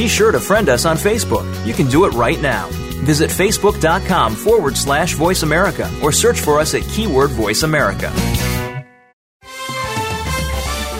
Be 0.00 0.08
sure 0.08 0.32
to 0.32 0.40
friend 0.40 0.70
us 0.70 0.86
on 0.86 0.96
Facebook. 0.96 1.44
You 1.66 1.74
can 1.74 1.86
do 1.86 2.06
it 2.06 2.14
right 2.14 2.40
now. 2.40 2.68
Visit 3.04 3.28
facebook.com 3.28 4.34
forward 4.34 4.74
slash 4.74 5.12
voice 5.12 5.42
America 5.42 5.90
or 6.02 6.10
search 6.10 6.40
for 6.40 6.58
us 6.58 6.74
at 6.74 6.84
keyword 6.84 7.28
voice 7.32 7.64
America. 7.64 8.10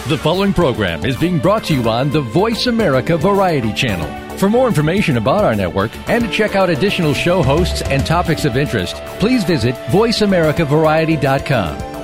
The 0.07 0.19
following 0.21 0.53
program 0.53 1.03
is 1.03 1.17
being 1.17 1.39
brought 1.39 1.63
to 1.63 1.73
you 1.73 1.89
on 1.89 2.11
the 2.11 2.21
Voice 2.21 2.67
America 2.67 3.17
Variety 3.17 3.73
Channel. 3.73 4.37
For 4.37 4.51
more 4.51 4.67
information 4.67 5.17
about 5.17 5.45
our 5.45 5.55
network 5.55 5.89
and 6.07 6.25
to 6.25 6.29
check 6.29 6.55
out 6.55 6.69
additional 6.69 7.15
show 7.15 7.41
hosts 7.41 7.81
and 7.81 8.05
topics 8.05 8.45
of 8.45 8.55
interest, 8.55 8.97
please 9.17 9.43
visit 9.43 9.73
VoiceAmericaVariety.com. 9.87 11.90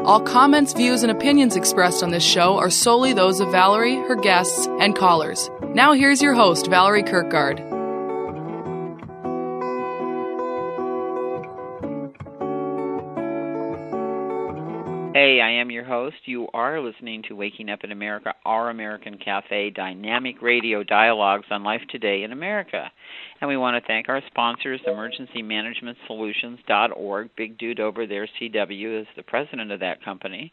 All 0.00 0.20
comments, 0.20 0.72
views, 0.72 1.02
and 1.02 1.10
opinions 1.10 1.56
expressed 1.56 2.02
on 2.02 2.10
this 2.10 2.24
show 2.24 2.58
are 2.58 2.70
solely 2.70 3.12
those 3.12 3.40
of 3.40 3.50
Valerie, 3.50 3.96
her 3.96 4.14
guests, 4.14 4.66
and 4.80 4.94
callers. 4.94 5.50
Now, 5.74 5.94
here's 5.94 6.22
your 6.22 6.34
host, 6.34 6.68
Valerie 6.68 7.02
Kirkgaard. 7.02 7.58
Hey, 15.14 15.40
I 15.40 15.50
am 15.60 15.70
your 15.70 15.84
host. 15.84 16.16
You 16.26 16.46
are 16.52 16.78
listening 16.80 17.22
to 17.28 17.34
Waking 17.34 17.70
Up 17.70 17.82
in 17.82 17.90
America, 17.90 18.34
Our 18.44 18.68
American 18.68 19.16
Cafe 19.16 19.70
Dynamic 19.70 20.42
Radio 20.42 20.84
Dialogues 20.84 21.46
on 21.50 21.64
Life 21.64 21.80
Today 21.90 22.22
in 22.22 22.32
America. 22.32 22.92
And 23.40 23.48
we 23.48 23.58
want 23.58 23.80
to 23.82 23.86
thank 23.86 24.08
our 24.08 24.22
sponsors, 24.28 24.80
Emergency 24.86 25.42
Management 25.42 25.98
Solutions.org. 26.06 27.28
Big 27.36 27.58
dude 27.58 27.80
over 27.80 28.06
there, 28.06 28.26
CW, 28.40 29.02
is 29.02 29.06
the 29.14 29.22
president 29.22 29.70
of 29.70 29.80
that 29.80 30.02
company. 30.02 30.52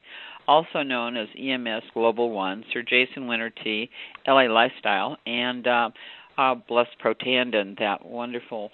Also 0.49 0.83
known 0.83 1.15
as 1.15 1.29
EMS 1.39 1.83
Global 1.93 2.31
One, 2.31 2.65
Sir 2.73 2.83
Jason 2.83 3.25
Winter 3.27 3.49
Tea, 3.63 3.89
LA 4.27 4.43
Lifestyle, 4.43 5.17
and 5.25 5.65
uh, 5.65 5.89
uh, 6.37 6.55
Blessed 6.55 6.95
Protandim, 7.01 7.79
that 7.79 8.05
wonderful, 8.05 8.69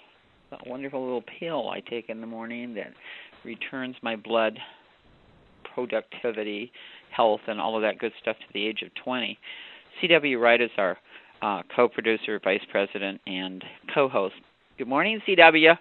that 0.50 0.66
wonderful 0.66 1.04
little 1.04 1.24
pill 1.38 1.68
I 1.70 1.78
take 1.78 2.08
in 2.08 2.20
the 2.20 2.26
morning 2.26 2.74
that 2.74 2.92
returns 3.44 3.94
my 4.02 4.16
blood 4.16 4.58
productivity, 5.72 6.72
health, 7.14 7.40
and 7.46 7.60
all 7.60 7.76
of 7.76 7.82
that 7.82 8.00
good 8.00 8.12
stuff 8.20 8.36
to 8.38 8.52
the 8.52 8.66
age 8.66 8.82
of 8.82 8.90
20. 9.04 9.38
C.W. 10.00 10.38
Wright 10.38 10.60
is 10.60 10.70
our 10.78 10.98
uh, 11.42 11.62
co-producer, 11.74 12.40
vice 12.42 12.62
president, 12.70 13.20
and 13.26 13.64
co-host. 13.94 14.34
Good 14.78 14.88
morning, 14.88 15.20
C.W. 15.26 15.72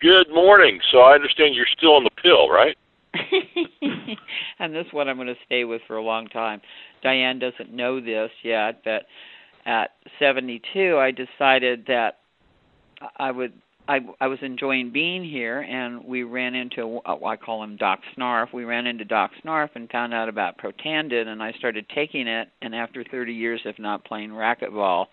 Good 0.00 0.28
morning. 0.30 0.80
So 0.92 0.98
I 0.98 1.14
understand 1.14 1.54
you're 1.54 1.66
still 1.76 1.94
on 1.94 2.04
the 2.04 2.10
pill, 2.22 2.48
right? 2.48 2.76
and 4.58 4.74
this 4.74 4.86
one 4.92 5.08
I'm 5.08 5.16
going 5.16 5.28
to 5.28 5.34
stay 5.46 5.64
with 5.64 5.82
for 5.86 5.96
a 5.96 6.02
long 6.02 6.26
time. 6.28 6.60
Diane 7.02 7.38
doesn't 7.38 7.72
know 7.72 8.00
this 8.00 8.30
yet, 8.42 8.82
but 8.84 9.06
at 9.66 9.90
72, 10.18 10.96
I 10.96 11.10
decided 11.10 11.84
that 11.86 12.18
I 13.16 13.30
would 13.30 13.52
I, 13.88 14.00
I 14.20 14.26
was 14.26 14.38
enjoying 14.42 14.92
being 14.92 15.24
here, 15.24 15.60
and 15.60 16.04
we 16.04 16.22
ran 16.22 16.54
into 16.54 17.00
uh, 17.06 17.24
I 17.24 17.36
call 17.36 17.64
him 17.64 17.76
Doc 17.78 18.00
Snarf. 18.16 18.52
We 18.52 18.64
ran 18.64 18.86
into 18.86 19.06
Doc 19.06 19.30
Snarf 19.42 19.70
and 19.74 19.90
found 19.90 20.12
out 20.12 20.28
about 20.28 20.58
Protandim, 20.58 21.26
and 21.26 21.42
I 21.42 21.52
started 21.52 21.86
taking 21.94 22.28
it. 22.28 22.48
And 22.60 22.74
after 22.74 23.02
30 23.02 23.32
years 23.32 23.62
of 23.64 23.78
not 23.78 24.04
playing 24.04 24.30
racquetball, 24.30 25.06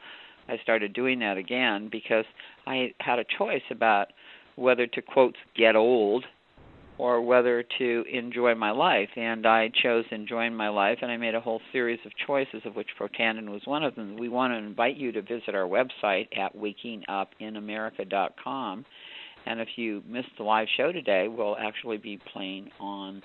I 0.49 0.57
started 0.61 0.91
doing 0.93 1.19
that 1.19 1.37
again 1.37 1.87
because 1.89 2.25
I 2.67 2.93
had 2.99 3.17
a 3.17 3.25
choice 3.37 3.63
about 3.71 4.07
whether 4.57 4.87
to 4.87 5.01
quote 5.01 5.35
get 5.55 5.77
old 5.77 6.25
or 6.97 7.21
whether 7.21 7.63
to 7.77 8.03
enjoy 8.11 8.55
my 8.55 8.71
life. 8.71 9.09
And 9.15 9.45
I 9.45 9.69
chose 9.83 10.05
enjoying 10.11 10.55
my 10.55 10.69
life, 10.69 10.97
and 11.01 11.11
I 11.11 11.17
made 11.17 11.35
a 11.35 11.41
whole 11.41 11.61
series 11.71 11.99
of 12.05 12.11
choices, 12.25 12.61
of 12.65 12.75
which 12.75 12.87
Protandim 12.99 13.49
was 13.49 13.61
one 13.65 13.83
of 13.83 13.93
them. 13.95 14.17
We 14.17 14.29
want 14.29 14.53
to 14.53 14.57
invite 14.57 14.95
you 14.95 15.11
to 15.11 15.21
visit 15.21 15.53
our 15.55 15.67
website 15.67 16.27
at 16.37 16.55
wakingupinamerica.com. 16.55 18.85
And 19.45 19.59
if 19.59 19.67
you 19.75 20.01
missed 20.07 20.29
the 20.37 20.43
live 20.43 20.67
show 20.75 20.91
today, 20.91 21.27
we'll 21.27 21.57
actually 21.57 21.97
be 21.97 22.19
playing 22.33 22.71
on 22.79 23.21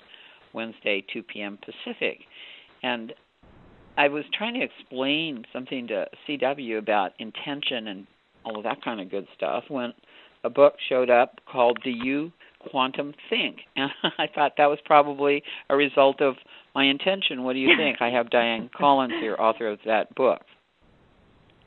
Wednesday, 0.53 1.03
2 1.13 1.23
p.m. 1.23 1.57
Pacific. 1.57 2.19
And 2.83 3.13
I 3.97 4.07
was 4.07 4.23
trying 4.37 4.53
to 4.55 4.63
explain 4.63 5.43
something 5.51 5.87
to 5.87 6.05
CW 6.27 6.77
about 6.77 7.11
intention 7.19 7.87
and 7.87 8.07
all 8.45 8.57
of 8.57 8.63
that 8.63 8.83
kind 8.83 9.01
of 9.01 9.09
good 9.09 9.27
stuff 9.35 9.63
when 9.67 9.93
a 10.43 10.49
book 10.49 10.75
showed 10.89 11.09
up 11.09 11.39
called 11.51 11.79
Do 11.83 11.89
You 11.89 12.31
quantum 12.69 13.13
think. 13.29 13.57
And 13.75 13.91
I 14.17 14.27
thought 14.33 14.53
that 14.57 14.67
was 14.67 14.79
probably 14.85 15.43
a 15.69 15.75
result 15.75 16.21
of 16.21 16.35
my 16.75 16.85
intention. 16.85 17.43
What 17.43 17.53
do 17.53 17.59
you 17.59 17.75
think? 17.77 17.97
I 18.01 18.09
have 18.09 18.29
Diane 18.29 18.69
Collins 18.77 19.13
here, 19.19 19.35
author 19.39 19.67
of 19.67 19.79
that 19.85 20.13
book. 20.15 20.41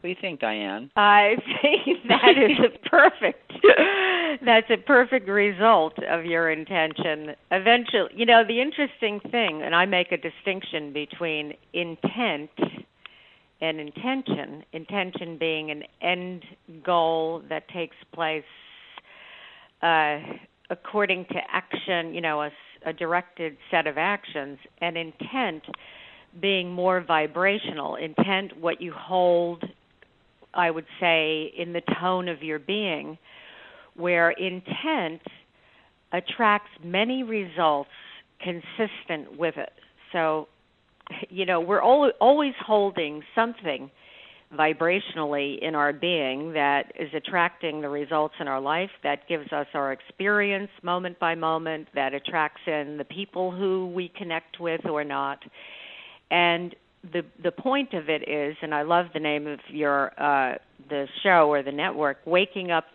What 0.00 0.02
do 0.02 0.08
you 0.08 0.16
think, 0.20 0.40
Diane? 0.40 0.90
I 0.96 1.36
think 1.62 2.02
that 2.08 2.36
is 2.36 2.58
a 2.58 2.88
perfect 2.88 3.52
that's 4.44 4.70
a 4.70 4.76
perfect 4.76 5.28
result 5.28 5.94
of 6.10 6.24
your 6.24 6.50
intention. 6.50 7.34
Eventually, 7.50 8.10
you 8.14 8.26
know, 8.26 8.42
the 8.46 8.60
interesting 8.60 9.20
thing, 9.30 9.62
and 9.62 9.74
I 9.74 9.86
make 9.86 10.12
a 10.12 10.16
distinction 10.16 10.92
between 10.92 11.54
intent 11.72 12.50
and 13.60 13.80
intention. 13.80 14.64
Intention 14.72 15.38
being 15.38 15.70
an 15.70 15.84
end 16.02 16.44
goal 16.84 17.42
that 17.48 17.68
takes 17.68 17.96
place 18.12 18.44
uh, 19.82 20.18
according 20.70 21.26
to 21.26 21.36
action, 21.52 22.14
you 22.14 22.20
know, 22.20 22.42
a, 22.42 22.50
a 22.86 22.92
directed 22.92 23.56
set 23.70 23.86
of 23.86 23.98
actions, 23.98 24.58
and 24.80 24.96
intent 24.96 25.62
being 26.40 26.72
more 26.72 27.00
vibrational. 27.00 27.96
Intent, 27.96 28.56
what 28.58 28.80
you 28.80 28.92
hold, 28.92 29.62
I 30.52 30.70
would 30.70 30.86
say, 31.00 31.52
in 31.56 31.72
the 31.72 31.82
tone 32.00 32.28
of 32.28 32.42
your 32.42 32.58
being, 32.58 33.18
where 33.94 34.30
intent 34.30 35.22
attracts 36.12 36.70
many 36.82 37.22
results 37.22 37.90
consistent 38.40 39.38
with 39.38 39.56
it. 39.56 39.72
So, 40.12 40.48
you 41.28 41.44
know, 41.44 41.60
we're 41.60 41.82
always 41.82 42.54
holding 42.64 43.22
something 43.34 43.90
vibrationally 44.54 45.58
in 45.60 45.74
our 45.74 45.92
being 45.92 46.52
that 46.52 46.92
is 46.98 47.08
attracting 47.14 47.80
the 47.80 47.88
results 47.88 48.34
in 48.40 48.48
our 48.48 48.60
life 48.60 48.90
that 49.02 49.28
gives 49.28 49.52
us 49.52 49.66
our 49.74 49.92
experience 49.92 50.70
moment 50.82 51.18
by 51.18 51.34
moment 51.34 51.88
that 51.94 52.14
attracts 52.14 52.60
in 52.66 52.96
the 52.96 53.04
people 53.04 53.50
who 53.50 53.90
we 53.94 54.10
connect 54.16 54.60
with 54.60 54.84
or 54.86 55.04
not. 55.04 55.38
And 56.30 56.74
the 57.12 57.22
the 57.42 57.52
point 57.52 57.92
of 57.92 58.08
it 58.08 58.28
is 58.28 58.56
and 58.62 58.74
I 58.74 58.82
love 58.82 59.06
the 59.12 59.20
name 59.20 59.46
of 59.46 59.58
your 59.68 60.12
uh 60.20 60.56
the 60.88 61.06
show 61.22 61.50
or 61.50 61.62
the 61.62 61.72
network 61.72 62.18
waking 62.24 62.70
up 62.70 62.86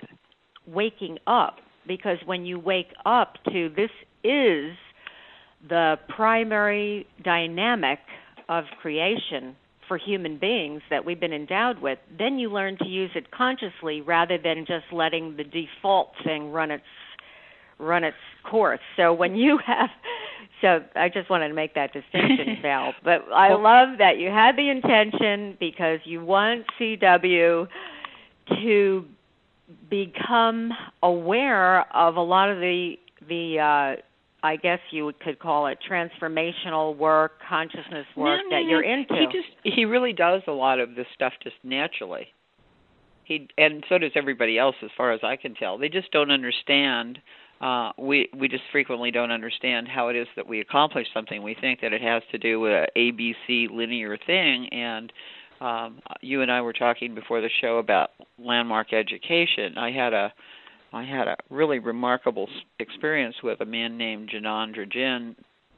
waking 0.68 1.18
up. 1.28 1.58
Because 1.88 2.18
when 2.25 2.46
you 2.46 2.59
wake 2.59 2.94
up 3.06 3.36
to 3.52 3.69
this 3.75 3.90
is 4.24 4.75
the 5.68 5.96
primary 6.16 7.08
dynamic 7.24 8.00
of 8.48 8.66
creation 8.81 9.56
for 9.89 9.97
human 9.97 10.38
beings 10.38 10.81
that 10.89 11.03
we've 11.03 11.19
been 11.19 11.33
endowed 11.33 11.81
with, 11.81 12.00
then 12.17 12.39
you 12.39 12.50
learn 12.50 12.77
to 12.77 12.88
use 12.88 13.11
it 13.16 13.29
consciously 13.31 14.00
rather 14.00 14.38
than 14.38 14.66
just 14.66 14.85
letting 14.94 15.36
the 15.36 15.44
default 15.44 16.12
thing 16.24 16.53
run 16.53 16.71
its 16.71 16.83
run 17.80 18.06
its 18.06 18.15
course. 18.50 18.80
So 18.95 19.13
when 19.13 19.36
you 19.36 19.59
have 19.68 19.89
so 20.62 20.80
I 20.95 21.09
just 21.09 21.30
wanted 21.30 21.50
to 21.50 21.53
make 21.53 21.75
that 21.75 21.91
distinction, 21.91 22.57
Val. 22.62 22.94
But 23.03 23.25
I 23.33 23.53
love 23.53 23.97
that 23.97 24.18
you 24.18 24.30
had 24.30 24.56
the 24.56 24.69
intention 24.69 25.57
because 25.59 26.00
you 26.06 26.24
want 26.24 26.65
CW 26.80 27.68
to 28.62 29.06
become 29.89 30.71
aware 31.03 31.81
of 31.95 32.15
a 32.15 32.21
lot 32.21 32.50
of 32.50 32.59
the 32.59 32.95
the 33.27 33.59
uh 33.59 34.01
I 34.44 34.56
guess 34.56 34.80
you 34.91 35.12
could 35.24 35.39
call 35.39 35.68
it 35.68 35.77
transformational 35.89 36.95
work, 36.95 37.33
consciousness 37.47 38.06
work 38.15 38.39
no, 38.50 38.50
no, 38.50 38.63
that 38.63 38.69
you're 38.69 38.83
into. 38.83 39.15
He 39.15 39.25
just 39.25 39.75
he 39.77 39.86
really 39.86 40.13
does 40.13 40.41
a 40.47 40.51
lot 40.51 40.80
of 40.80 40.95
this 40.95 41.07
stuff 41.13 41.33
just 41.44 41.56
naturally. 41.63 42.27
He 43.25 43.47
and 43.57 43.83
so 43.89 43.97
does 43.97 44.12
everybody 44.15 44.57
else 44.57 44.75
as 44.83 44.89
far 44.95 45.12
as 45.12 45.19
I 45.24 45.36
can 45.36 45.56
tell. 45.56 45.77
They 45.77 45.89
just 45.89 46.12
don't 46.12 46.31
understand 46.31 47.19
uh 47.62 47.91
we 47.97 48.30
we 48.38 48.47
just 48.47 48.63
frequently 48.71 49.12
don't 49.12 49.31
understand 49.31 49.88
how 49.88 50.07
it 50.07 50.15
is 50.15 50.27
that 50.36 50.47
we 50.47 50.62
accomplish 50.62 51.07
something. 51.13 51.44
We 51.44 51.56
think 51.59 51.81
that 51.81 51.92
it 51.92 52.01
has 52.01 52.24
to 52.31 52.38
do 52.38 52.59
with 52.59 52.71
a 52.71 52.88
ABC 52.97 53.69
linear 53.69 54.18
thing 54.25 54.69
and 54.71 55.12
um, 55.62 56.00
you 56.21 56.42
and 56.42 56.51
I 56.51 56.62
were 56.62 56.74
talking 56.74 57.13
before 57.13 57.42
the 57.42 57.50
show 57.62 57.77
about 57.77 58.12
landmark 58.38 58.94
education. 58.94 59.77
I 59.77 59.92
had 59.92 60.13
a 60.13 60.31
I 60.91 61.03
had 61.03 61.27
a 61.27 61.36
really 61.50 61.80
remarkable 61.80 62.47
experience 62.80 63.36
with 63.44 63.62
a 63.62 63.65
man 63.65 63.97
named 63.97 64.31
Janandra 64.33 64.91
Jen, 64.91 65.36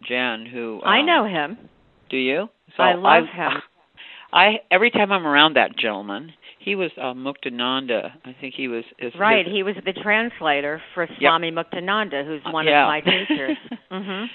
Jen 0.07 0.45
who 0.45 0.81
um, 0.83 0.87
I 0.87 1.01
know 1.01 1.25
him. 1.25 1.57
Do 2.09 2.17
you? 2.17 2.47
So 2.77 2.83
I 2.83 2.93
love 2.95 3.23
I, 3.33 3.35
him. 3.35 3.51
I 4.33 4.53
every 4.69 4.91
time 4.91 5.11
I'm 5.11 5.27
around 5.27 5.55
that 5.55 5.77
gentleman, 5.77 6.31
he 6.59 6.75
was 6.75 6.91
uh, 6.97 7.13
Muktananda. 7.13 8.11
I 8.23 8.35
think 8.39 8.53
he 8.55 8.67
was 8.67 8.83
his, 8.97 9.11
right. 9.19 9.45
His, 9.45 9.53
he 9.53 9.63
was 9.63 9.75
the 9.85 9.93
translator 9.93 10.81
for 10.93 11.07
Swami 11.19 11.49
yep. 11.49 11.55
Muktananda, 11.55 12.25
who's 12.25 12.41
Uh, 12.45 12.51
one 12.51 12.65
yeah. 12.65 12.83
of 12.83 12.87
my 12.87 13.01
teachers. 13.01 13.57
mhm. 13.91 14.27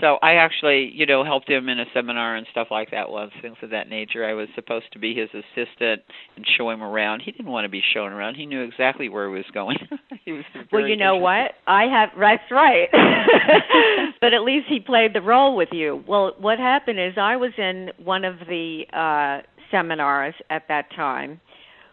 So 0.00 0.18
I 0.22 0.34
actually, 0.34 0.90
you 0.94 1.06
know, 1.06 1.24
helped 1.24 1.48
him 1.48 1.68
in 1.68 1.80
a 1.80 1.84
seminar 1.94 2.36
and 2.36 2.46
stuff 2.50 2.68
like 2.70 2.90
that 2.90 3.10
once, 3.10 3.32
things 3.40 3.56
of 3.62 3.70
that 3.70 3.88
nature. 3.88 4.24
I 4.24 4.34
was 4.34 4.48
supposed 4.54 4.86
to 4.92 4.98
be 4.98 5.14
his 5.14 5.28
assistant 5.30 6.02
and 6.36 6.46
show 6.56 6.70
him 6.70 6.82
around. 6.82 7.22
He 7.24 7.32
didn't 7.32 7.50
want 7.50 7.64
to 7.64 7.68
be 7.68 7.82
shown 7.94 8.12
around. 8.12 8.34
He 8.34 8.46
knew 8.46 8.62
exactly 8.62 9.08
where 9.08 9.28
he 9.28 9.34
was 9.34 9.44
going. 9.54 9.76
he 10.24 10.32
was 10.32 10.44
Well, 10.72 10.86
you 10.86 10.96
know 10.96 11.16
what? 11.16 11.52
I 11.66 11.84
have 11.84 12.10
that's 12.18 12.50
right. 12.50 12.88
but 14.20 14.34
at 14.34 14.42
least 14.42 14.66
he 14.68 14.80
played 14.80 15.14
the 15.14 15.22
role 15.22 15.56
with 15.56 15.70
you. 15.72 16.02
Well, 16.06 16.32
what 16.38 16.58
happened 16.58 17.00
is 17.00 17.14
I 17.16 17.36
was 17.36 17.52
in 17.58 17.90
one 18.02 18.24
of 18.24 18.38
the 18.48 18.84
uh 18.92 19.46
seminars 19.70 20.34
at 20.50 20.62
that 20.68 20.90
time 20.94 21.40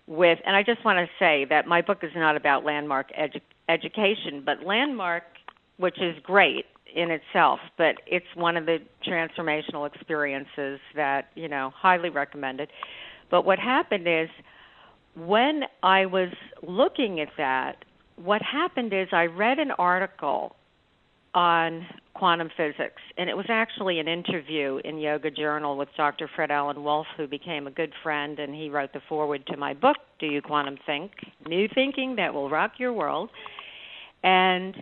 with 0.06 0.38
and 0.46 0.56
I 0.56 0.64
just 0.64 0.84
want 0.86 0.98
to 0.98 1.08
say 1.18 1.46
that 1.50 1.66
my 1.68 1.82
book 1.82 2.00
is 2.04 2.12
not 2.16 2.36
about 2.36 2.64
landmark 2.64 3.08
edu- 3.18 3.42
education, 3.70 4.44
but 4.46 4.66
landmark 4.66 5.24
which 5.78 6.00
is 6.00 6.16
great 6.24 6.66
in 6.96 7.12
itself, 7.12 7.60
but 7.78 7.96
it's 8.06 8.26
one 8.36 8.58
of 8.58 8.66
the 8.66 8.78
transformational 9.08 9.88
experiences 9.88 10.80
that, 10.96 11.30
you 11.36 11.48
know, 11.48 11.72
highly 11.76 12.10
recommended. 12.10 12.70
But 13.32 13.46
what 13.46 13.60
happened 13.60 14.08
is 14.08 14.30
when 15.16 15.64
I 15.82 16.06
was 16.06 16.30
looking 16.62 17.20
at 17.20 17.30
that, 17.38 17.84
what 18.16 18.42
happened 18.42 18.94
is 18.94 19.08
I 19.12 19.26
read 19.26 19.60
an 19.60 19.72
article 19.72 20.56
on 21.34 21.86
quantum 22.14 22.50
physics, 22.56 23.02
and 23.18 23.28
it 23.28 23.36
was 23.36 23.48
actually 23.50 24.00
an 24.00 24.08
interview 24.08 24.80
in 24.84 25.00
Yoga 25.00 25.32
Journal 25.32 25.78
with 25.78 25.90
Dr. 25.98 26.30
Fred 26.36 26.52
Alan 26.52 26.84
Wolf, 26.84 27.08
who 27.18 27.28
became 27.28 27.66
a 27.66 27.72
good 27.72 27.92
friend, 28.04 28.38
and 28.38 28.54
he 28.54 28.70
wrote 28.70 28.94
the 28.94 29.02
foreword 29.10 29.46
to 29.48 29.58
my 29.58 29.74
book, 29.74 29.98
Do 30.20 30.28
You 30.28 30.42
Quantum 30.42 30.78
Think? 30.86 31.12
New 31.48 31.68
Thinking 31.74 32.16
That 32.18 32.36
Will 32.36 32.52
Rock 32.52 32.74
Your 32.78 32.94
World. 32.94 33.30
And 34.24 34.76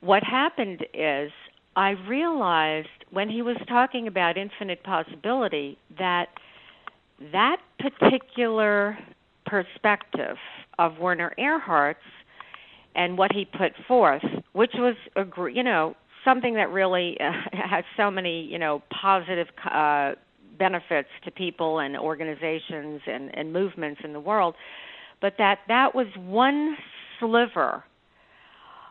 what 0.00 0.22
happened 0.22 0.84
is 0.94 1.30
I 1.74 1.90
realized 2.08 2.88
when 3.10 3.28
he 3.28 3.42
was 3.42 3.56
talking 3.68 4.06
about 4.06 4.36
infinite 4.36 4.82
possibility 4.82 5.78
that 5.98 6.28
that 7.32 7.58
particular 7.78 8.98
perspective 9.46 10.36
of 10.78 10.98
Werner 10.98 11.32
Erhard's 11.38 11.98
and 12.94 13.18
what 13.18 13.32
he 13.32 13.44
put 13.44 13.72
forth, 13.86 14.24
which 14.52 14.72
was 14.74 14.96
you 15.54 15.62
know 15.62 15.94
something 16.24 16.54
that 16.54 16.70
really 16.70 17.16
uh, 17.20 17.30
has 17.52 17.84
so 17.96 18.10
many 18.10 18.42
you 18.42 18.58
know 18.58 18.82
positive 18.90 19.48
uh, 19.70 20.12
benefits 20.58 21.08
to 21.24 21.30
people 21.30 21.78
and 21.78 21.96
organizations 21.96 23.00
and, 23.06 23.36
and 23.36 23.52
movements 23.52 24.00
in 24.02 24.12
the 24.12 24.20
world, 24.20 24.54
but 25.20 25.34
that 25.38 25.58
that 25.68 25.94
was 25.94 26.06
one 26.16 26.76
sliver, 27.20 27.84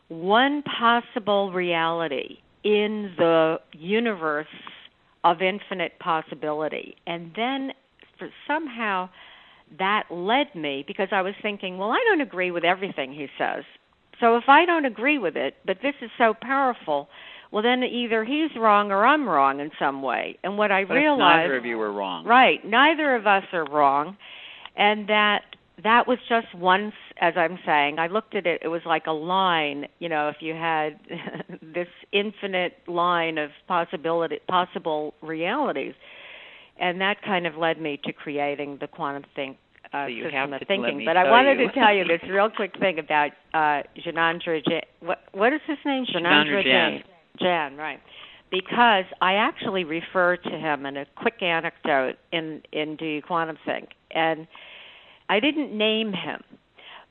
one 0.07 0.63
possible 0.63 1.51
reality 1.51 2.37
in 2.63 3.13
the 3.17 3.57
universe 3.73 4.47
of 5.23 5.41
infinite 5.41 5.97
possibility, 5.99 6.95
and 7.07 7.31
then 7.35 7.71
for 8.17 8.29
somehow 8.47 9.09
that 9.79 10.03
led 10.11 10.53
me 10.55 10.83
because 10.87 11.07
I 11.11 11.21
was 11.21 11.33
thinking, 11.41 11.77
well, 11.77 11.91
I 11.91 12.03
don't 12.07 12.21
agree 12.21 12.51
with 12.51 12.63
everything 12.63 13.11
he 13.11 13.27
says. 13.37 13.63
So 14.19 14.37
if 14.37 14.43
I 14.47 14.65
don't 14.65 14.85
agree 14.85 15.17
with 15.17 15.35
it, 15.35 15.55
but 15.65 15.77
this 15.81 15.95
is 16.01 16.09
so 16.17 16.33
powerful, 16.39 17.09
well 17.51 17.63
then 17.63 17.83
either 17.83 18.23
he's 18.23 18.51
wrong 18.55 18.91
or 18.91 19.05
I'm 19.05 19.27
wrong 19.27 19.59
in 19.59 19.71
some 19.79 20.01
way. 20.01 20.37
And 20.43 20.57
what 20.57 20.71
I 20.71 20.85
But 20.85 20.93
realized 20.93 21.19
neither 21.19 21.57
of 21.57 21.65
you 21.65 21.77
were 21.77 21.91
wrong. 21.91 22.25
Right, 22.25 22.63
neither 22.63 23.15
of 23.15 23.25
us 23.25 23.43
are 23.51 23.65
wrong. 23.65 24.17
And 24.77 25.07
that 25.09 25.54
that 25.83 26.07
was 26.07 26.17
just 26.29 26.53
once 26.55 26.93
as 27.19 27.33
I'm 27.37 27.59
saying, 27.65 27.99
I 27.99 28.07
looked 28.07 28.35
at 28.35 28.45
it 28.45 28.61
it 28.63 28.67
was 28.67 28.81
like 28.85 29.07
a 29.07 29.11
line, 29.11 29.85
you 29.99 30.09
know, 30.09 30.29
if 30.29 30.37
you 30.39 30.53
had 30.53 30.99
this 31.61 31.87
infinite 32.11 32.73
line 32.87 33.37
of 33.37 33.51
possibility 33.67 34.39
possible 34.47 35.13
realities. 35.21 35.93
And 36.77 36.99
that 36.99 37.21
kind 37.23 37.47
of 37.47 37.55
led 37.55 37.79
me 37.79 37.99
to 38.03 38.11
creating 38.11 38.79
the 38.81 38.87
quantum 38.87 39.23
think 39.33 39.57
uh, 39.93 40.05
So 40.05 40.07
you 40.07 40.23
system 40.23 40.39
have 40.39 40.51
of 40.51 40.59
to 40.59 40.65
thinking. 40.65 41.03
But 41.05 41.15
I 41.15 41.29
wanted 41.29 41.59
you. 41.59 41.67
to 41.67 41.73
tell 41.73 41.93
you 41.93 42.03
this 42.03 42.19
real 42.29 42.49
quick 42.49 42.77
thing 42.79 42.99
about 42.99 43.31
uh 43.53 43.83
Janandra 44.05 44.63
Jan. 44.65 44.81
What 44.99 45.19
what 45.31 45.53
is 45.53 45.61
his 45.67 45.77
name? 45.85 46.05
Janandra 46.13 46.63
Jan. 46.63 47.03
Jan, 47.39 47.77
right. 47.77 47.99
Because 48.51 49.05
I 49.21 49.33
actually 49.33 49.83
refer 49.83 50.37
to 50.37 50.49
him 50.49 50.85
in 50.85 50.97
a 50.97 51.05
quick 51.15 51.41
anecdote 51.41 52.15
in 52.31 52.61
in 52.73 52.95
Do 52.97 53.05
You 53.05 53.21
Quantum 53.21 53.57
Think, 53.65 53.89
and 54.11 54.47
I 55.29 55.39
didn't 55.39 55.75
name 55.75 56.13
him, 56.13 56.41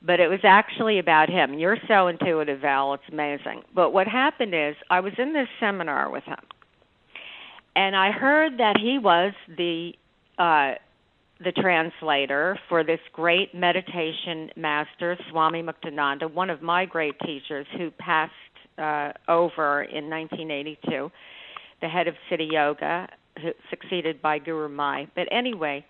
but 0.02 0.20
it 0.20 0.28
was 0.28 0.40
actually 0.44 0.98
about 0.98 1.28
him. 1.28 1.54
You're 1.54 1.78
so 1.88 2.08
intuitive, 2.08 2.60
Val. 2.60 2.94
It's 2.94 3.02
amazing. 3.10 3.62
But 3.74 3.92
what 3.92 4.06
happened 4.06 4.54
is 4.54 4.76
I 4.90 5.00
was 5.00 5.12
in 5.18 5.32
this 5.32 5.48
seminar 5.60 6.10
with 6.10 6.24
him, 6.24 6.38
and 7.76 7.96
I 7.96 8.10
heard 8.10 8.58
that 8.58 8.76
he 8.80 8.98
was 8.98 9.32
the 9.56 9.92
uh, 10.38 10.74
the 11.42 11.52
translator 11.52 12.58
for 12.68 12.84
this 12.84 13.00
great 13.12 13.54
meditation 13.54 14.50
master, 14.56 15.16
Swami 15.30 15.62
Muktananda, 15.62 16.32
one 16.32 16.50
of 16.50 16.62
my 16.62 16.84
great 16.84 17.18
teachers 17.20 17.66
who 17.76 17.90
passed 17.90 18.32
uh, 18.78 19.12
over 19.28 19.82
in 19.82 20.08
1982, 20.08 21.10
the 21.80 21.88
head 21.88 22.08
of 22.08 22.14
Siddha 22.30 22.50
Yoga, 22.50 23.08
who, 23.42 23.50
succeeded 23.70 24.22
by 24.22 24.38
Gurumayi. 24.38 25.08
But 25.14 25.28
anyway, 25.30 25.84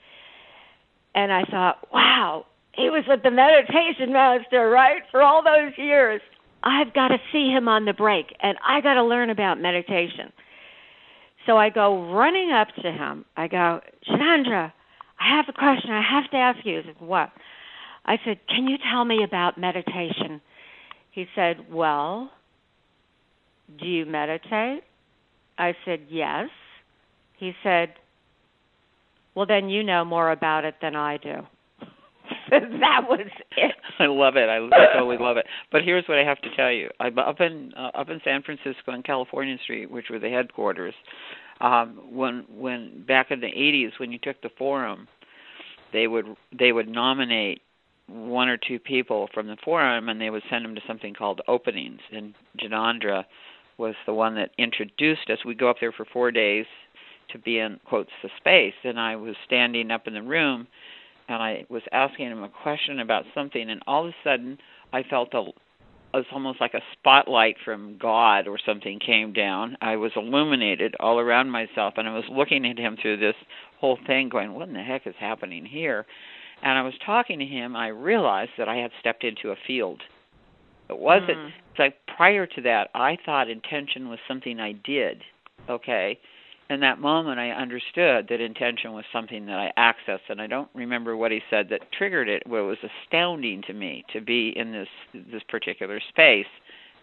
and 1.14 1.32
I 1.32 1.44
thought, 1.44 1.88
wow, 1.93 2.46
he 2.72 2.90
was 2.90 3.05
with 3.06 3.22
the 3.22 3.31
meditation 3.31 4.12
master, 4.12 4.69
right, 4.69 5.02
for 5.11 5.22
all 5.22 5.43
those 5.43 5.72
years. 5.76 6.20
I've 6.62 6.93
got 6.94 7.08
to 7.08 7.19
see 7.32 7.50
him 7.50 7.69
on 7.69 7.84
the 7.84 7.93
break, 7.93 8.34
and 8.40 8.58
I 8.66 8.81
got 8.81 8.94
to 8.94 9.05
learn 9.05 9.31
about 9.31 9.61
meditation. 9.61 10.32
So 11.46 11.56
I 11.58 11.69
go 11.69 12.11
running 12.12 12.52
up 12.52 12.69
to 12.82 12.90
him. 12.90 13.25
I 13.37 13.49
go, 13.49 13.81
Chandra, 14.05 14.72
I 15.20 15.37
have 15.37 15.44
a 15.49 15.52
question 15.52 15.90
I 15.90 16.02
have 16.02 16.31
to 16.31 16.37
ask 16.37 16.64
you. 16.64 16.82
Said, 16.84 16.96
What? 16.99 17.31
I 18.06 18.19
said, 18.25 18.38
Can 18.49 18.66
you 18.66 18.76
tell 18.90 19.05
me 19.05 19.22
about 19.25 19.58
meditation? 19.58 20.40
He 21.11 21.26
said, 21.35 21.71
Well, 21.71 22.30
do 23.78 23.87
you 23.87 24.06
meditate? 24.06 24.83
I 25.59 25.75
said, 25.85 26.06
Yes. 26.09 26.49
He 27.37 27.52
said, 27.62 27.94
Well, 29.35 29.47
then 29.47 29.69
you 29.69 29.83
know 29.83 30.05
more 30.05 30.31
about 30.31 30.64
it 30.64 30.76
than 30.81 30.95
I 30.95 31.17
do. 31.17 31.37
that 32.50 33.00
was 33.09 33.26
it. 33.57 33.75
I 33.99 34.07
love 34.07 34.37
it. 34.37 34.49
I, 34.49 34.57
I 34.57 34.95
totally 34.95 35.19
love 35.19 35.37
it. 35.37 35.47
But 35.73 35.83
here's 35.83 36.05
what 36.07 36.19
I 36.19 36.25
have 36.25 36.41
to 36.43 36.55
tell 36.57 36.71
you. 36.71 36.88
I'm 37.00 37.19
up 37.19 37.41
in 37.41 37.73
uh, 37.76 37.91
up 37.99 38.09
in 38.09 38.21
San 38.25 38.43
Francisco 38.43 38.93
on 38.93 39.03
California 39.03 39.57
Street, 39.62 39.91
which 39.91 40.07
were 40.11 40.19
the 40.19 40.29
headquarters. 40.29 40.95
Um, 41.61 42.00
when 42.11 42.45
when 42.49 43.05
back 43.07 43.31
in 43.31 43.41
the 43.41 43.47
80s, 43.47 43.99
when 43.99 44.12
you 44.12 44.19
took 44.19 44.41
the 44.43 44.50
forum, 44.57 45.09
they 45.93 46.07
would 46.07 46.26
they 46.57 46.73
would 46.73 46.88
nominate 46.88 47.61
one 48.07 48.49
or 48.49 48.59
two 48.59 48.79
people 48.79 49.29
from 49.33 49.47
the 49.47 49.57
forum, 49.64 50.09
and 50.09 50.21
they 50.21 50.31
would 50.31 50.43
send 50.50 50.64
them 50.64 50.75
to 50.75 50.81
something 50.87 51.14
called 51.14 51.41
openings. 51.49 52.00
And 52.12 52.35
Janandra 52.61 53.25
was 53.79 53.95
the 54.07 54.14
one 54.14 54.35
that 54.37 54.50
introduced 54.59 55.31
us. 55.31 55.38
We 55.45 55.55
go 55.55 55.71
up 55.71 55.76
there 55.81 55.93
for 55.93 56.05
four 56.12 56.31
days 56.31 56.67
to 57.31 57.38
be 57.38 57.59
in 57.59 57.81
quotes 57.85 58.11
the 58.23 58.31
space, 58.38 58.75
and 58.85 58.99
I 58.99 59.16
was 59.16 59.35
standing 59.47 59.90
up 59.90 60.07
in 60.07 60.14
the 60.14 60.23
room 60.23 60.66
and 61.28 61.43
I 61.43 61.64
was 61.69 61.83
asking 61.93 62.31
him 62.31 62.43
a 62.43 62.49
question 62.49 63.00
about 63.00 63.25
something, 63.35 63.71
and 63.71 63.81
all 63.87 64.07
of 64.07 64.11
a 64.11 64.14
sudden 64.23 64.59
I 64.93 65.02
felt 65.02 65.35
a 65.35 65.40
it 66.14 66.19
was 66.19 66.26
almost 66.33 66.61
like 66.61 66.75
a 66.75 66.81
spotlight 66.93 67.57
from 67.64 67.99
God 68.00 68.47
or 68.47 68.57
something 68.64 69.00
came 69.04 69.33
down. 69.33 69.76
I 69.81 69.97
was 69.97 70.12
illuminated 70.14 70.95
all 71.00 71.19
around 71.19 71.50
myself, 71.50 71.95
and 71.97 72.07
I 72.07 72.14
was 72.14 72.23
looking 72.31 72.64
at 72.66 72.78
him 72.78 72.97
through 73.02 73.16
this 73.16 73.35
whole 73.81 73.99
thing, 74.07 74.28
going, 74.28 74.54
"What 74.54 74.69
in 74.69 74.75
the 74.75 74.83
heck 74.83 75.09
is 75.09 75.16
happening 75.19 75.66
here?" 75.66 76.07
And 76.62 76.78
I 76.78 76.83
was 76.83 76.95
talking 77.04 77.40
to 77.40 77.45
him. 77.45 77.75
I 77.75 77.88
realized 77.88 78.52
that 78.59 78.69
I 78.69 78.76
had 78.76 78.93
stepped 79.00 79.25
into 79.25 79.50
a 79.50 79.57
field. 79.66 80.02
It 80.88 80.97
wasn't. 80.97 81.37
Mm. 81.37 81.52
Like 81.81 81.97
prior 82.07 82.47
to 82.47 82.61
that, 82.61 82.90
I 82.95 83.16
thought 83.26 83.50
intention 83.50 84.09
was 84.09 84.21
something 84.28 84.61
I 84.61 84.73
did. 84.73 85.21
Okay, 85.69 86.21
in 86.71 86.80
that 86.80 86.99
moment 86.99 87.38
I 87.38 87.50
understood 87.50 88.26
that 88.28 88.40
intention 88.40 88.92
was 88.92 89.04
something 89.12 89.47
that 89.47 89.59
I 89.59 89.73
accessed 89.78 90.28
and 90.28 90.40
I 90.40 90.47
don't 90.47 90.68
remember 90.75 91.16
what 91.16 91.30
he 91.30 91.40
said 91.50 91.68
that 91.71 91.80
triggered 91.97 92.28
it 92.28 92.42
but 92.47 92.56
it 92.56 92.62
was 92.62 92.78
astounding 92.83 93.62
to 93.66 93.73
me 93.73 94.04
to 94.12 94.21
be 94.21 94.52
in 94.56 94.73
this 94.73 94.88
this 95.33 95.42
particular 95.49 96.00
space 96.09 96.47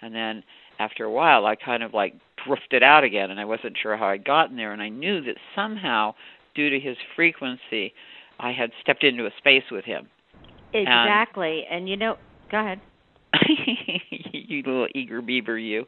and 0.01 0.13
then 0.13 0.43
after 0.79 1.05
a 1.05 1.11
while 1.11 1.45
I 1.45 1.55
kind 1.55 1.83
of 1.83 1.93
like 1.93 2.15
drifted 2.47 2.83
out 2.83 3.03
again 3.03 3.31
and 3.31 3.39
I 3.39 3.45
wasn't 3.45 3.77
sure 3.81 3.97
how 3.97 4.07
I'd 4.07 4.25
gotten 4.25 4.57
there 4.57 4.73
and 4.73 4.81
I 4.81 4.89
knew 4.89 5.21
that 5.23 5.35
somehow 5.55 6.15
due 6.55 6.69
to 6.69 6.79
his 6.79 6.97
frequency 7.15 7.93
I 8.39 8.51
had 8.51 8.71
stepped 8.81 9.03
into 9.03 9.25
a 9.25 9.31
space 9.37 9.63
with 9.71 9.85
him. 9.85 10.07
Exactly. 10.73 11.63
And, 11.69 11.81
and 11.81 11.89
you 11.89 11.97
know, 11.97 12.17
go 12.49 12.59
ahead. 12.59 12.81
you 14.51 14.63
little 14.63 14.87
eager 14.93 15.21
beaver, 15.21 15.57
you. 15.57 15.85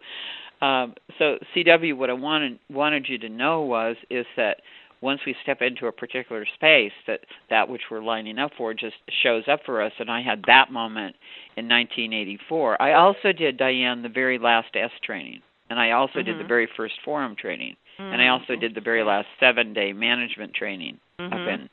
Um, 0.62 0.94
so, 1.20 1.38
CW, 1.56 1.98
what 1.98 2.10
I 2.10 2.14
wanted 2.14 2.60
wanted 2.70 3.08
you 3.10 3.18
to 3.20 3.30
know 3.30 3.62
was 3.62 3.96
is 4.10 4.26
that 4.38 4.58
once 5.04 5.20
we 5.26 5.36
step 5.44 5.62
into 5.62 5.88
a 5.88 5.92
particular 5.92 6.46
space, 6.56 6.94
that 7.06 7.20
that 7.50 7.68
which 7.68 7.82
we're 7.92 8.02
lining 8.02 8.40
up 8.40 8.52
for 8.58 8.74
just 8.74 8.96
shows 9.22 9.44
up 9.52 9.60
for 9.66 9.82
us. 9.82 9.92
And 10.00 10.10
I 10.10 10.22
had 10.22 10.42
that 10.48 10.72
moment 10.72 11.18
in 11.58 11.68
1984. 11.68 12.82
I 12.82 12.94
also 12.94 13.34
did 13.34 13.58
Diane 13.58 14.02
the 14.02 14.10
very 14.10 14.40
last 14.40 14.70
est 14.76 15.04
training, 15.04 15.42
and 15.70 15.78
I 15.78 15.92
also 15.92 16.20
mm-hmm. 16.20 16.32
did 16.32 16.40
the 16.40 16.48
very 16.48 16.70
first 16.78 16.94
forum 17.04 17.36
training, 17.40 17.76
mm-hmm. 18.00 18.14
and 18.14 18.22
I 18.22 18.30
also 18.30 18.56
did 18.56 18.74
the 18.74 18.82
very 18.82 19.04
last 19.04 19.28
seven 19.42 19.74
day 19.74 19.92
management 19.92 20.54
training 20.54 20.98
mm-hmm. 21.20 21.34
up 21.34 21.50
in 21.50 21.70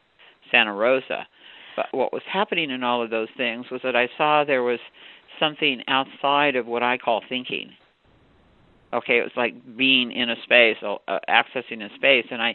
Santa 0.51 0.75
Rosa. 0.75 1.27
But 1.77 1.87
what 1.93 2.13
was 2.13 2.23
happening 2.31 2.71
in 2.71 2.83
all 2.83 3.01
of 3.01 3.11
those 3.11 3.29
things 3.37 3.67
was 3.71 3.81
that 3.85 3.95
I 3.95 4.09
saw 4.19 4.43
there 4.45 4.65
was 4.65 4.81
something 5.41 5.83
outside 5.89 6.55
of 6.55 6.67
what 6.67 6.83
I 6.83 6.99
call 6.99 7.23
thinking. 7.29 7.71
Okay, 8.93 9.19
it 9.19 9.23
was 9.23 9.33
like 9.37 9.55
being 9.77 10.13
in 10.13 10.31
a 10.31 10.37
space, 10.45 10.77
uh, 10.83 11.19
accessing 11.29 11.83
a 11.83 11.95
space, 11.97 12.27
and 12.31 12.43
I 12.43 12.55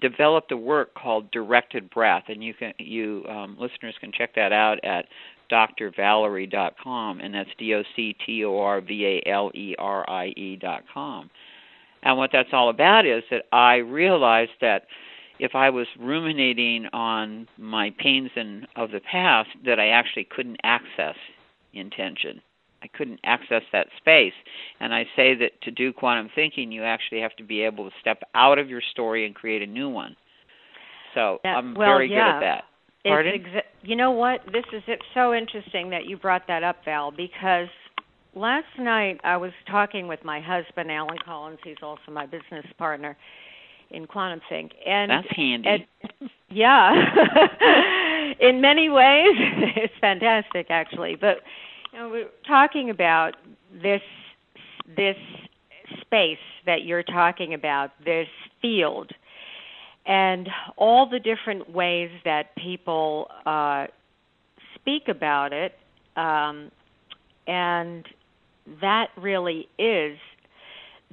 developed 0.00 0.52
a 0.52 0.56
work 0.56 0.94
called 0.94 1.30
Directed 1.30 1.90
Breath, 1.90 2.24
and 2.28 2.42
you 2.42 2.54
can 2.54 2.72
you 2.78 3.24
um, 3.28 3.56
listeners 3.58 3.94
can 4.00 4.12
check 4.12 4.34
that 4.34 4.52
out 4.52 4.82
at 4.84 5.06
drvalerie.com, 5.50 7.20
and 7.20 7.34
that's 7.34 7.50
d 7.58 7.74
o 7.74 7.82
c 7.94 8.16
t 8.26 8.44
o 8.44 8.58
r 8.58 8.80
v 8.80 9.20
a 9.24 9.30
l 9.30 9.50
e 9.54 9.74
r 9.78 10.08
i 10.08 10.26
e 10.36 10.56
dot 10.56 10.82
com. 10.92 11.30
And 12.02 12.18
what 12.18 12.30
that's 12.32 12.50
all 12.52 12.68
about 12.68 13.06
is 13.06 13.22
that 13.30 13.44
I 13.52 13.76
realized 13.76 14.52
that 14.60 14.82
if 15.38 15.54
I 15.54 15.70
was 15.70 15.86
ruminating 15.98 16.86
on 16.92 17.48
my 17.58 17.90
pains 17.98 18.30
and 18.36 18.66
of 18.76 18.90
the 18.90 19.00
past, 19.00 19.48
that 19.64 19.80
I 19.80 19.88
actually 19.88 20.24
couldn't 20.24 20.58
access 20.62 21.16
intention. 21.78 22.40
I 22.82 22.88
couldn't 22.88 23.20
access 23.24 23.62
that 23.72 23.86
space. 23.96 24.34
And 24.78 24.94
I 24.94 25.04
say 25.16 25.34
that 25.36 25.60
to 25.62 25.70
do 25.70 25.92
quantum 25.92 26.28
thinking, 26.34 26.70
you 26.70 26.84
actually 26.84 27.20
have 27.20 27.34
to 27.36 27.44
be 27.44 27.62
able 27.62 27.88
to 27.88 27.96
step 28.00 28.22
out 28.34 28.58
of 28.58 28.68
your 28.68 28.82
story 28.92 29.26
and 29.26 29.34
create 29.34 29.62
a 29.62 29.66
new 29.66 29.88
one. 29.88 30.16
So 31.14 31.38
that, 31.44 31.56
I'm 31.56 31.74
well, 31.74 31.88
very 31.88 32.10
yeah. 32.10 32.16
good 32.16 32.36
at 32.36 32.40
that. 32.40 32.64
Pardon? 33.06 33.34
It's 33.34 33.44
exa- 33.44 33.88
you 33.88 33.96
know 33.96 34.10
what? 34.10 34.40
This 34.52 34.64
is 34.72 34.82
it's 34.86 35.02
so 35.14 35.34
interesting 35.34 35.90
that 35.90 36.06
you 36.06 36.16
brought 36.16 36.42
that 36.48 36.62
up, 36.62 36.76
Val, 36.84 37.10
because 37.10 37.68
last 38.34 38.66
night 38.78 39.20
I 39.24 39.36
was 39.36 39.52
talking 39.70 40.08
with 40.08 40.20
my 40.24 40.40
husband, 40.40 40.90
Alan 40.90 41.18
Collins. 41.24 41.58
He's 41.64 41.76
also 41.82 42.10
my 42.10 42.26
business 42.26 42.64
partner 42.78 43.16
in 43.90 44.06
Quantum 44.06 44.40
Think, 44.48 44.72
and 44.86 45.10
that's 45.10 45.26
handy. 45.30 45.68
And, 45.68 46.30
yeah, 46.50 46.92
in 48.40 48.60
many 48.60 48.88
ways, 48.88 49.34
it's 49.76 49.94
fantastic, 50.00 50.66
actually. 50.70 51.16
But 51.20 51.38
know, 51.94 52.08
we're 52.08 52.28
talking 52.46 52.90
about 52.90 53.32
this 53.72 54.02
this 54.96 55.16
space 56.00 56.38
that 56.66 56.84
you're 56.84 57.02
talking 57.02 57.54
about, 57.54 57.90
this 58.04 58.28
field, 58.60 59.10
and 60.06 60.48
all 60.76 61.08
the 61.08 61.18
different 61.18 61.70
ways 61.70 62.10
that 62.24 62.54
people 62.56 63.28
uh, 63.46 63.86
speak 64.74 65.08
about 65.08 65.52
it, 65.52 65.72
um, 66.16 66.70
and 67.46 68.04
that 68.80 69.08
really 69.16 69.68
is 69.78 70.18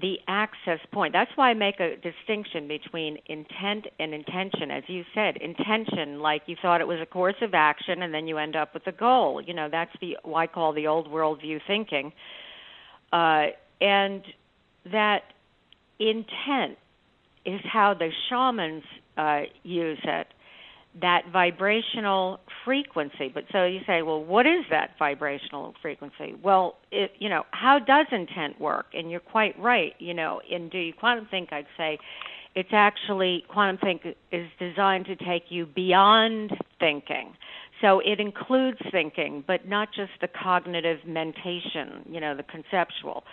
the 0.01 0.17
access 0.27 0.79
point. 0.91 1.13
That's 1.13 1.31
why 1.36 1.51
I 1.51 1.53
make 1.53 1.79
a 1.79 1.96
distinction 1.96 2.67
between 2.67 3.17
intent 3.27 3.88
and 4.00 4.13
intention. 4.13 4.72
As 4.72 4.84
you 4.88 5.03
said, 5.13 5.38
intention, 5.38 6.20
like 6.20 6.43
you 6.48 6.55
thought 6.62 6.81
it 6.81 6.88
was 6.88 7.00
a 7.01 7.05
course 7.05 7.36
of 7.41 7.53
action 7.53 8.01
and 8.01 8.13
then 8.13 8.27
you 8.27 8.38
end 8.38 8.55
up 8.55 8.74
with 8.74 8.86
a 8.88 8.91
goal. 8.91 9.41
You 9.41 9.53
know, 9.53 9.70
that's 9.72 9.91
the 10.01 10.17
I 10.36 10.48
call 10.48 10.74
the 10.74 10.88
old 10.88 11.08
worldview 11.08 11.60
thinking. 11.67 12.12
Uh, 13.13 13.48
and 13.79 14.24
that 14.91 15.22
intent 16.00 16.77
is 17.46 17.62
how 17.63 17.93
the 17.93 18.10
shamans 18.29 18.84
uh, 19.17 19.41
use 19.63 20.00
it 20.03 20.27
that 21.00 21.24
vibrational 21.31 22.39
frequency. 22.65 23.31
But 23.33 23.45
so 23.51 23.65
you 23.65 23.79
say, 23.88 24.01
well, 24.01 24.24
what 24.24 24.45
is 24.45 24.65
that 24.69 24.91
vibrational 25.00 25.74
frequency? 25.81 26.36
Well, 26.43 26.77
it, 26.91 27.12
you 27.19 27.29
know, 27.29 27.43
how 27.51 27.79
does 27.79 28.07
intent 28.12 28.60
work? 28.60 28.88
And 28.93 29.10
you're 29.10 29.21
quite 29.21 29.57
right. 29.57 29.93
You 30.00 30.13
know, 30.13 30.41
in 30.50 30.69
Do 30.69 30.77
You 30.77 30.93
Quantum 30.93 31.27
Think, 31.31 31.53
I'd 31.53 31.67
say 31.77 31.98
it's 32.55 32.69
actually 32.74 33.45
Quantum 33.48 33.77
Think 33.77 34.17
is 34.31 34.48
designed 34.60 35.05
to 35.05 35.15
take 35.15 35.43
you 35.50 35.65
beyond 35.65 36.51
thinking. 36.79 37.33
So 37.79 38.00
it 38.00 38.19
includes 38.19 38.77
thinking, 38.91 39.43
but 39.48 39.67
not 39.67 39.89
just 39.95 40.12
the 40.19 40.27
cognitive 40.27 41.00
mentation, 41.05 42.05
you 42.10 42.19
know, 42.19 42.36
the 42.36 42.43
conceptual, 42.43 43.24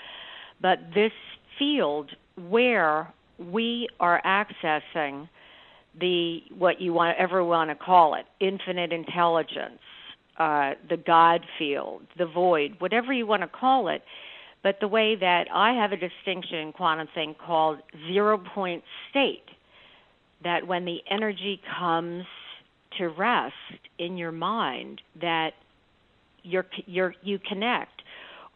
but 0.63 0.79
this 0.95 1.13
field 1.59 2.13
where 2.49 3.13
we 3.39 3.89
are 4.01 4.23
accessing 4.25 5.29
the 6.01 6.41
what 6.57 6.81
you 6.81 6.93
want 6.93 7.17
ever 7.19 7.45
want 7.45 7.71
to 7.71 7.77
call 7.77 8.15
it, 8.15 8.27
infinite 8.41 8.93
intelligence, 8.93 9.81
uh, 10.39 10.73
the 10.89 10.97
God 10.97 11.45
field, 11.59 12.03
the 12.17 12.27
void, 12.27 12.77
whatever 12.79 13.13
you 13.13 13.27
want 13.27 13.43
to 13.43 13.49
call 13.49 13.89
it. 13.89 14.03
But 14.63 14.79
the 14.81 14.89
way 14.89 15.15
that 15.17 15.45
I 15.53 15.73
have 15.73 15.93
a 15.93 15.97
distinction 15.97 16.59
in 16.59 16.73
quantum 16.73 17.09
think 17.15 17.39
called 17.39 17.79
zero 18.09 18.39
point 18.39 18.83
state, 19.11 19.45
that 20.43 20.67
when 20.67 20.85
the 20.85 20.99
energy 21.11 21.61
comes 21.79 22.25
to 22.99 23.09
rest 23.09 23.55
in 23.99 24.17
your 24.17 24.33
mind, 24.33 25.01
that 25.21 25.51
you're, 26.43 26.67
you're 26.87 27.15
you 27.23 27.39
connect 27.39 27.98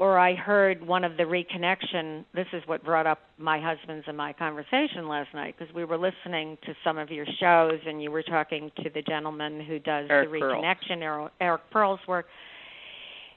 or 0.02 0.18
I 0.18 0.34
heard 0.34 0.84
one 0.84 1.04
of 1.04 1.16
the 1.16 1.22
reconnection. 1.22 2.24
This 2.34 2.48
is 2.52 2.60
what 2.66 2.82
brought 2.82 3.06
up 3.06 3.20
my 3.38 3.60
husband's 3.60 4.04
and 4.08 4.16
my 4.16 4.32
conversation 4.32 5.06
last 5.06 5.32
night 5.32 5.54
because 5.56 5.72
we 5.72 5.84
were 5.84 5.96
listening 5.96 6.58
to 6.66 6.74
some 6.82 6.98
of 6.98 7.08
your 7.10 7.24
shows 7.38 7.78
and 7.86 8.02
you 8.02 8.10
were 8.10 8.24
talking 8.24 8.72
to 8.82 8.90
the 8.90 9.00
gentleman 9.02 9.60
who 9.60 9.78
does 9.78 10.08
Eric 10.10 10.32
the 10.32 10.38
reconnection, 10.38 11.02
Eric, 11.02 11.32
Eric 11.40 11.62
Pearl's 11.70 12.00
work. 12.08 12.26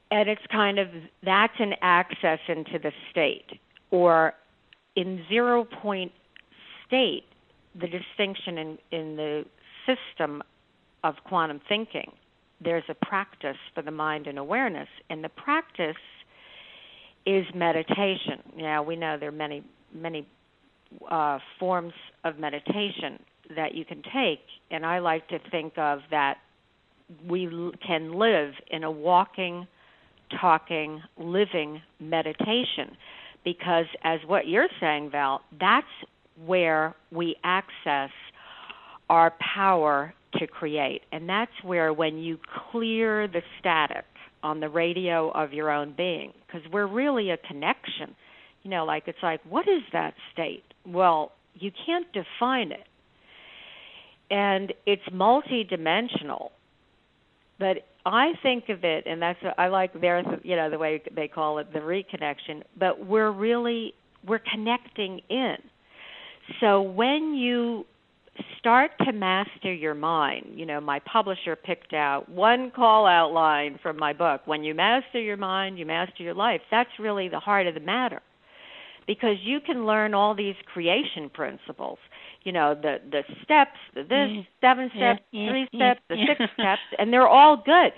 And 0.10 0.27
it's 0.27 0.41
kind 0.51 0.79
of 0.79 0.88
that's 1.24 1.53
an 1.60 1.74
access 1.84 2.39
into 2.48 2.79
the 2.79 2.91
state, 3.12 3.60
or 3.91 4.34
in 4.95 5.24
zero 5.29 5.65
point 5.65 6.13
state, 6.88 7.25
the 7.79 7.88
distinction 7.88 8.57
in 8.57 8.77
in 8.91 9.15
the 9.15 9.45
system 9.86 10.41
of 11.03 11.13
quantum 11.25 11.62
thinking. 11.69 12.12
There's 12.60 12.86
a 12.89 12.95
practice 13.05 13.57
for 13.75 13.84
the 13.84 13.91
mind 13.91 14.25
and 14.25 14.39
awareness, 14.39 14.89
and 15.12 15.24
the 15.24 15.29
practice 15.29 15.95
is 17.25 17.46
meditation. 17.53 18.41
Now 18.58 18.84
we 18.84 18.96
know 18.96 19.17
there 19.20 19.29
are 19.29 19.32
many 19.32 19.63
many 19.94 20.27
uh, 21.10 21.39
forms 21.60 21.94
of 22.24 22.38
meditation 22.38 23.20
that 23.55 23.74
you 23.74 23.86
can 23.86 24.01
take, 24.13 24.41
and 24.72 24.86
I 24.86 25.00
like 25.00 25.27
to 25.29 25.39
think 25.51 25.77
of 25.77 26.00
that 26.12 26.38
we 27.27 27.48
l- 27.48 27.72
can 27.86 28.13
live 28.13 28.53
in 28.72 28.84
a 28.84 28.91
walking, 28.91 29.67
talking, 30.39 31.01
living 31.17 31.82
meditation, 32.00 32.98
because 33.44 33.86
as 34.03 34.20
what 34.25 34.48
you're 34.48 34.67
saying, 34.79 35.12
Val, 35.12 35.41
that's 35.60 35.86
where 36.46 36.96
we 37.12 37.36
access 37.44 38.10
our 39.10 39.34
power 39.55 40.13
to 40.39 40.48
create, 40.48 41.01
and 41.12 41.29
that's 41.29 41.51
where 41.63 41.94
when 41.94 42.17
you 42.17 42.39
clear 42.72 43.27
the 43.27 43.41
static 43.60 44.05
on 44.44 44.60
the 44.60 44.70
radio 44.70 45.29
of 45.32 45.53
your 45.53 45.72
own 45.72 45.94
being 45.96 46.34
because 46.56 46.72
we're 46.72 46.88
really 46.88 47.32
a 47.32 47.38
connection. 47.38 48.16
You 48.64 48.72
know, 48.72 48.86
like 48.86 49.04
it's 49.08 49.18
like, 49.22 49.42
what 49.48 49.68
is 49.68 49.82
that 49.94 50.14
state? 50.34 50.64
Well, 50.86 51.32
you 51.54 51.72
can't 51.86 52.08
define 52.14 52.72
it. 52.72 52.88
And 54.32 54.74
it's 54.86 55.04
multidimensional. 55.14 56.50
But 57.60 57.86
I 58.06 58.34
think 58.44 58.70
of 58.70 58.84
it, 58.84 59.06
and 59.06 59.22
that's 59.22 59.40
I 59.58 59.68
like 59.68 60.00
their, 60.00 60.24
you 60.44 60.56
know, 60.56 60.70
the 60.70 60.78
way 60.78 61.02
they 61.16 61.28
call 61.28 61.60
it 61.60 61.72
the 61.72 61.80
reconnection. 61.80 62.64
But 62.78 63.06
we're 63.06 63.32
really 63.32 63.94
we're 64.28 64.42
connecting 64.52 65.22
in. 65.30 65.56
So 66.60 66.82
when 66.82 67.36
you 67.36 67.86
start 68.65 68.89
to 69.05 69.12
master 69.13 69.72
your 69.72 69.93
mind. 69.93 70.48
You 70.55 70.65
know, 70.65 70.81
my 70.81 71.00
publisher 71.12 71.55
picked 71.55 71.93
out 71.93 72.27
one 72.27 72.72
call 72.75 73.05
out 73.05 73.31
line 73.31 73.77
from 73.84 73.95
my 73.95 74.12
book. 74.12 74.41
When 74.45 74.63
you 74.63 74.74
master 74.74 75.22
your 75.22 75.38
mind, 75.38 75.77
you 75.77 75.86
master 75.86 76.24
your 76.24 76.34
life. 76.34 76.62
That's 76.72 76.89
really 77.00 77.29
the 77.29 77.39
heart 77.39 77.67
of 77.67 77.75
the 77.75 77.79
matter. 77.79 78.24
Because 79.05 79.36
you 79.43 79.60
can 79.60 79.86
learn 79.86 80.15
all 80.15 80.34
these 80.34 80.55
creation 80.74 81.29
principles. 81.31 82.00
You 82.43 82.53
know, 82.53 82.74
the 82.74 82.98
the 83.12 83.22
steps, 83.43 83.77
the 83.93 84.01
this, 84.01 84.10
Mm. 84.10 84.48
seven 84.62 84.89
steps, 84.95 85.22
Yeah, 85.31 85.50
three 85.51 85.67
yeah, 85.72 85.93
steps, 85.93 86.01
the 86.10 86.15
yeah. 86.15 86.25
six 86.25 86.53
steps, 86.53 86.81
and 86.98 87.13
they're 87.13 87.27
all 87.27 87.57
good. 87.57 87.93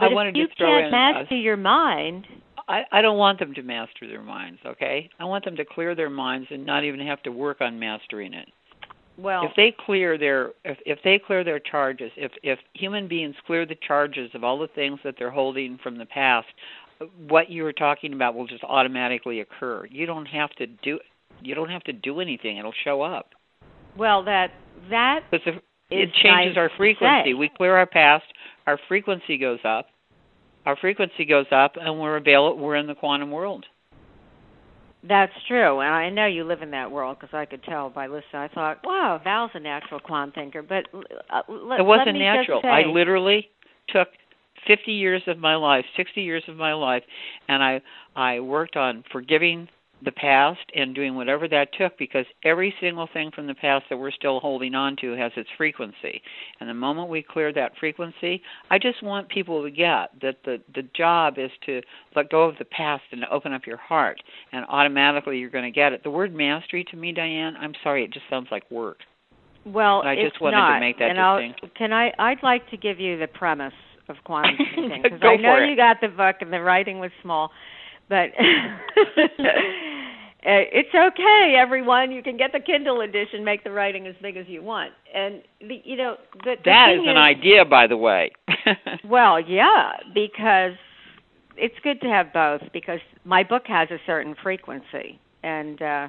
But 0.00 0.12
I 0.12 0.26
if 0.26 0.34
you 0.34 0.48
can't 0.56 0.90
master 0.90 1.36
your 1.36 1.56
mind, 1.56 2.26
I, 2.68 2.82
I 2.90 3.02
don't 3.02 3.18
want 3.18 3.38
them 3.38 3.54
to 3.54 3.62
master 3.62 4.08
their 4.08 4.22
minds, 4.22 4.60
okay? 4.66 5.08
I 5.20 5.24
want 5.24 5.44
them 5.44 5.56
to 5.56 5.64
clear 5.64 5.94
their 5.94 6.10
minds 6.10 6.48
and 6.50 6.66
not 6.66 6.82
even 6.84 7.00
have 7.06 7.22
to 7.22 7.30
work 7.30 7.60
on 7.60 7.78
mastering 7.78 8.34
it. 8.34 8.48
Well, 9.18 9.44
if 9.44 9.52
they 9.56 9.74
clear 9.84 10.16
their 10.16 10.52
if 10.64 10.78
if 10.86 10.98
they 11.02 11.20
clear 11.24 11.42
their 11.42 11.58
charges, 11.58 12.12
if 12.16 12.30
if 12.42 12.58
human 12.74 13.08
beings 13.08 13.34
clear 13.46 13.66
the 13.66 13.76
charges 13.86 14.30
of 14.34 14.44
all 14.44 14.58
the 14.58 14.68
things 14.68 15.00
that 15.04 15.16
they're 15.18 15.30
holding 15.30 15.78
from 15.82 15.98
the 15.98 16.06
past, 16.06 16.46
what 17.28 17.50
you 17.50 17.64
were 17.64 17.72
talking 17.72 18.12
about 18.12 18.34
will 18.34 18.46
just 18.46 18.62
automatically 18.62 19.40
occur. 19.40 19.86
You 19.90 20.06
don't 20.06 20.26
have 20.26 20.50
to 20.50 20.66
do 20.66 21.00
you 21.42 21.54
don't 21.54 21.70
have 21.70 21.82
to 21.84 21.92
do 21.92 22.20
anything; 22.20 22.58
it'll 22.58 22.72
show 22.84 23.02
up. 23.02 23.30
Well, 23.96 24.24
that 24.24 24.52
that 24.90 25.24
because 25.30 25.54
it 25.90 26.12
changes 26.14 26.54
nice 26.54 26.56
our 26.56 26.70
frequency. 26.76 27.34
We 27.34 27.50
clear 27.56 27.74
our 27.76 27.86
past, 27.86 28.24
our 28.66 28.78
frequency 28.88 29.36
goes 29.38 29.60
up. 29.64 29.86
Our 30.64 30.76
frequency 30.76 31.24
goes 31.24 31.46
up, 31.50 31.72
and 31.80 31.98
we're 31.98 32.16
available. 32.16 32.58
We're 32.58 32.76
in 32.76 32.86
the 32.86 32.94
quantum 32.94 33.30
world. 33.30 33.64
That's 35.06 35.32
true, 35.46 35.80
and 35.80 35.94
I 35.94 36.10
know 36.10 36.26
you 36.26 36.44
live 36.44 36.60
in 36.60 36.72
that 36.72 36.90
world 36.90 37.18
because 37.20 37.32
I 37.34 37.44
could 37.44 37.62
tell 37.62 37.88
by 37.88 38.08
listening. 38.08 38.42
I 38.42 38.48
thought, 38.48 38.80
"Wow, 38.82 39.20
Val's 39.22 39.52
a 39.54 39.60
natural 39.60 40.00
quantum 40.00 40.32
thinker," 40.32 40.62
but 40.62 40.86
uh, 41.30 41.42
let, 41.48 41.80
it 41.80 41.84
wasn't 41.84 42.18
natural. 42.18 42.60
Say, 42.62 42.68
I 42.68 42.82
literally 42.82 43.48
took 43.88 44.08
50 44.66 44.92
years 44.92 45.22
of 45.28 45.38
my 45.38 45.54
life, 45.54 45.84
60 45.96 46.20
years 46.20 46.42
of 46.48 46.56
my 46.56 46.72
life, 46.72 47.04
and 47.48 47.62
I 47.62 47.80
I 48.16 48.40
worked 48.40 48.76
on 48.76 49.04
forgiving 49.12 49.68
the 50.04 50.12
past 50.12 50.60
and 50.74 50.94
doing 50.94 51.14
whatever 51.14 51.48
that 51.48 51.68
took 51.76 51.98
because 51.98 52.24
every 52.44 52.72
single 52.80 53.08
thing 53.12 53.30
from 53.34 53.46
the 53.46 53.54
past 53.54 53.84
that 53.90 53.96
we're 53.96 54.12
still 54.12 54.38
holding 54.40 54.74
on 54.74 54.96
to 55.00 55.12
has 55.12 55.32
its 55.36 55.48
frequency. 55.56 56.22
And 56.60 56.68
the 56.68 56.74
moment 56.74 57.08
we 57.08 57.22
clear 57.22 57.52
that 57.52 57.72
frequency, 57.80 58.40
I 58.70 58.78
just 58.78 59.02
want 59.02 59.28
people 59.28 59.62
to 59.62 59.70
get 59.70 60.10
that 60.22 60.36
the 60.44 60.58
the 60.74 60.82
job 60.96 61.34
is 61.38 61.50
to 61.66 61.80
let 62.14 62.30
go 62.30 62.42
of 62.42 62.56
the 62.58 62.64
past 62.64 63.02
and 63.12 63.22
to 63.22 63.30
open 63.32 63.52
up 63.52 63.66
your 63.66 63.76
heart 63.76 64.22
and 64.52 64.64
automatically 64.68 65.38
you're 65.38 65.50
going 65.50 65.64
to 65.64 65.70
get 65.70 65.92
it. 65.92 66.02
The 66.04 66.10
word 66.10 66.34
mastery 66.34 66.84
to 66.90 66.96
me, 66.96 67.12
Diane, 67.12 67.54
I'm 67.58 67.72
sorry, 67.82 68.04
it 68.04 68.12
just 68.12 68.26
sounds 68.30 68.48
like 68.50 68.70
work. 68.70 68.98
Well, 69.64 70.02
I 70.02 70.14
just 70.14 70.40
wanted 70.40 70.56
not. 70.56 70.74
to 70.74 70.80
make 70.80 70.98
that 70.98 71.10
and 71.10 71.20
I'll, 71.20 71.40
distinction. 71.40 71.70
Can 71.76 71.92
I? 71.92 72.12
I'd 72.18 72.42
like 72.42 72.68
to 72.70 72.76
give 72.76 73.00
you 73.00 73.18
the 73.18 73.26
premise 73.26 73.72
of 74.08 74.16
quantum 74.24 74.56
thinking 74.56 75.02
because 75.02 75.20
I 75.22 75.36
know 75.36 75.56
it. 75.56 75.68
you 75.68 75.76
got 75.76 75.98
the 76.00 76.08
book 76.08 76.36
and 76.40 76.52
the 76.52 76.60
writing 76.60 76.98
was 77.00 77.10
small, 77.22 77.50
but 78.08 78.30
it's 80.42 80.94
okay, 80.94 81.56
everyone. 81.58 82.12
You 82.12 82.22
can 82.22 82.36
get 82.36 82.52
the 82.52 82.60
Kindle 82.60 83.00
edition, 83.00 83.44
make 83.44 83.64
the 83.64 83.72
writing 83.72 84.06
as 84.06 84.14
big 84.22 84.36
as 84.36 84.46
you 84.48 84.62
want, 84.62 84.92
and 85.14 85.42
the, 85.60 85.80
you 85.84 85.96
know 85.96 86.16
the, 86.44 86.54
the 86.56 86.62
That 86.64 86.88
thing 86.90 87.04
is 87.04 87.08
an 87.08 87.16
idea, 87.16 87.64
by 87.64 87.86
the 87.86 87.96
way. 87.96 88.30
Well, 89.04 89.40
yeah, 89.40 89.92
because 90.12 90.72
it's 91.56 91.74
good 91.82 92.00
to 92.02 92.06
have 92.06 92.32
both 92.32 92.60
because 92.72 93.00
my 93.24 93.42
book 93.42 93.62
has 93.66 93.90
a 93.90 93.98
certain 94.06 94.34
frequency 94.42 95.18
and 95.42 95.80
uh 95.80 96.08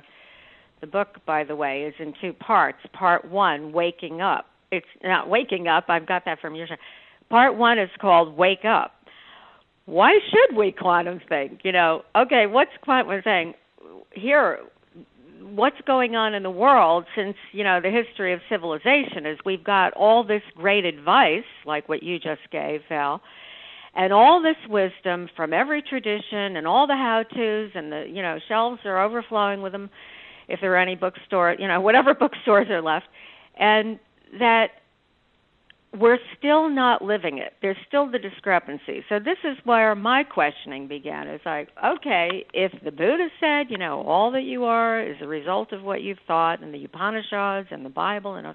the 0.81 0.87
book 0.87 1.17
by 1.25 1.43
the 1.43 1.55
way 1.55 1.83
is 1.83 1.93
in 1.99 2.13
two 2.21 2.33
parts. 2.33 2.79
Part 2.93 3.29
1, 3.29 3.71
waking 3.71 4.21
up. 4.21 4.45
It's 4.71 4.87
not 5.03 5.29
waking 5.29 5.67
up. 5.67 5.85
I've 5.89 6.07
got 6.07 6.23
that 6.25 6.39
from 6.39 6.55
your 6.55 6.67
show. 6.67 6.75
Part 7.29 7.57
1 7.57 7.79
is 7.79 7.89
called 7.99 8.37
wake 8.37 8.65
up. 8.65 8.91
Why 9.85 10.19
should 10.29 10.55
we 10.55 10.71
quantum 10.71 11.19
think? 11.27 11.61
You 11.63 11.71
know, 11.71 12.03
okay, 12.15 12.45
what's 12.45 12.71
quantum 12.81 13.21
saying? 13.23 13.53
Here 14.11 14.59
what's 15.41 15.79
going 15.85 16.15
on 16.15 16.33
in 16.33 16.43
the 16.43 16.49
world 16.49 17.05
since 17.15 17.35
you 17.51 17.63
know 17.63 17.79
the 17.81 17.89
history 17.89 18.33
of 18.33 18.39
civilization 18.49 19.25
is 19.25 19.37
we've 19.45 19.63
got 19.63 19.93
all 19.93 20.23
this 20.23 20.41
great 20.55 20.85
advice 20.85 21.45
like 21.65 21.87
what 21.87 22.03
you 22.03 22.19
just 22.19 22.41
gave 22.51 22.81
val 22.89 23.21
and 23.95 24.13
all 24.13 24.41
this 24.41 24.57
wisdom 24.69 25.29
from 25.35 25.53
every 25.53 25.81
tradition 25.81 26.57
and 26.57 26.67
all 26.67 26.87
the 26.87 26.93
how 26.93 27.23
to's 27.35 27.71
and 27.73 27.91
the 27.91 28.05
you 28.09 28.21
know 28.21 28.37
shelves 28.47 28.79
are 28.85 29.01
overflowing 29.01 29.61
with 29.61 29.71
them 29.71 29.89
if 30.47 30.59
there 30.61 30.73
are 30.73 30.77
any 30.77 30.95
bookstore 30.95 31.55
you 31.57 31.67
know 31.67 31.79
whatever 31.87 32.13
bookstores 32.13 32.67
are 32.69 32.81
left 32.81 33.07
and 33.57 33.99
that 34.39 34.67
we're 35.97 36.19
still 36.37 36.69
not 36.69 37.01
living 37.01 37.39
it. 37.39 37.53
There's 37.61 37.77
still 37.87 38.09
the 38.09 38.19
discrepancy. 38.19 39.03
So 39.09 39.17
this 39.17 39.37
is 39.43 39.57
where 39.63 39.95
my 39.95 40.23
questioning 40.23 40.87
began. 40.87 41.27
It's 41.27 41.45
like, 41.45 41.69
okay, 41.83 42.45
if 42.53 42.71
the 42.83 42.91
Buddha 42.91 43.29
said, 43.39 43.71
you 43.71 43.77
know, 43.77 44.03
all 44.03 44.31
that 44.31 44.43
you 44.43 44.65
are 44.65 45.01
is 45.01 45.15
a 45.21 45.27
result 45.27 45.71
of 45.73 45.81
what 45.81 46.01
you've 46.01 46.19
thought, 46.27 46.61
and 46.61 46.73
the 46.73 46.85
Upanishads 46.85 47.69
and 47.71 47.83
the 47.83 47.89
Bible, 47.89 48.35
and 48.35 48.47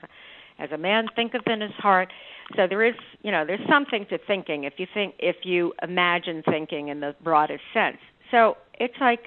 as 0.58 0.70
a 0.72 0.78
man 0.78 1.06
thinketh 1.16 1.42
in 1.46 1.60
his 1.60 1.72
heart. 1.72 2.12
So 2.56 2.66
there 2.68 2.84
is, 2.84 2.94
you 3.22 3.32
know, 3.32 3.44
there's 3.44 3.66
something 3.68 4.06
to 4.10 4.18
thinking 4.26 4.64
if 4.64 4.74
you 4.76 4.86
think, 4.94 5.14
if 5.18 5.36
you 5.42 5.72
imagine 5.82 6.42
thinking 6.48 6.88
in 6.88 7.00
the 7.00 7.16
broadest 7.24 7.62
sense. 7.72 7.96
So 8.30 8.56
it's 8.78 8.94
like, 9.00 9.20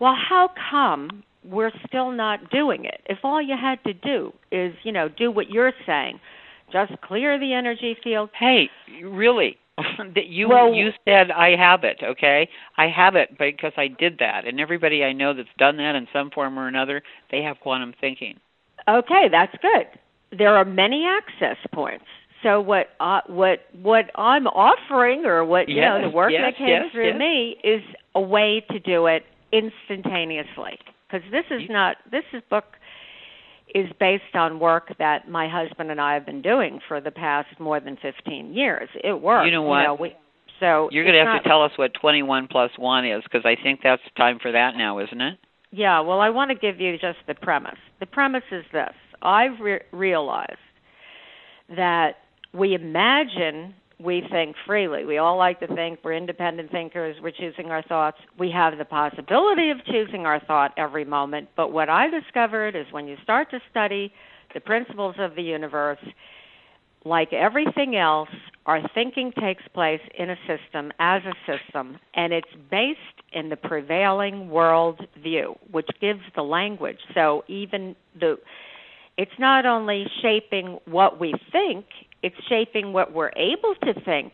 well, 0.00 0.16
how 0.16 0.50
come 0.70 1.22
we're 1.44 1.72
still 1.86 2.10
not 2.10 2.50
doing 2.50 2.84
it? 2.86 3.02
If 3.06 3.18
all 3.22 3.40
you 3.40 3.54
had 3.60 3.82
to 3.84 3.92
do 3.94 4.32
is, 4.50 4.74
you 4.82 4.90
know, 4.90 5.08
do 5.08 5.30
what 5.30 5.50
you're 5.50 5.72
saying 5.86 6.18
just 6.72 6.92
clear 7.02 7.38
the 7.38 7.52
energy 7.52 7.96
field. 8.02 8.30
Hey, 8.38 8.68
really? 9.02 9.56
that 10.14 10.26
you 10.26 10.48
Well- 10.48 10.74
you 10.74 10.90
said 11.04 11.30
I 11.30 11.56
have 11.56 11.84
it, 11.84 12.00
okay? 12.02 12.48
I 12.76 12.88
have 12.88 13.16
it 13.16 13.38
because 13.38 13.72
I 13.76 13.88
did 13.88 14.18
that, 14.18 14.46
and 14.46 14.60
everybody 14.60 15.04
I 15.04 15.12
know 15.12 15.34
that's 15.34 15.48
done 15.58 15.76
that 15.78 15.94
in 15.94 16.06
some 16.12 16.30
form 16.30 16.58
or 16.58 16.68
another, 16.68 17.02
they 17.30 17.42
have 17.42 17.60
quantum 17.60 17.94
thinking. 18.00 18.38
Okay, 18.88 19.28
that's 19.30 19.54
good. 19.62 19.86
There 20.36 20.56
are 20.56 20.64
many 20.64 21.06
access 21.06 21.56
points. 21.72 22.04
So 22.42 22.60
what 22.60 22.88
uh, 23.00 23.20
what 23.26 23.66
what 23.82 24.10
I'm 24.14 24.46
offering, 24.46 25.26
or 25.26 25.44
what 25.44 25.68
you 25.68 25.80
know, 25.80 26.00
the 26.00 26.08
work 26.08 26.32
yes, 26.32 26.42
that 26.46 26.56
came 26.56 26.68
yes, 26.68 26.92
through 26.92 27.18
me 27.18 27.56
is 27.62 27.82
a 28.14 28.20
way 28.20 28.64
to 28.70 28.78
do 28.78 29.06
it 29.06 29.24
instantaneously. 29.52 30.78
Because 31.06 31.28
this 31.30 31.44
is 31.50 31.68
not 31.68 31.96
this 32.10 32.24
is 32.32 32.42
book 32.48 32.64
is 33.74 33.88
based 33.98 34.34
on 34.34 34.58
work 34.58 34.92
that 34.98 35.28
my 35.28 35.48
husband 35.48 35.90
and 35.90 36.00
I 36.00 36.14
have 36.14 36.26
been 36.26 36.42
doing 36.42 36.80
for 36.88 37.00
the 37.00 37.10
past 37.10 37.48
more 37.58 37.80
than 37.80 37.96
15 38.00 38.52
years. 38.54 38.88
It 39.02 39.20
works. 39.20 39.46
You 39.46 39.52
know 39.52 39.62
what? 39.62 40.00
we, 40.00 40.14
so 40.58 40.88
You're 40.92 41.04
going 41.04 41.14
to 41.14 41.20
have 41.20 41.26
not- 41.34 41.42
to 41.42 41.48
tell 41.48 41.62
us 41.64 41.72
what 41.76 41.92
21 41.94 42.48
plus 42.48 42.70
1 42.76 43.06
is 43.06 43.22
because 43.24 43.44
I 43.44 43.56
think 43.62 43.80
that's 43.82 44.02
time 44.16 44.38
for 44.40 44.52
that 44.52 44.76
now, 44.76 44.98
isn't 44.98 45.20
it? 45.20 45.38
Yeah, 45.72 46.00
well, 46.00 46.20
I 46.20 46.30
want 46.30 46.50
to 46.50 46.56
give 46.56 46.80
you 46.80 46.98
just 46.98 47.18
the 47.26 47.34
premise. 47.34 47.78
The 48.00 48.06
premise 48.06 48.42
is 48.50 48.64
this 48.72 48.92
I've 49.22 49.60
re- 49.60 49.82
realized 49.92 50.58
that 51.76 52.16
we 52.52 52.74
imagine 52.74 53.74
we 54.02 54.22
think 54.30 54.56
freely. 54.66 55.04
We 55.04 55.18
all 55.18 55.36
like 55.36 55.60
to 55.60 55.66
think 55.66 56.00
we're 56.02 56.14
independent 56.14 56.70
thinkers, 56.70 57.16
we're 57.22 57.32
choosing 57.32 57.66
our 57.70 57.82
thoughts. 57.82 58.18
We 58.38 58.50
have 58.50 58.78
the 58.78 58.84
possibility 58.84 59.70
of 59.70 59.84
choosing 59.84 60.26
our 60.26 60.40
thought 60.40 60.72
every 60.76 61.04
moment, 61.04 61.48
but 61.56 61.72
what 61.72 61.88
I 61.88 62.08
discovered 62.08 62.74
is 62.76 62.86
when 62.90 63.06
you 63.06 63.16
start 63.22 63.50
to 63.50 63.60
study 63.70 64.12
the 64.54 64.60
principles 64.60 65.16
of 65.18 65.34
the 65.34 65.42
universe, 65.42 65.98
like 67.04 67.32
everything 67.32 67.96
else, 67.96 68.28
our 68.66 68.80
thinking 68.94 69.32
takes 69.40 69.62
place 69.74 70.00
in 70.18 70.30
a 70.30 70.36
system 70.46 70.92
as 70.98 71.22
a 71.24 71.34
system, 71.50 71.98
and 72.14 72.32
it's 72.32 72.48
based 72.70 72.98
in 73.32 73.48
the 73.48 73.56
prevailing 73.56 74.50
world 74.50 75.00
view, 75.22 75.54
which 75.70 75.88
gives 76.00 76.20
the 76.36 76.42
language. 76.42 76.98
So 77.14 77.44
even 77.48 77.96
the 78.18 78.36
it's 79.16 79.38
not 79.38 79.66
only 79.66 80.06
shaping 80.22 80.78
what 80.86 81.20
we 81.20 81.34
think, 81.52 81.84
it's 82.22 82.36
shaping 82.48 82.92
what 82.92 83.12
we're 83.12 83.32
able 83.36 83.74
to 83.84 83.94
think. 84.04 84.32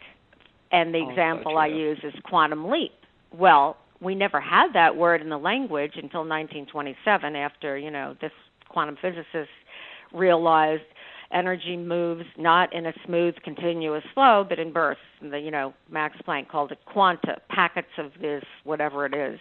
And 0.72 0.94
the 0.94 0.98
Also 0.98 1.10
example 1.12 1.58
I 1.58 1.68
true. 1.68 1.78
use 1.78 1.98
is 2.02 2.14
quantum 2.24 2.68
leap. 2.68 2.92
Well, 3.32 3.76
we 4.00 4.14
never 4.14 4.40
had 4.40 4.72
that 4.74 4.96
word 4.96 5.22
in 5.22 5.28
the 5.28 5.38
language 5.38 5.92
until 5.94 6.20
1927 6.20 7.36
after, 7.36 7.78
you 7.78 7.90
know, 7.90 8.16
this 8.20 8.32
quantum 8.68 8.96
physicist 9.00 9.50
realized 10.12 10.82
energy 11.32 11.76
moves 11.76 12.24
not 12.36 12.72
in 12.72 12.86
a 12.86 12.92
smooth 13.04 13.34
continuous 13.42 14.04
flow 14.14 14.44
but 14.48 14.58
in 14.58 14.72
bursts 14.72 15.02
and 15.20 15.32
the 15.32 15.38
you 15.38 15.50
know 15.50 15.74
max 15.90 16.16
planck 16.26 16.48
called 16.48 16.70
it 16.70 16.78
quanta 16.86 17.36
packets 17.48 17.88
of 17.98 18.12
this 18.20 18.44
whatever 18.64 19.06
it 19.06 19.14
is 19.14 19.40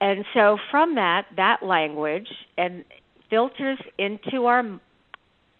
and 0.00 0.24
so 0.32 0.56
from 0.70 0.94
that 0.94 1.26
that 1.36 1.62
language 1.62 2.28
and 2.56 2.84
filters 3.28 3.78
into 3.98 4.46
our 4.46 4.78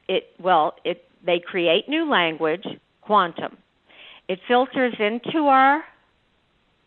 it 0.08 0.28
well 0.40 0.74
it 0.84 1.04
they 1.26 1.40
create 1.44 1.88
new 1.88 2.08
language 2.08 2.64
quantum. 3.02 3.56
It 4.28 4.38
filters 4.48 4.94
into 4.98 5.46
our 5.46 5.82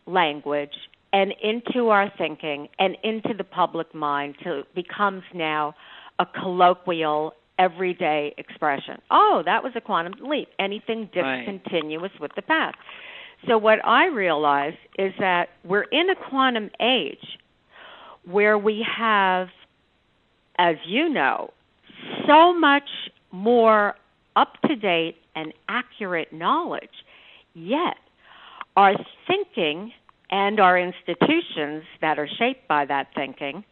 language 0.06 0.74
and 1.12 1.32
into 1.42 1.88
our 1.88 2.10
thinking 2.18 2.68
and 2.78 2.96
into 3.02 3.34
the 3.36 3.44
public 3.44 3.94
mind 3.94 4.36
so 4.44 4.60
it 4.60 4.74
becomes 4.74 5.22
now 5.34 5.74
a 6.18 6.26
colloquial 6.26 7.32
everyday 7.58 8.34
expression. 8.38 8.96
Oh 9.10 9.42
that 9.44 9.62
was 9.62 9.72
a 9.76 9.80
quantum 9.80 10.14
leap. 10.28 10.48
Anything 10.58 11.08
Right. 11.14 11.44
discontinuous 11.44 12.12
with 12.20 12.32
the 12.36 12.42
past. 12.42 12.76
So 13.48 13.56
what 13.58 13.78
i 13.84 14.06
realize 14.06 14.74
is 14.98 15.12
that 15.18 15.48
we're 15.64 15.84
in 15.84 16.10
a 16.10 16.14
quantum 16.28 16.70
age 16.80 17.38
where 18.24 18.58
we 18.58 18.84
have 18.98 19.48
as 20.58 20.76
you 20.86 21.08
know 21.08 21.50
so 22.26 22.52
much 22.52 22.88
more 23.32 23.94
up 24.36 24.54
to 24.66 24.76
date 24.76 25.16
and 25.34 25.52
accurate 25.68 26.32
knowledge 26.32 26.88
yet 27.54 27.96
our 28.76 28.94
thinking 29.26 29.92
and 30.30 30.60
our 30.60 30.78
institutions 30.78 31.82
that 32.00 32.18
are 32.18 32.28
shaped 32.38 32.66
by 32.68 32.84
that 32.86 33.08
thinking 33.14 33.64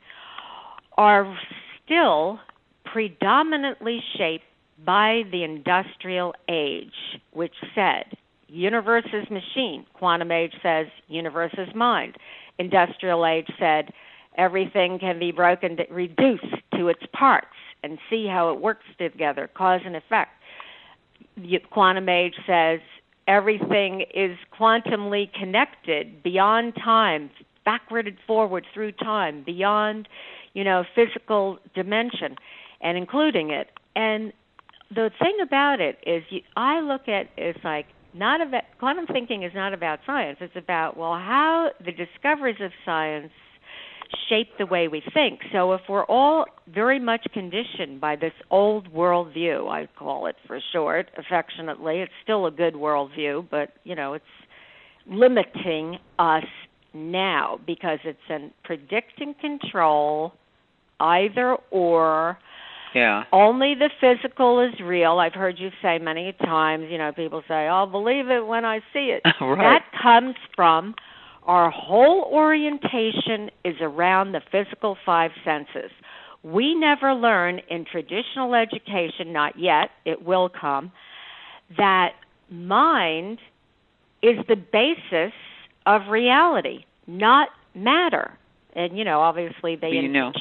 are 0.96 1.38
still 1.84 2.38
predominantly 2.84 4.00
shaped 4.16 4.44
by 4.84 5.22
the 5.32 5.44
industrial 5.44 6.34
age, 6.48 6.92
which 7.32 7.54
said 7.74 8.04
universe 8.48 9.06
is 9.12 9.28
machine. 9.30 9.84
Quantum 9.94 10.30
age 10.30 10.52
says 10.62 10.86
universe 11.06 11.52
is 11.58 11.72
mind. 11.74 12.16
Industrial 12.58 13.24
age 13.26 13.48
said 13.58 13.90
everything 14.36 14.98
can 14.98 15.18
be 15.18 15.32
broken, 15.32 15.76
reduced 15.90 16.44
to 16.74 16.88
its 16.88 17.02
parts, 17.12 17.46
and 17.82 17.98
see 18.10 18.26
how 18.26 18.52
it 18.52 18.60
works 18.60 18.86
together, 18.98 19.48
cause 19.54 19.80
and 19.84 19.96
effect. 19.96 20.30
Quantum 21.70 22.08
age 22.08 22.34
says 22.46 22.80
everything 23.26 24.04
is 24.14 24.36
quantumly 24.58 25.30
connected 25.32 26.22
beyond 26.22 26.74
time, 26.76 27.30
backward 27.64 28.06
and 28.06 28.16
forward 28.26 28.64
through 28.72 28.92
time, 28.92 29.42
beyond, 29.44 30.08
you 30.54 30.64
know, 30.64 30.84
physical 30.94 31.58
dimension, 31.74 32.36
and 32.80 32.96
including 32.96 33.50
it. 33.50 33.68
And 33.94 34.32
the 34.90 35.10
thing 35.18 35.36
about 35.42 35.80
it 35.80 35.98
is, 36.06 36.22
you, 36.30 36.40
I 36.56 36.80
look 36.80 37.08
at 37.08 37.28
it's 37.36 37.62
like 37.62 37.86
not 38.14 38.40
about 38.40 38.64
quantum 38.78 39.06
thinking 39.06 39.42
is 39.42 39.52
not 39.54 39.74
about 39.74 40.00
science. 40.06 40.38
It's 40.40 40.56
about 40.56 40.96
well, 40.96 41.14
how 41.14 41.70
the 41.84 41.92
discoveries 41.92 42.60
of 42.60 42.72
science 42.84 43.30
shape 44.28 44.48
the 44.58 44.66
way 44.66 44.88
we 44.88 45.02
think. 45.14 45.40
So 45.52 45.72
if 45.72 45.82
we're 45.88 46.04
all 46.04 46.46
very 46.72 46.98
much 46.98 47.26
conditioned 47.32 48.00
by 48.00 48.16
this 48.16 48.32
old 48.50 48.92
worldview, 48.92 49.68
I 49.70 49.88
call 49.98 50.26
it 50.26 50.36
for 50.46 50.60
short, 50.72 51.10
affectionately, 51.16 51.98
it's 52.00 52.12
still 52.22 52.46
a 52.46 52.50
good 52.50 52.74
worldview, 52.74 53.48
but 53.50 53.72
you 53.84 53.94
know, 53.94 54.14
it's 54.14 54.24
limiting 55.06 55.98
us 56.18 56.44
now 56.94 57.60
because 57.66 57.98
it's 58.04 58.18
in 58.28 58.50
predict 58.64 59.20
and 59.20 59.38
control 59.38 60.32
either 61.00 61.56
or 61.70 62.38
yeah. 62.94 63.24
Only 63.32 63.74
the 63.74 63.90
physical 64.00 64.60
is 64.60 64.72
real. 64.80 65.18
I've 65.18 65.34
heard 65.34 65.58
you 65.58 65.70
say 65.82 65.98
many 65.98 66.32
times, 66.44 66.86
you 66.90 66.98
know, 66.98 67.12
people 67.12 67.42
say, 67.46 67.66
I'll 67.68 67.86
believe 67.86 68.28
it 68.28 68.46
when 68.46 68.64
I 68.64 68.80
see 68.92 69.14
it. 69.14 69.22
right. 69.40 69.58
That 69.58 69.84
comes 70.02 70.34
from 70.56 70.94
our 71.48 71.70
whole 71.70 72.28
orientation 72.30 73.50
is 73.64 73.76
around 73.80 74.32
the 74.32 74.42
physical 74.52 74.96
five 75.04 75.30
senses. 75.44 75.90
We 76.42 76.74
never 76.74 77.14
learn 77.14 77.60
in 77.70 77.86
traditional 77.90 78.54
education, 78.54 79.32
not 79.32 79.58
yet, 79.58 79.88
it 80.04 80.24
will 80.24 80.48
come, 80.48 80.92
that 81.76 82.10
mind 82.50 83.38
is 84.22 84.36
the 84.46 84.56
basis 84.56 85.32
of 85.86 86.02
reality, 86.10 86.84
not 87.06 87.48
matter. 87.74 88.38
And 88.74 88.96
you 88.96 89.04
know, 89.04 89.20
obviously 89.20 89.76
they 89.76 89.88
you. 89.88 90.08
Know 90.08 90.32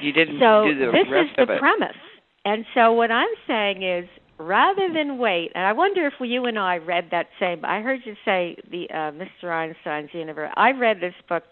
you 0.00 0.12
didn't 0.12 0.38
so 0.40 0.64
do 0.66 0.78
the 0.78 0.92
this 0.92 1.06
rest 1.10 1.30
is 1.30 1.36
the 1.36 1.42
of 1.42 1.50
it. 1.50 1.58
premise. 1.58 1.96
And 2.44 2.64
so 2.74 2.92
what 2.92 3.10
I'm 3.10 3.28
saying 3.46 3.82
is 3.82 4.08
rather 4.40 4.92
than 4.92 5.18
wait, 5.18 5.52
and 5.54 5.64
I 5.64 5.72
wonder 5.72 6.06
if 6.06 6.14
you 6.20 6.46
and 6.46 6.58
I 6.58 6.78
read 6.78 7.08
that 7.10 7.26
same. 7.38 7.64
I 7.64 7.80
heard 7.80 8.00
you 8.04 8.14
say 8.24 8.56
the 8.70 8.86
uh, 8.90 9.12
Mr. 9.12 9.50
Einstein's 9.52 10.10
universe. 10.12 10.50
I 10.56 10.70
read 10.72 10.98
this 10.98 11.14
book, 11.28 11.44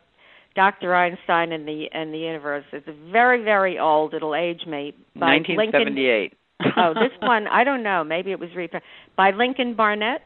Dr. 0.56 0.94
Einstein 0.94 1.52
and 1.52 1.68
the 1.68 1.86
and 1.92 2.12
the 2.12 2.18
universe. 2.18 2.64
It's 2.72 2.88
very 3.12 3.44
very 3.44 3.78
old. 3.78 4.14
It'll 4.14 4.34
age 4.34 4.62
me. 4.66 4.94
By 5.14 5.36
1978. 5.36 6.32
Lincoln, 6.60 6.72
oh, 6.76 6.94
this 6.94 7.12
one 7.20 7.46
I 7.46 7.64
don't 7.64 7.82
know. 7.82 8.02
Maybe 8.04 8.32
it 8.32 8.38
was 8.38 8.50
reprinted 8.56 8.88
by 9.16 9.30
Lincoln 9.32 9.74
Barnett. 9.74 10.22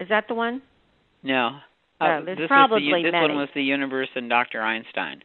Is 0.00 0.08
that 0.08 0.24
the 0.28 0.34
one? 0.34 0.62
No. 1.22 1.58
Oh, 2.00 2.06
uh, 2.06 2.24
there's 2.24 2.38
this 2.38 2.48
probably 2.48 2.90
the, 2.90 3.02
this 3.04 3.12
many. 3.12 3.28
one 3.28 3.36
was 3.36 3.48
the 3.54 3.62
universe 3.62 4.08
and 4.16 4.28
Dr. 4.28 4.60
Einstein. 4.60 5.22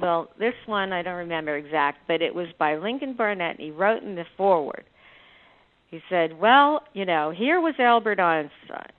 Well, 0.00 0.28
this 0.38 0.54
one 0.66 0.92
I 0.92 1.02
don't 1.02 1.16
remember 1.16 1.56
exact, 1.56 2.06
but 2.06 2.22
it 2.22 2.32
was 2.32 2.46
by 2.58 2.76
Lincoln 2.76 3.14
Barnett. 3.16 3.56
And 3.56 3.60
he 3.60 3.70
wrote 3.72 4.02
in 4.02 4.14
the 4.14 4.24
foreword. 4.36 4.84
He 5.90 6.00
said, 6.08 6.38
"Well, 6.38 6.82
you 6.92 7.04
know, 7.04 7.30
here 7.30 7.60
was 7.60 7.74
Albert 7.78 8.20
Einstein, 8.20 8.92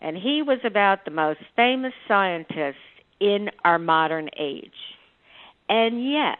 and 0.00 0.16
he 0.16 0.42
was 0.42 0.58
about 0.64 1.04
the 1.04 1.10
most 1.10 1.40
famous 1.54 1.92
scientist 2.06 2.78
in 3.20 3.50
our 3.64 3.78
modern 3.78 4.30
age, 4.38 4.96
and 5.68 6.10
yet, 6.10 6.38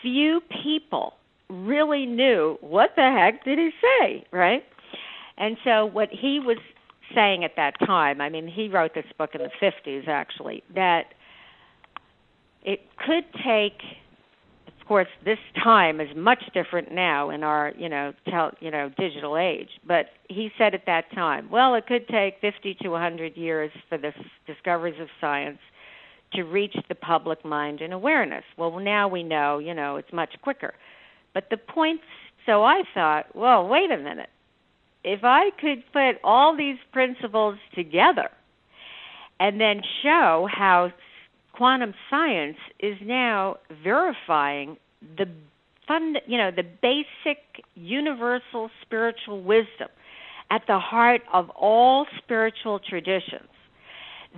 few 0.00 0.40
people 0.62 1.14
really 1.50 2.06
knew 2.06 2.56
what 2.60 2.94
the 2.96 3.02
heck 3.02 3.44
did 3.44 3.58
he 3.58 3.70
say, 3.82 4.24
right? 4.30 4.64
And 5.36 5.56
so, 5.64 5.84
what 5.86 6.08
he 6.10 6.40
was 6.40 6.58
saying 7.14 7.44
at 7.44 7.56
that 7.56 7.78
time, 7.80 8.20
I 8.20 8.28
mean, 8.30 8.48
he 8.48 8.68
wrote 8.68 8.94
this 8.94 9.04
book 9.18 9.34
in 9.34 9.42
the 9.42 9.50
50s, 9.60 10.08
actually, 10.08 10.62
that." 10.74 11.12
it 12.64 12.80
could 12.96 13.24
take 13.44 13.80
course 14.86 15.08
this 15.24 15.38
time 15.62 16.00
is 16.00 16.08
much 16.16 16.42
different 16.52 16.92
now 16.92 17.30
in 17.30 17.42
our 17.42 17.72
you 17.76 17.88
know 17.88 18.12
tel, 18.28 18.50
you 18.60 18.70
know 18.70 18.90
digital 18.98 19.36
age 19.36 19.68
but 19.86 20.06
he 20.28 20.50
said 20.58 20.74
at 20.74 20.86
that 20.86 21.10
time 21.14 21.48
well 21.50 21.74
it 21.74 21.86
could 21.86 22.06
take 22.08 22.40
50 22.40 22.76
to 22.82 22.88
100 22.88 23.36
years 23.36 23.70
for 23.88 23.98
the 23.98 24.12
discoveries 24.46 25.00
of 25.00 25.08
science 25.20 25.58
to 26.34 26.42
reach 26.42 26.74
the 26.88 26.94
public 26.94 27.44
mind 27.44 27.80
and 27.80 27.92
awareness. 27.92 28.44
Well 28.56 28.78
now 28.78 29.08
we 29.08 29.22
know 29.22 29.58
you 29.58 29.74
know 29.74 29.96
it's 29.96 30.12
much 30.12 30.30
quicker. 30.42 30.74
But 31.32 31.44
the 31.50 31.56
point, 31.56 32.00
so 32.46 32.62
i 32.64 32.82
thought 32.92 33.34
well 33.34 33.66
wait 33.66 33.90
a 33.90 33.96
minute. 33.96 34.28
If 35.02 35.20
i 35.22 35.50
could 35.60 35.82
put 35.92 36.16
all 36.24 36.56
these 36.56 36.76
principles 36.92 37.56
together 37.74 38.30
and 39.40 39.60
then 39.60 39.80
show 40.02 40.48
how 40.50 40.92
quantum 41.56 41.94
science 42.10 42.56
is 42.80 42.96
now 43.02 43.56
verifying 43.82 44.76
the 45.16 45.26
fund, 45.86 46.18
you 46.26 46.38
know, 46.38 46.50
the 46.50 46.62
basic 46.62 47.38
universal 47.74 48.70
spiritual 48.82 49.42
wisdom 49.42 49.88
at 50.50 50.62
the 50.66 50.78
heart 50.78 51.22
of 51.32 51.50
all 51.50 52.06
spiritual 52.18 52.78
traditions. 52.78 53.48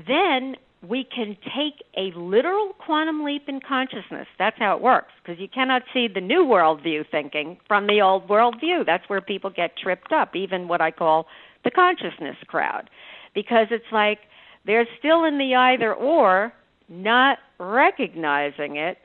Then 0.07 0.57
we 0.87 1.05
can 1.05 1.37
take 1.45 1.83
a 1.97 2.17
literal 2.17 2.73
quantum 2.85 3.25
leap 3.25 3.49
in 3.49 3.61
consciousness. 3.67 4.27
That's 4.39 4.57
how 4.59 4.77
it 4.77 4.83
works, 4.83 5.13
because 5.23 5.41
you 5.41 5.49
cannot 5.49 5.83
see 5.93 6.07
the 6.13 6.21
new 6.21 6.45
worldview 6.45 7.05
thinking 7.11 7.59
from 7.67 7.87
the 7.87 8.01
old 8.03 8.29
worldview. 8.29 8.85
That's 8.85 9.09
where 9.09 9.21
people 9.21 9.51
get 9.51 9.77
tripped 9.77 10.13
up, 10.13 10.37
even 10.37 10.69
what 10.69 10.81
I 10.81 10.91
call 10.91 11.27
the 11.65 11.71
consciousness 11.71 12.37
crowd, 12.47 12.91
because 13.35 13.69
it's 13.71 13.91
like 13.91 14.19
they're 14.67 14.87
still 14.99 15.25
in 15.25 15.39
the 15.39 15.55
either 15.55 15.95
or 15.95 16.53
not 16.89 17.39
recognizing 17.59 18.77
it 18.77 18.99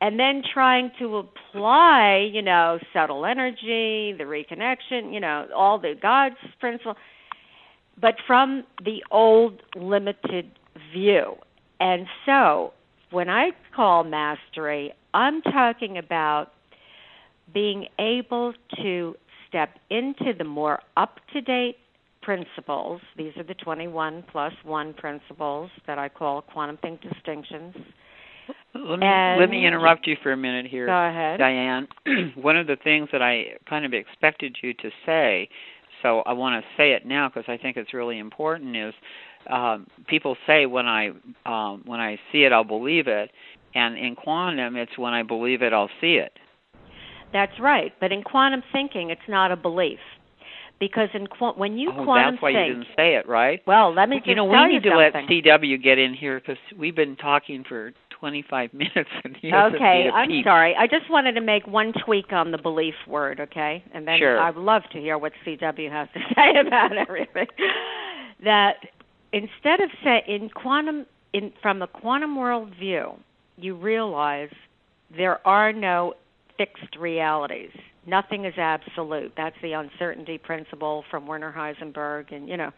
and 0.00 0.18
then 0.20 0.42
trying 0.52 0.90
to 0.98 1.16
apply, 1.16 2.28
you 2.32 2.42
know, 2.42 2.78
subtle 2.92 3.24
energy, 3.24 4.14
the 4.16 4.24
reconnection, 4.24 5.12
you 5.12 5.20
know, 5.20 5.46
all 5.54 5.78
the 5.78 5.94
God's 6.00 6.36
principle, 6.60 6.96
but 8.00 8.14
from 8.26 8.64
the 8.84 9.02
old 9.10 9.62
limited 9.74 10.50
view. 10.92 11.34
And 11.80 12.06
so, 12.26 12.72
when 13.10 13.28
I 13.30 13.50
call 13.74 14.04
mastery, 14.04 14.92
I'm 15.14 15.40
talking 15.40 15.96
about 15.96 16.48
being 17.54 17.86
able 17.98 18.52
to 18.82 19.14
step 19.48 19.70
into 19.88 20.32
the 20.36 20.44
more 20.44 20.80
up 20.96 21.20
to 21.32 21.40
date 21.40 21.76
principles. 22.26 23.00
These 23.16 23.32
are 23.36 23.44
the 23.44 23.54
21 23.54 24.24
plus 24.32 24.52
1 24.64 24.94
principles 24.94 25.70
that 25.86 25.96
I 25.96 26.08
call 26.08 26.42
quantum 26.42 26.76
think 26.82 27.00
distinctions. 27.00 27.72
Let 28.74 28.98
me 28.98 29.06
and, 29.06 29.40
let 29.40 29.48
me 29.48 29.64
interrupt 29.64 30.08
you 30.08 30.16
for 30.24 30.32
a 30.32 30.36
minute 30.36 30.66
here. 30.66 30.86
Go 30.86 31.08
ahead. 31.08 31.38
Diane. 31.38 31.86
One 32.34 32.56
of 32.56 32.66
the 32.66 32.76
things 32.82 33.08
that 33.12 33.22
I 33.22 33.56
kind 33.68 33.84
of 33.84 33.94
expected 33.94 34.56
you 34.60 34.74
to 34.74 34.90
say, 35.06 35.48
so 36.02 36.20
I 36.26 36.32
want 36.32 36.62
to 36.62 36.68
say 36.76 36.92
it 36.92 37.06
now 37.06 37.28
because 37.28 37.44
I 37.46 37.56
think 37.56 37.76
it's 37.76 37.94
really 37.94 38.18
important 38.18 38.76
is 38.76 38.94
um, 39.48 39.86
people 40.08 40.36
say 40.48 40.66
when 40.66 40.86
I 40.86 41.10
um, 41.46 41.82
when 41.86 42.00
I 42.00 42.18
see 42.32 42.42
it 42.42 42.52
I'll 42.52 42.64
believe 42.64 43.06
it 43.06 43.30
and 43.74 43.96
in 43.96 44.16
quantum 44.16 44.74
it's 44.76 44.98
when 44.98 45.14
I 45.14 45.22
believe 45.22 45.62
it 45.62 45.72
I'll 45.72 45.90
see 46.00 46.14
it. 46.14 46.32
That's 47.32 47.58
right, 47.60 47.92
but 48.00 48.10
in 48.12 48.22
quantum 48.22 48.62
thinking 48.72 49.10
it's 49.10 49.28
not 49.28 49.52
a 49.52 49.56
belief 49.56 49.98
because 50.78 51.08
in 51.14 51.26
when 51.56 51.78
you 51.78 51.90
oh, 51.90 52.04
quantum 52.04 52.34
that's 52.34 52.42
why 52.42 52.52
think, 52.52 52.68
you 52.68 52.74
didn't 52.74 52.96
say 52.96 53.16
it, 53.16 53.28
right? 53.28 53.62
Well, 53.66 53.94
let 53.94 54.08
me 54.08 54.20
you 54.24 54.34
know 54.34 54.44
we 54.44 54.66
need 54.66 54.82
to 54.82 54.96
let. 54.96 55.12
CW 55.14 55.82
get 55.82 55.98
in 55.98 56.14
here 56.14 56.40
because 56.40 56.58
we've 56.78 56.96
been 56.96 57.16
talking 57.16 57.64
for 57.68 57.92
25 58.20 58.72
minutes 58.74 59.10
and 59.24 59.36
he 59.40 59.52
Okay, 59.52 60.08
I'm 60.12 60.28
peep. 60.28 60.44
sorry. 60.44 60.74
I 60.78 60.86
just 60.86 61.10
wanted 61.10 61.32
to 61.32 61.40
make 61.40 61.66
one 61.66 61.92
tweak 62.04 62.32
on 62.32 62.50
the 62.50 62.58
belief 62.58 62.94
word, 63.06 63.40
okay? 63.40 63.82
And 63.94 64.06
then 64.06 64.18
sure. 64.18 64.38
I'd 64.40 64.56
love 64.56 64.82
to 64.92 64.98
hear 64.98 65.18
what 65.18 65.32
CW 65.46 65.90
has 65.90 66.08
to 66.14 66.20
say 66.34 66.60
about 66.66 66.96
everything. 66.96 67.46
that 68.44 68.76
instead 69.32 69.80
of 69.80 69.90
say 70.04 70.22
in 70.26 70.48
quantum 70.50 71.06
in 71.32 71.52
from 71.62 71.78
the 71.78 71.86
quantum 71.86 72.36
world 72.36 72.72
view, 72.78 73.12
you 73.56 73.74
realize 73.76 74.50
there 75.14 75.46
are 75.46 75.72
no 75.72 76.14
fixed 76.56 76.96
realities 76.98 77.70
nothing 78.06 78.44
is 78.44 78.54
absolute. 78.56 79.32
That's 79.36 79.56
the 79.62 79.72
uncertainty 79.72 80.38
principle 80.38 81.04
from 81.10 81.26
Werner 81.26 81.52
Heisenberg, 81.56 82.32
and 82.34 82.48
you 82.48 82.56
know, 82.56 82.70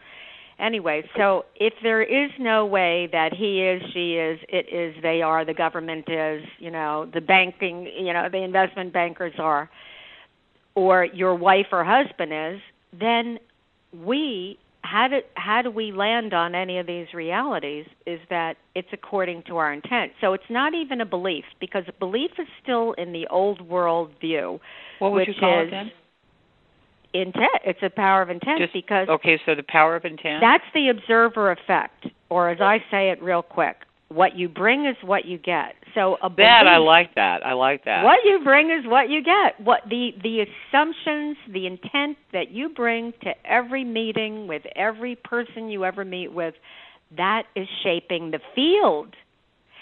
anyway, 0.59 1.03
so 1.15 1.45
if 1.55 1.73
there 1.83 2.01
is 2.01 2.31
no 2.39 2.65
way 2.65 3.07
that 3.11 3.33
he 3.33 3.61
is, 3.61 3.81
she 3.93 4.15
is, 4.15 4.39
it 4.49 4.73
is, 4.73 5.01
they 5.01 5.21
are, 5.21 5.45
the 5.45 5.53
government 5.53 6.05
is, 6.09 6.43
you 6.57 6.71
know, 6.71 7.09
the 7.13 7.21
banking, 7.21 7.89
you 7.97 8.13
know, 8.13 8.27
the 8.31 8.43
investment 8.43 8.91
bankers 8.91 9.33
are, 9.37 9.69
or 10.75 11.05
your 11.05 11.35
wife 11.35 11.67
or 11.71 11.83
husband 11.83 12.31
is, 12.33 12.61
then 12.99 13.39
we 13.93 14.57
how 14.81 15.07
do 15.07 15.19
how 15.35 15.61
do 15.61 15.69
we 15.71 15.91
land 15.91 16.33
on 16.33 16.55
any 16.55 16.79
of 16.79 16.87
these 16.87 17.07
realities 17.13 17.85
is 18.05 18.19
that 18.29 18.57
it's 18.75 18.87
according 18.93 19.43
to 19.43 19.57
our 19.57 19.73
intent. 19.73 20.13
So 20.21 20.33
it's 20.33 20.49
not 20.49 20.73
even 20.73 21.01
a 21.01 21.05
belief 21.05 21.43
because 21.59 21.83
belief 21.99 22.31
is 22.39 22.47
still 22.63 22.93
in 22.93 23.11
the 23.11 23.27
old 23.27 23.61
world 23.61 24.11
view. 24.21 24.59
What 24.99 25.11
would 25.11 25.27
which 25.27 25.29
you 25.29 25.33
call 25.39 25.61
is 25.61 25.67
it 25.67 25.71
then? 25.71 25.91
Intent. 27.13 27.49
It's 27.65 27.79
a 27.81 27.89
power 27.89 28.21
of 28.21 28.29
intent 28.29 28.59
Just- 28.59 28.73
because 28.73 29.09
Okay, 29.09 29.39
so 29.45 29.55
the 29.55 29.63
power 29.63 29.95
of 29.95 30.05
intent. 30.05 30.41
that's 30.41 30.63
the 30.73 30.89
observer 30.89 31.51
effect, 31.51 32.07
or 32.29 32.49
as 32.49 32.61
I 32.61 32.83
say 32.91 33.09
it 33.09 33.21
real 33.21 33.41
quick, 33.41 33.77
what 34.09 34.35
you 34.35 34.49
bring 34.49 34.85
is 34.85 34.95
what 35.03 35.25
you 35.25 35.37
get. 35.37 35.73
So 35.95 36.17
a 36.21 36.29
that 36.37 36.67
I 36.67 36.77
like 36.77 37.15
that. 37.15 37.45
I 37.45 37.53
like 37.53 37.85
that. 37.85 38.03
What 38.03 38.19
you 38.25 38.39
bring 38.43 38.69
is 38.69 38.85
what 38.85 39.09
you 39.09 39.23
get. 39.23 39.59
What 39.63 39.81
the 39.89 40.11
the 40.21 40.41
assumptions, 40.41 41.37
the 41.51 41.67
intent 41.67 42.17
that 42.33 42.51
you 42.51 42.69
bring 42.69 43.13
to 43.23 43.31
every 43.45 43.83
meeting 43.83 44.47
with 44.47 44.63
every 44.75 45.15
person 45.15 45.69
you 45.69 45.85
ever 45.85 46.03
meet 46.03 46.33
with, 46.33 46.55
that 47.17 47.43
is 47.55 47.67
shaping 47.83 48.31
the 48.31 48.39
field, 48.55 49.15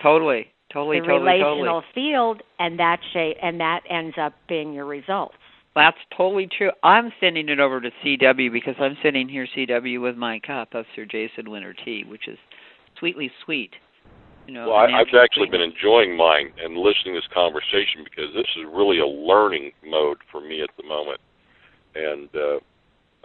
Totally. 0.02 0.48
Totally, 0.72 1.00
the 1.00 1.08
totally, 1.08 1.32
relational 1.32 1.82
totally. 1.82 1.86
field, 1.96 2.42
and 2.60 2.78
that 2.78 3.00
shape 3.14 3.38
and 3.42 3.60
that 3.62 3.82
ends 3.90 4.16
up 4.22 4.34
being 4.50 4.74
your 4.74 4.86
results. 4.86 5.36
That's 5.76 5.98
totally 6.16 6.48
true. 6.58 6.72
I'm 6.84 7.14
sending 7.22 7.48
it 7.50 7.60
over 7.60 7.80
to 7.80 7.90
CW 8.04 8.52
because 8.52 8.76
I'm 8.80 8.98
sitting 9.02 9.30
here 9.30 9.48
CW 9.56 10.02
with 10.02 10.18
my 10.18 10.40
cup 10.40 10.74
of 10.74 10.86
Sir 10.96 11.06
Jason 11.06 11.50
Winter 11.50 11.74
tea, 11.86 12.04
which 12.06 12.28
is 12.28 12.38
sweetly 13.00 13.32
sweet. 13.46 13.72
You 14.48 14.54
know, 14.54 14.70
Well, 14.70 14.78
I, 14.78 15.02
I've 15.02 15.14
actually 15.14 15.50
been 15.50 15.62
enjoying 15.62 16.16
mine 16.16 16.54
and 16.64 16.78
listening 16.78 17.16
to 17.16 17.20
this 17.20 17.28
conversation 17.34 18.04
because 18.04 18.34
this 18.34 18.48
is 18.56 18.64
really 18.72 19.00
a 19.00 19.06
learning 19.06 19.72
mode 19.86 20.18
for 20.32 20.40
me 20.40 20.64
at 20.64 20.70
the 20.78 20.88
moment, 20.88 21.20
and 21.96 22.30
uh, 22.34 22.56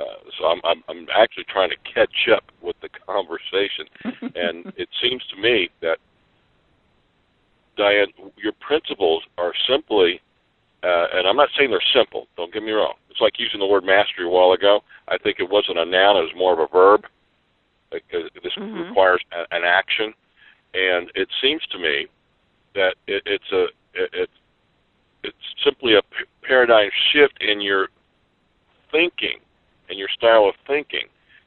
uh, 0.02 0.18
so 0.37 0.46
I'm, 0.46 0.61
I'm 0.64 0.82
I'm 0.88 1.06
actually 1.14 1.46
trying 1.48 1.70
to 1.70 1.76
catch 1.87 2.28
up 2.35 2.42
with 2.61 2.74
the 2.82 2.88
conversation. 3.06 3.87
and 4.35 4.66
it 4.76 4.88
seems 5.00 5.22
to 5.35 5.40
me 5.40 5.70
that 5.80 5.98
Diane, 7.76 8.08
your 8.37 8.52
principles 8.61 9.22
are 9.38 9.52
simply, 9.70 10.20
uh, 10.82 11.06
and 11.14 11.28
I'm 11.28 11.37
not 11.37 11.48
saying 11.56 11.70
they're 11.70 11.94
simple. 11.94 12.26
Don't 12.37 12.52
get 12.52 12.64
me 12.64 12.72
wrong. 12.72 12.94
It's 13.11 13.20
like 13.20 13.38
using 13.38 13.61
the 13.61 13.66
word 13.66 13.85
mastery 13.85 14.26
a 14.26 14.28
while 14.28 14.52
ago. 14.52 14.80
I 15.06 15.18
think 15.18 15.38
it 15.38 15.48
wasn't 15.48 15.78
a 15.78 15.85
noun; 15.85 16.16
it 16.16 16.26
was 16.26 16.35
more 16.37 16.52
of 16.52 16.58
a 16.58 16.66
verb. 16.72 17.06
Because 17.92 18.30
this 18.42 18.54
Mhm. 18.54 18.88
requires 18.88 19.22
a, 19.32 19.44
an 19.54 19.64
action, 19.64 20.14
and 20.74 21.11
it 21.14 21.28
seems 21.42 21.62
to 21.72 21.78
me 21.78 22.06
that 22.74 22.94
it, 23.06 23.22
it's 23.26 23.52
a 23.52 23.66
it, 23.94 24.28
it's 25.22 25.37
simply 25.64 25.94
a 25.94 26.02
p- 26.02 26.24
paradigm 26.42 26.90
shift 27.12 27.35
in 27.40 27.61
your 27.61 27.88
thinking 28.90 29.38
and 29.88 29.98
your 29.98 30.08
style 30.08 30.48
of 30.48 30.54
thinking. 30.66 31.06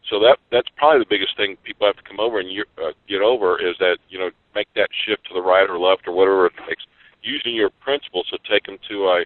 So 0.10 0.20
that 0.20 0.38
that's 0.52 0.70
probably 0.78 1.00
the 1.00 1.10
biggest 1.10 1.36
thing 1.38 1.58
people 1.64 1.88
have 1.88 1.98
to 1.98 2.04
come 2.04 2.20
over 2.20 2.40
and 2.40 2.52
you, 2.52 2.64
uh, 2.78 2.92
get 3.10 3.22
over 3.22 3.60
is 3.60 3.76
that 3.80 3.98
you 4.10 4.20
know 4.20 4.30
make 4.54 4.68
that 4.76 4.90
shift 5.06 5.28
to 5.28 5.34
the 5.34 5.42
right 5.42 5.70
or 5.70 5.80
left 5.80 6.08
or 6.08 6.14
whatever 6.14 6.46
it 6.46 6.54
takes, 6.68 6.84
using 7.24 7.56
your 7.56 7.70
principles 7.70 8.28
to 8.30 8.38
take 8.50 8.66
them 8.66 8.78
to 8.88 9.06
a 9.06 9.26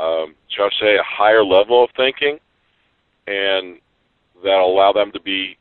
um, 0.00 0.34
shall 0.48 0.66
I 0.66 0.70
say 0.80 0.94
a 0.96 1.04
higher 1.04 1.44
level 1.44 1.84
of 1.84 1.90
thinking, 1.96 2.38
and 3.26 3.78
that'll 4.42 4.72
allow 4.72 4.92
them 4.92 5.10
to 5.12 5.20
be 5.20 5.56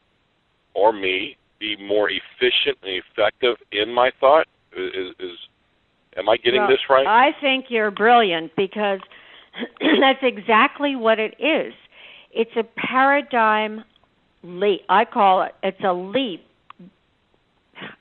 or 0.73 0.91
me 0.91 1.38
be 1.59 1.75
more 1.77 2.09
efficient 2.09 2.77
and 2.83 3.01
effective 3.01 3.55
in 3.71 3.93
my 3.93 4.11
thought. 4.19 4.47
Is, 4.75 5.15
is 5.19 5.37
am 6.17 6.29
I 6.29 6.37
getting 6.37 6.61
Well, 6.61 6.69
this 6.69 6.79
right? 6.89 7.05
I 7.07 7.31
think 7.39 7.65
you're 7.69 7.91
brilliant 7.91 8.51
because 8.55 8.99
that's 10.01 10.19
exactly 10.21 10.95
what 10.95 11.19
it 11.19 11.35
is. 11.39 11.73
It's 12.31 12.51
a 12.57 12.63
paradigm 12.79 13.83
leap. 14.43 14.81
I 14.89 15.05
call 15.05 15.43
it 15.43 15.53
it's 15.63 15.83
a 15.85 15.93
leap. 15.93 16.41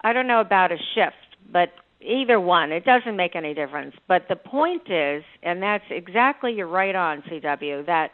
I 0.02 0.12
don't 0.12 0.26
know 0.26 0.40
about 0.40 0.72
a 0.72 0.76
shift, 0.94 1.16
but 1.52 1.70
either 2.00 2.40
one, 2.40 2.70
it 2.70 2.84
doesn't 2.84 3.16
make 3.16 3.34
any 3.34 3.54
difference. 3.54 3.94
But 4.06 4.26
the 4.28 4.36
point 4.36 4.82
is, 4.90 5.24
and 5.42 5.62
that's 5.62 5.84
exactly 5.90 6.52
you're 6.52 6.68
right 6.68 6.94
on 6.94 7.22
CW 7.22 7.86
that 7.86 8.10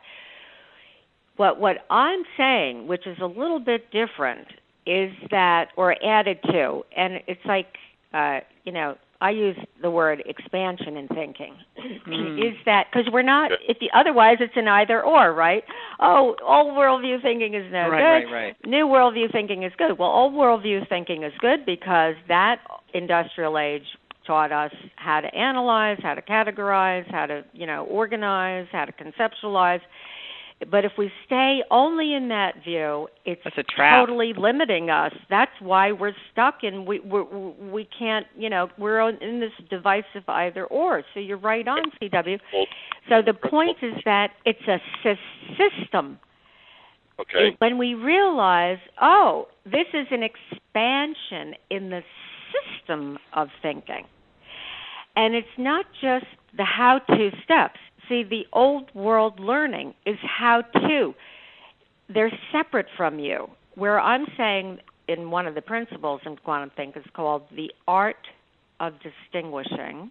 what 1.37 1.59
what 1.59 1.79
I'm 1.89 2.23
saying, 2.37 2.87
which 2.87 3.07
is 3.07 3.17
a 3.23 3.27
little 3.27 3.61
bit 3.61 3.91
different, 3.91 4.47
is 4.87 5.13
that 5.31 5.69
or 5.77 5.95
added 6.05 6.39
to, 6.51 6.83
and 6.97 7.21
it's 7.27 7.45
like 7.45 7.67
uh, 8.13 8.41
you 8.65 8.73
know 8.73 8.97
I 9.21 9.31
use 9.31 9.57
the 9.83 9.91
word 9.91 10.23
expansion 10.27 10.97
in 10.97 11.09
thinking. 11.09 11.55
Mm. 12.07 12.39
is 12.39 12.57
that 12.65 12.87
because 12.91 13.11
we're 13.13 13.23
not? 13.23 13.53
If 13.69 13.77
you, 13.81 13.89
otherwise, 13.95 14.39
it's 14.41 14.57
an 14.57 14.67
either 14.67 15.03
or, 15.03 15.33
right? 15.33 15.63
Oh, 16.01 16.35
old 16.43 16.75
worldview 16.75 17.23
thinking 17.23 17.55
is 17.55 17.71
no 17.71 17.89
right, 17.89 18.25
good. 18.25 18.33
right, 18.33 18.47
right. 18.47 18.57
New 18.67 18.87
worldview 18.87 19.31
thinking 19.31 19.63
is 19.63 19.73
good. 19.77 19.99
Well, 19.99 20.09
old 20.09 20.33
worldview 20.33 20.89
thinking 20.89 21.23
is 21.23 21.33
good 21.41 21.65
because 21.67 22.15
that 22.29 22.57
industrial 22.95 23.59
age 23.59 23.85
taught 24.27 24.51
us 24.51 24.73
how 24.97 25.21
to 25.21 25.33
analyze, 25.35 25.99
how 26.03 26.15
to 26.15 26.23
categorize, 26.23 27.09
how 27.11 27.27
to 27.27 27.45
you 27.53 27.67
know 27.67 27.85
organize, 27.85 28.67
how 28.73 28.87
to 28.87 28.93
conceptualize. 28.93 29.81
But 30.71 30.85
if 30.85 30.93
we 30.99 31.11
stay 31.25 31.63
only 31.71 32.13
in 32.15 32.29
that 32.29 32.63
view, 32.65 33.09
it's 33.25 33.41
a 33.47 33.63
trap. 33.63 34.01
totally 34.07 34.35
limiting 34.37 34.91
us. 34.91 35.13
That's 35.31 35.51
why 35.61 35.93
we're 35.93 36.13
stuck 36.33 36.57
and 36.63 36.87
we 36.87 37.01
we 37.01 37.23
we 37.23 37.89
can't, 37.99 38.27
you 38.37 38.51
know, 38.51 38.69
we're 38.77 39.01
on- 39.01 39.17
in 39.23 39.41
this 39.41 39.53
divisive 39.71 40.29
either 40.29 40.67
or. 40.67 41.03
So 41.15 41.21
you're 41.21 41.39
right 41.39 41.67
on 41.67 41.91
CW. 42.03 42.39
So 43.09 43.23
the 43.23 43.33
point 43.33 43.79
is 43.83 43.95
that 44.05 44.33
it's 44.45 44.61
a 44.69 44.79
system. 45.57 46.19
okay. 47.19 47.57
When 47.59 47.79
we 47.79 47.95
realize, 47.95 48.79
oh, 49.01 49.49
this 49.65 49.87
is 49.95 50.07
an 50.11 50.23
expansion 50.23 51.55
in 51.71 51.89
the 51.91 52.03
system 52.53 53.19
of 53.33 53.49
thinking. 53.63 54.05
And 55.17 55.35
it's 55.35 55.57
not 55.59 55.87
just 56.01 56.27
the 56.57 56.65
how 56.65 56.99
to 56.99 57.31
steps. 57.45 57.79
See, 58.09 58.25
the 58.25 58.47
old 58.53 58.93
world 58.95 59.39
learning 59.39 59.95
is 60.05 60.17
how 60.23 60.63
to. 60.63 61.15
They're 62.13 62.33
separate 62.53 62.87
from 62.97 63.19
you. 63.19 63.49
Where 63.75 64.01
I'm 64.01 64.27
saying 64.37 64.79
in 65.09 65.31
one 65.31 65.47
of 65.47 65.55
the 65.55 65.63
principles 65.63 66.21
in 66.27 66.37
quantum 66.37 66.71
think 66.77 66.97
is 66.97 67.05
called 67.15 67.43
the 67.55 67.71
art 67.87 68.27
of 68.81 68.95
distinguishing 69.01 70.11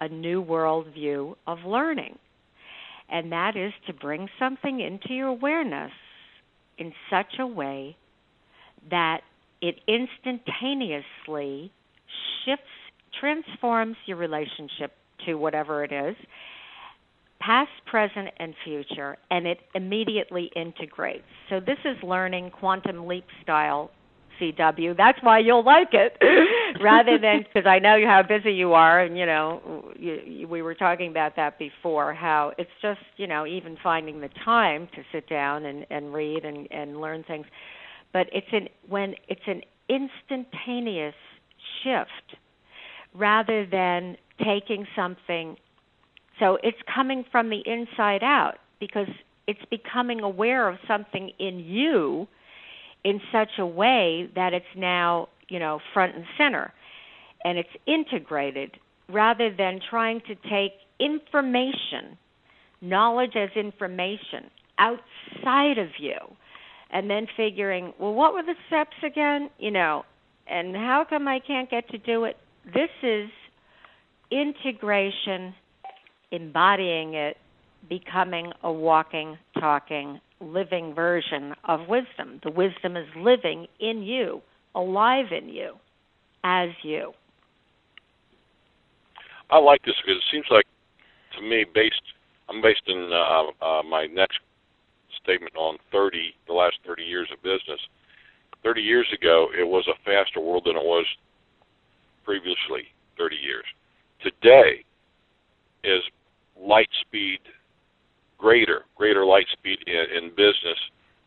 a 0.00 0.08
new 0.08 0.40
world 0.40 0.86
view 0.92 1.36
of 1.46 1.58
learning. 1.66 2.18
And 3.08 3.30
that 3.32 3.56
is 3.56 3.72
to 3.86 3.92
bring 3.92 4.28
something 4.38 4.80
into 4.80 5.12
your 5.12 5.28
awareness 5.28 5.92
in 6.78 6.92
such 7.10 7.38
a 7.38 7.46
way 7.46 7.96
that 8.90 9.20
it 9.60 9.76
instantaneously 9.86 11.70
shifts, 12.44 12.64
transforms 13.20 13.96
your 14.06 14.16
relationship 14.16 14.92
to 15.26 15.34
whatever 15.34 15.84
it 15.84 15.92
is, 15.92 16.16
past, 17.40 17.70
present, 17.86 18.28
and 18.38 18.54
future, 18.64 19.16
and 19.30 19.46
it 19.46 19.58
immediately 19.74 20.50
integrates. 20.54 21.24
So 21.50 21.60
this 21.60 21.78
is 21.84 21.96
learning 22.02 22.50
quantum 22.50 23.06
leap 23.06 23.24
style 23.42 23.90
CW. 24.40 24.96
That's 24.96 25.18
why 25.22 25.38
you'll 25.40 25.64
like 25.64 25.92
it, 25.92 26.16
rather 26.82 27.18
than 27.18 27.44
because 27.54 27.66
I 27.66 27.78
know 27.78 27.98
how 28.06 28.22
busy 28.22 28.52
you 28.52 28.72
are, 28.72 29.00
and 29.00 29.16
you 29.16 29.26
know 29.26 29.92
you, 29.98 30.18
you, 30.24 30.48
we 30.48 30.62
were 30.62 30.74
talking 30.74 31.10
about 31.10 31.36
that 31.36 31.58
before. 31.58 32.14
How 32.14 32.52
it's 32.58 32.70
just 32.80 33.00
you 33.16 33.26
know 33.26 33.46
even 33.46 33.76
finding 33.82 34.20
the 34.20 34.30
time 34.44 34.88
to 34.94 35.02
sit 35.12 35.28
down 35.28 35.64
and 35.64 35.86
and 35.90 36.12
read 36.12 36.44
and 36.44 36.68
and 36.70 37.00
learn 37.00 37.24
things, 37.24 37.46
but 38.12 38.26
it's 38.32 38.46
an 38.52 38.68
when 38.88 39.14
it's 39.28 39.42
an 39.46 39.62
instantaneous 39.88 41.14
shift 41.82 42.40
rather 43.14 43.66
than 43.66 44.16
taking 44.42 44.86
something 44.96 45.56
so 46.38 46.58
it's 46.62 46.78
coming 46.92 47.24
from 47.30 47.50
the 47.50 47.62
inside 47.66 48.22
out 48.22 48.58
because 48.80 49.08
it's 49.46 49.64
becoming 49.70 50.20
aware 50.20 50.68
of 50.68 50.76
something 50.88 51.30
in 51.38 51.60
you 51.60 52.26
in 53.04 53.20
such 53.30 53.58
a 53.58 53.66
way 53.66 54.28
that 54.34 54.52
it's 54.52 54.64
now, 54.76 55.28
you 55.48 55.58
know, 55.58 55.80
front 55.92 56.14
and 56.14 56.24
center 56.38 56.72
and 57.44 57.58
it's 57.58 57.68
integrated 57.86 58.78
rather 59.08 59.54
than 59.54 59.80
trying 59.90 60.20
to 60.22 60.34
take 60.48 60.72
information, 61.00 62.16
knowledge 62.80 63.36
as 63.36 63.50
information 63.56 64.50
outside 64.78 65.78
of 65.78 65.88
you 65.98 66.16
and 66.90 67.10
then 67.10 67.26
figuring, 67.36 67.92
well, 67.98 68.14
what 68.14 68.32
were 68.32 68.42
the 68.42 68.54
steps 68.68 68.96
again? 69.04 69.50
You 69.58 69.70
know, 69.70 70.04
and 70.46 70.74
how 70.74 71.04
come 71.08 71.26
I 71.26 71.40
can't 71.40 71.70
get 71.70 71.88
to 71.90 71.98
do 71.98 72.24
it? 72.24 72.36
This 72.64 72.90
is 73.02 73.28
integration, 74.30 75.54
embodying 76.30 77.14
it, 77.14 77.36
becoming 77.88 78.52
a 78.62 78.72
walking, 78.72 79.36
talking 79.58 80.20
living 80.40 80.94
version 80.94 81.54
of 81.64 81.88
wisdom. 81.88 82.40
The 82.42 82.50
wisdom 82.50 82.96
is 82.96 83.06
living 83.16 83.66
in 83.80 84.02
you, 84.02 84.42
alive 84.74 85.26
in 85.36 85.48
you, 85.48 85.74
as 86.44 86.70
you. 86.82 87.12
I 89.50 89.58
like 89.58 89.82
this 89.84 89.94
because 90.04 90.18
it 90.18 90.30
seems 90.32 90.46
like, 90.50 90.64
to 91.36 91.42
me, 91.42 91.64
based 91.74 92.00
I'm 92.48 92.60
based 92.60 92.82
in 92.86 93.10
uh, 93.12 93.64
uh, 93.64 93.82
my 93.82 94.06
next 94.06 94.40
statement 95.22 95.54
on 95.56 95.78
30, 95.90 96.34
the 96.46 96.52
last 96.52 96.76
30 96.86 97.02
years 97.02 97.28
of 97.32 97.42
business. 97.42 97.80
30 98.62 98.82
years 98.82 99.06
ago, 99.12 99.48
it 99.58 99.64
was 99.64 99.88
a 99.88 99.96
faster 100.04 100.40
world 100.40 100.64
than 100.66 100.76
it 100.76 100.84
was 100.84 101.06
previously 102.24 102.88
30 103.18 103.36
years. 103.36 103.64
Today 104.22 104.84
is 105.84 106.02
light 106.58 106.88
speed 107.00 107.40
greater, 108.38 108.82
greater 108.96 109.24
light 109.24 109.46
speed 109.52 109.78
in, 109.86 110.24
in 110.24 110.30
business 110.30 110.78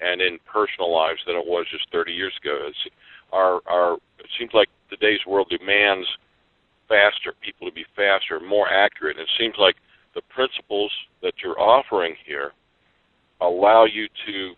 and 0.02 0.22
in 0.22 0.38
personal 0.46 0.94
lives 0.94 1.20
than 1.26 1.36
it 1.36 1.46
was 1.46 1.66
just 1.72 1.90
30 1.92 2.12
years 2.12 2.34
ago. 2.44 2.68
It's, 2.68 2.78
our, 3.32 3.62
our, 3.68 3.94
it 4.20 4.28
seems 4.38 4.52
like 4.54 4.68
today's 4.90 5.22
world 5.26 5.48
demands 5.50 6.06
faster, 6.90 7.34
people 7.42 7.68
to 7.68 7.74
be 7.74 7.86
faster, 7.96 8.40
more 8.40 8.68
accurate. 8.70 9.18
And 9.18 9.24
it 9.24 9.32
seems 9.40 9.56
like 9.58 9.76
the 10.14 10.22
principles 10.30 10.92
that 11.24 11.34
you're 11.44 11.60
offering 11.60 12.16
here 12.26 12.52
allow 13.42 13.86
you 13.86 14.08
to 14.28 14.54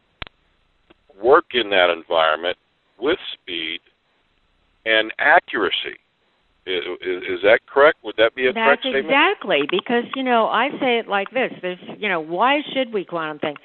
work 1.21 1.45
in 1.53 1.69
that 1.69 1.89
environment 1.89 2.57
with 2.99 3.17
speed 3.33 3.79
and 4.85 5.13
accuracy. 5.19 5.97
Is, 6.67 7.23
is, 7.23 7.39
that 7.43 7.61
correct? 7.65 7.99
Would 8.03 8.15
that 8.17 8.35
be 8.35 8.47
a 8.47 8.53
That's 8.53 8.81
correct 8.81 8.81
statement? 8.81 9.05
exactly 9.05 9.61
because 9.71 10.03
you 10.15 10.23
know 10.23 10.47
I 10.47 10.69
say 10.81 10.99
it 10.99 11.07
like 11.07 11.31
this. 11.31 11.51
There's 11.61 11.79
you 11.97 12.09
know 12.09 12.19
why 12.19 12.59
should 12.73 12.93
we 12.93 13.05
quantum 13.05 13.39
think? 13.39 13.57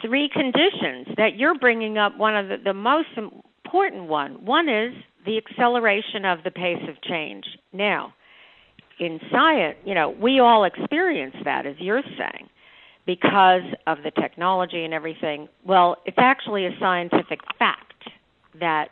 Three 0.00 0.28
conditions 0.28 1.06
that 1.16 1.36
you're 1.36 1.56
bringing 1.56 1.98
up. 1.98 2.18
One 2.18 2.36
of 2.36 2.48
the, 2.48 2.56
the 2.64 2.74
most 2.74 3.10
important 3.16 4.08
one. 4.08 4.44
One 4.44 4.68
is 4.68 4.92
the 5.24 5.38
acceleration 5.38 6.24
of 6.24 6.40
the 6.42 6.50
pace 6.50 6.82
of 6.88 7.00
change. 7.02 7.44
Now, 7.72 8.12
in 8.98 9.20
science, 9.30 9.76
you 9.84 9.94
know, 9.94 10.10
we 10.10 10.40
all 10.40 10.64
experience 10.64 11.36
that, 11.44 11.64
as 11.66 11.76
you're 11.78 12.02
saying, 12.02 12.48
because 13.06 13.62
of 13.86 13.98
the 14.04 14.10
technology 14.10 14.84
and 14.84 14.92
everything. 14.92 15.48
Well, 15.64 15.96
it's 16.06 16.18
actually 16.18 16.66
a 16.66 16.70
scientific 16.80 17.38
fact 17.58 18.08
that 18.58 18.88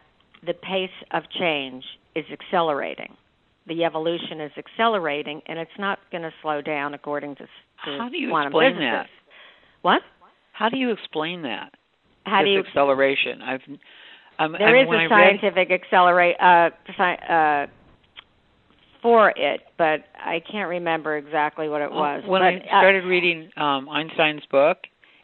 the 0.46 0.54
pace 0.54 0.90
of 1.10 1.24
change 1.38 1.84
is 2.14 2.24
accelerating. 2.32 3.16
The 3.66 3.84
evolution 3.84 4.40
is 4.40 4.50
accelerating, 4.56 5.42
and 5.46 5.58
it's 5.58 5.70
not 5.78 5.98
going 6.10 6.22
to 6.22 6.32
slow 6.42 6.60
down 6.60 6.94
according 6.94 7.36
to, 7.36 7.42
to 7.44 7.48
How 7.98 8.08
do 8.08 8.16
you 8.16 8.30
quantum 8.30 8.48
explain 8.52 8.72
physicists. 8.74 8.90
that? 8.90 9.06
What? 9.82 10.02
How 10.52 10.68
do 10.68 10.76
you 10.76 10.90
explain 10.92 11.42
that? 11.42 11.72
How 12.24 12.40
this 12.40 12.46
do 12.46 12.50
you? 12.52 12.60
acceleration? 12.60 13.42
I've 13.42 13.60
um, 14.38 14.52
There 14.58 14.76
I, 14.76 14.82
is 14.82 14.88
a 14.88 14.90
I 14.90 15.04
read, 15.04 15.08
scientific 15.40 15.70
accelerate 15.70 16.36
uh, 16.40 16.70
sci- 16.88 17.26
uh, 17.28 17.66
for 19.02 19.30
it, 19.36 19.60
but 19.78 20.00
I 20.14 20.42
can't 20.50 20.68
remember 20.68 21.16
exactly 21.16 21.68
what 21.68 21.80
it 21.82 21.90
was. 21.90 22.22
when 22.26 22.40
but, 22.42 22.46
I 22.46 22.56
uh, 22.56 22.80
started 22.80 23.04
reading 23.04 23.50
um, 23.56 23.88
Einstein's 23.88 24.44
book, 24.50 24.78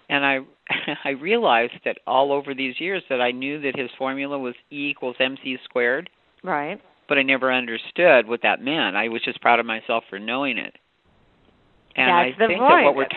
and 0.09 0.25
I 0.25 0.39
I 1.05 1.11
realized 1.11 1.75
that 1.85 1.99
all 2.07 2.33
over 2.33 2.55
these 2.55 2.81
years 2.81 3.03
that 3.09 3.21
I 3.21 3.31
knew 3.31 3.61
that 3.63 3.77
his 3.79 3.91
formula 3.99 4.39
was 4.39 4.55
E 4.71 4.89
equals 4.91 5.17
mc 5.21 5.59
squared, 5.65 6.09
right. 6.43 6.81
But 7.09 7.19
I 7.19 7.23
never 7.23 7.53
understood 7.53 8.27
what 8.27 8.43
that 8.43 8.61
meant. 8.61 8.97
I 8.97 9.09
was 9.09 9.23
just 9.25 9.41
proud 9.41 9.61
of 9.61 9.67
myself 9.67 10.05
for 10.11 10.19
knowing 10.19 10.59
it. 10.59 10.75
And 11.97 12.09
That's 12.09 12.37
I 12.37 12.39
the 12.39 12.47
think 12.49 12.61
that 12.61 12.83
what 12.85 12.95
we're 12.95 13.09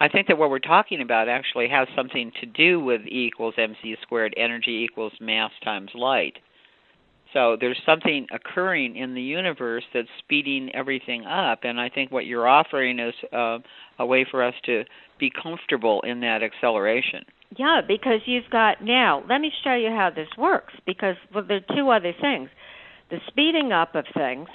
I 0.00 0.08
think 0.08 0.26
that 0.26 0.38
what 0.38 0.50
we're 0.50 0.58
talking 0.58 1.00
about 1.00 1.28
actually 1.28 1.68
has 1.68 1.86
something 1.96 2.32
to 2.40 2.46
do 2.46 2.80
with 2.80 3.02
E 3.02 3.26
equals 3.26 3.54
mc 3.56 3.96
squared. 4.02 4.34
Energy 4.36 4.86
equals 4.88 5.12
mass 5.20 5.52
times 5.62 5.90
light. 5.94 6.34
So 7.32 7.56
there's 7.60 7.80
something 7.84 8.26
occurring 8.32 8.96
in 8.96 9.14
the 9.14 9.20
universe 9.20 9.82
that's 9.92 10.08
speeding 10.20 10.70
everything 10.72 11.24
up, 11.24 11.60
and 11.64 11.80
I 11.80 11.88
think 11.88 12.12
what 12.12 12.26
you're 12.26 12.46
offering 12.46 13.00
is 13.00 13.14
uh, 13.32 13.58
a 13.98 14.06
way 14.06 14.24
for 14.30 14.42
us 14.42 14.54
to 14.66 14.84
be 15.18 15.30
comfortable 15.42 16.00
in 16.02 16.20
that 16.20 16.42
acceleration. 16.44 17.24
Yeah, 17.56 17.80
because 17.86 18.20
you've 18.26 18.50
got 18.50 18.82
now. 18.82 19.24
Let 19.28 19.40
me 19.40 19.50
show 19.64 19.74
you 19.74 19.88
how 19.88 20.10
this 20.14 20.28
works. 20.38 20.74
Because 20.86 21.16
well, 21.34 21.44
there 21.46 21.58
are 21.58 21.76
two 21.76 21.90
other 21.90 22.12
things: 22.20 22.50
the 23.10 23.18
speeding 23.28 23.72
up 23.72 23.94
of 23.94 24.04
things, 24.14 24.48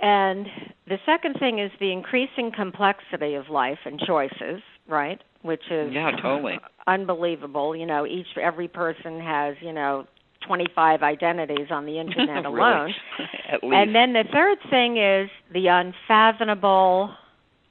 and 0.00 0.46
the 0.86 0.98
second 1.06 1.36
thing 1.38 1.58
is 1.58 1.70
the 1.80 1.92
increasing 1.92 2.50
complexity 2.54 3.34
of 3.34 3.48
life 3.48 3.78
and 3.84 3.98
choices. 4.00 4.62
Right, 4.86 5.20
which 5.42 5.62
is 5.70 5.92
Yeah, 5.92 6.10
totally. 6.20 6.58
unbelievable. 6.86 7.74
You 7.74 7.86
know, 7.86 8.06
each 8.06 8.26
every 8.40 8.68
person 8.68 9.20
has 9.20 9.56
you 9.62 9.72
know 9.72 10.06
25 10.46 11.02
identities 11.02 11.68
on 11.70 11.86
the 11.86 11.98
internet 12.00 12.44
alone. 12.44 12.92
At 13.50 13.62
least. 13.62 13.74
And 13.74 13.94
then 13.94 14.12
the 14.12 14.24
third 14.32 14.58
thing 14.70 14.98
is 14.98 15.30
the 15.52 15.68
unfathomable 15.68 17.14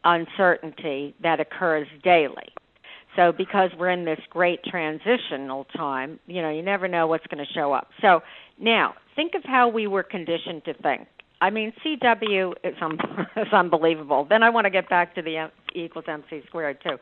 uncertainty 0.04 1.16
that 1.22 1.40
occurs 1.40 1.88
daily. 2.04 2.52
So 3.16 3.32
because 3.32 3.70
we're 3.78 3.92
in 3.92 4.06
this 4.06 4.20
great 4.30 4.64
transitional 4.64 5.66
time, 5.76 6.20
you 6.26 6.42
know, 6.42 6.50
you 6.50 6.64
never 6.64 6.88
know 6.88 7.06
what's 7.08 7.26
going 7.28 7.46
to 7.46 7.54
show 7.54 7.72
up. 7.72 7.90
So 8.02 8.22
now, 8.60 8.96
think 9.16 9.34
of 9.36 9.44
how 9.44 9.68
we 9.68 9.88
were 9.88 10.04
conditioned 10.04 10.66
to 10.66 10.74
think. 10.76 11.08
I 11.42 11.50
mean, 11.50 11.74
CW 11.86 12.54
is, 12.64 12.76
un- 12.82 12.98
is 13.36 13.52
unbelievable. 13.52 14.26
Then 14.30 14.44
I 14.44 14.50
want 14.50 14.66
to 14.66 14.72
get 14.72 14.90
back 14.90 15.16
to 15.16 15.22
the 15.22 15.38
M- 15.38 15.52
E 15.76 15.86
equals 15.86 16.06
MC 16.08 16.42
squared 16.48 16.78
too. 16.82 16.98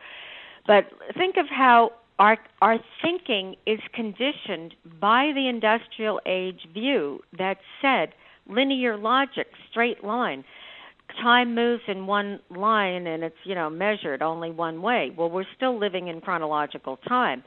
But 0.65 0.85
think 1.17 1.37
of 1.37 1.45
how 1.49 1.91
our 2.19 2.37
our 2.61 2.77
thinking 3.01 3.55
is 3.65 3.79
conditioned 3.93 4.75
by 4.99 5.31
the 5.33 5.47
industrial 5.47 6.21
age 6.25 6.67
view 6.73 7.19
that 7.37 7.57
said 7.81 8.13
linear 8.47 8.97
logic, 8.97 9.47
straight 9.69 10.03
line. 10.03 10.43
Time 11.21 11.53
moves 11.53 11.83
in 11.87 12.07
one 12.07 12.39
line 12.49 13.05
and 13.05 13.23
it's, 13.23 13.35
you 13.43 13.53
know, 13.53 13.69
measured 13.69 14.21
only 14.21 14.49
one 14.49 14.81
way. 14.81 15.11
Well, 15.15 15.29
we're 15.29 15.45
still 15.55 15.77
living 15.77 16.07
in 16.07 16.21
chronological 16.21 16.97
time. 17.07 17.43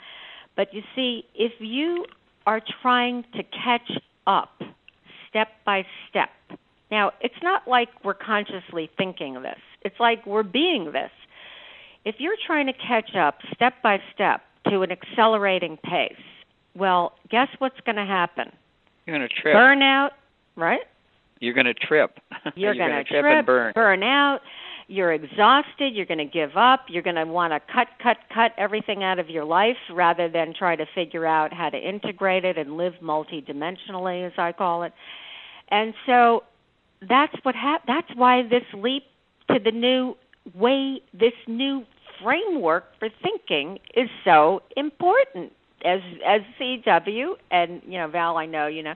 But 0.56 0.74
you 0.74 0.82
see, 0.94 1.24
if 1.34 1.52
you 1.60 2.04
are 2.46 2.60
trying 2.82 3.24
to 3.34 3.42
catch 3.42 3.90
up 4.26 4.60
step 5.28 5.48
by 5.64 5.84
step. 6.08 6.30
Now, 6.90 7.12
it's 7.20 7.34
not 7.42 7.66
like 7.66 7.88
we're 8.04 8.14
consciously 8.14 8.90
thinking 8.96 9.34
this. 9.42 9.58
It's 9.82 9.98
like 9.98 10.24
we're 10.26 10.42
being 10.42 10.86
this. 10.92 11.10
If 12.04 12.16
you're 12.18 12.36
trying 12.46 12.66
to 12.66 12.72
catch 12.72 13.16
up 13.16 13.38
step 13.54 13.74
by 13.82 13.98
step 14.14 14.42
to 14.68 14.82
an 14.82 14.90
accelerating 14.92 15.78
pace, 15.78 16.12
well, 16.76 17.14
guess 17.30 17.48
what's 17.58 17.80
going 17.84 17.96
to 17.96 18.04
happen? 18.04 18.52
You're 19.06 19.16
going 19.18 19.28
to 19.28 19.34
trip. 19.34 19.54
Burnout, 19.56 20.10
right? 20.56 20.80
You're 21.40 21.54
going 21.54 21.66
to 21.66 21.74
trip. 21.74 22.18
You're, 22.56 22.74
going 22.74 22.90
to 22.90 23.04
to 23.04 23.04
trip, 23.04 23.22
trip, 23.22 23.38
and 23.38 23.46
burn. 23.46 23.72
burn 23.74 24.02
out. 24.02 24.40
You're 24.86 25.12
exhausted. 25.12 25.94
You're 25.94 26.06
going 26.06 26.18
to 26.18 26.24
give 26.24 26.56
up. 26.56 26.86
You're 26.88 27.02
going 27.02 27.16
to 27.16 27.24
want 27.24 27.52
to 27.52 27.60
cut, 27.72 27.88
cut, 28.02 28.18
cut 28.32 28.52
everything 28.58 29.02
out 29.02 29.18
of 29.18 29.30
your 29.30 29.44
life 29.44 29.76
rather 29.90 30.28
than 30.28 30.52
try 30.56 30.76
to 30.76 30.84
figure 30.94 31.26
out 31.26 31.52
how 31.52 31.70
to 31.70 31.78
integrate 31.78 32.44
it 32.44 32.58
and 32.58 32.76
live 32.76 32.94
multidimensionally, 33.02 34.26
as 34.26 34.32
I 34.36 34.52
call 34.52 34.82
it. 34.82 34.92
And 35.68 35.94
so 36.06 36.44
that's 37.08 37.34
what 37.42 37.54
hap- 37.54 37.86
That's 37.86 38.08
why 38.14 38.42
this 38.42 38.64
leap 38.74 39.04
to 39.50 39.58
the 39.58 39.70
new 39.70 40.16
way, 40.54 41.00
this 41.12 41.32
new 41.46 41.84
framework 42.22 42.84
for 42.98 43.08
thinking 43.22 43.78
is 43.94 44.08
so 44.24 44.62
important. 44.76 45.52
As 45.84 46.00
as 46.26 46.40
CW 46.58 47.34
and 47.50 47.82
you 47.86 47.98
know 47.98 48.08
Val, 48.08 48.38
I 48.38 48.46
know 48.46 48.68
you 48.68 48.82
know, 48.82 48.94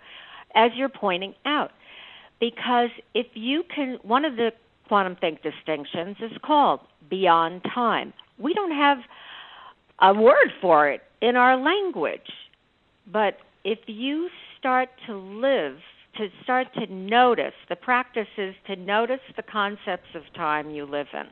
as 0.55 0.71
you're 0.75 0.89
pointing 0.89 1.35
out, 1.45 1.71
because 2.41 2.89
if 3.15 3.27
you 3.35 3.63
can, 3.75 3.99
one 4.03 4.25
of 4.25 4.37
the 4.37 4.53
quantum 4.89 5.17
think 5.17 5.43
distinctions 5.43 6.17
is 6.21 6.37
called 6.45 6.81
beyond 7.09 7.63
time. 7.75 8.13
We 8.39 8.55
don't 8.55 8.73
have 8.73 8.99
a 10.01 10.15
word 10.15 10.53
for 10.61 10.89
it 10.89 11.03
in 11.21 11.37
our 11.37 11.57
language, 11.57 12.31
but 13.13 13.39
if 13.65 13.79
you 13.87 14.29
start 14.59 14.89
to 15.07 15.17
live 15.17 15.77
to 16.17 16.29
start 16.43 16.67
to 16.75 16.93
notice 16.93 17.55
the 17.69 17.77
practice 17.77 18.27
is 18.37 18.55
to 18.67 18.75
notice 18.77 19.21
the 19.37 19.43
concepts 19.43 20.09
of 20.15 20.23
time 20.35 20.71
you 20.71 20.85
live 20.85 21.07
in. 21.13 21.27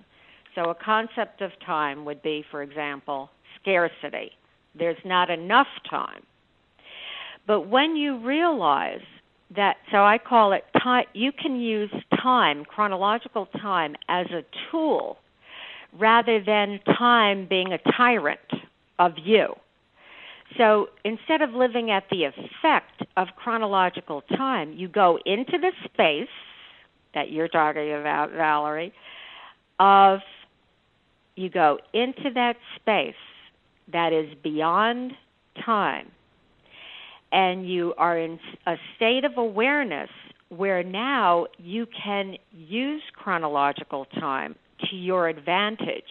So 0.55 0.71
a 0.71 0.75
concept 0.75 1.43
of 1.43 1.51
time 1.65 2.05
would 2.05 2.23
be, 2.23 2.45
for 2.51 2.63
example, 2.63 3.31
scarcity. 3.61 4.31
There's 4.79 4.97
not 5.05 5.29
enough 5.29 5.67
time. 5.91 6.23
But 7.47 7.69
when 7.69 7.97
you 7.97 8.25
realize 8.25 9.01
that, 9.55 9.77
so 9.93 9.99
I 9.99 10.19
call 10.19 10.53
it 10.53 10.65
time, 10.83 11.05
you 11.13 11.31
can 11.33 11.61
use 11.61 11.91
time, 12.21 12.65
chronological 12.65 13.47
time, 13.61 13.95
as 14.09 14.27
a 14.31 14.43
tool 14.71 15.19
rather 15.99 16.43
than 16.43 16.81
time 16.99 17.47
being 17.49 17.73
a 17.73 17.79
tyrant 17.97 18.41
of 18.99 19.13
you. 19.23 19.55
So 20.59 20.89
instead 21.05 21.43
of 21.43 21.51
living 21.51 21.91
at 21.91 22.05
the 22.11 22.25
effect 22.25 23.03
of 23.17 23.29
chronological 23.37 24.23
time, 24.37 24.73
you 24.73 24.89
go 24.89 25.19
into 25.25 25.59
the 25.59 25.73
space 25.85 26.29
that 27.15 27.31
you're 27.31 27.49
talking 27.49 27.93
about, 27.93 28.31
Valerie, 28.33 28.93
of 29.79 30.21
you 31.35 31.51
go 31.51 31.79
into 31.93 32.31
that 32.35 32.57
space 32.77 33.15
that 33.93 34.13
is 34.13 34.35
beyond 34.43 35.13
time 35.65 36.11
and 37.33 37.69
you 37.69 37.95
are 37.99 38.19
in 38.19 38.39
a 38.67 38.75
state 38.97 39.25
of 39.25 39.33
awareness 39.37 40.11
where 40.49 40.83
now 40.83 41.47
you 41.59 41.87
can 42.05 42.37
use 42.53 43.03
chronological 43.15 44.07
time 44.19 44.55
to 44.89 44.97
your 44.97 45.29
advantage 45.29 46.09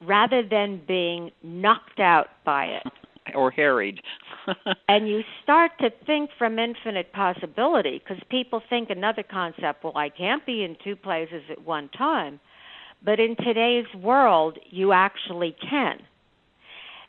rather 0.00 0.42
than 0.42 0.80
being 0.86 1.30
knocked 1.42 2.00
out 2.00 2.28
by 2.44 2.66
it 2.66 2.82
or 3.34 3.50
harried. 3.50 4.00
and 4.88 5.08
you 5.08 5.22
start 5.42 5.72
to 5.80 5.90
think 6.06 6.30
from 6.38 6.58
infinite 6.58 7.12
possibility 7.12 7.98
because 8.02 8.22
people 8.30 8.62
think 8.70 8.90
another 8.90 9.22
concept, 9.22 9.84
well, 9.84 9.96
I 9.96 10.08
can't 10.08 10.44
be 10.46 10.62
in 10.62 10.76
two 10.82 10.96
places 10.96 11.42
at 11.50 11.62
one 11.64 11.88
time. 11.90 12.40
But 13.04 13.20
in 13.20 13.36
today's 13.36 13.86
world, 13.94 14.58
you 14.70 14.92
actually 14.92 15.54
can. 15.68 15.98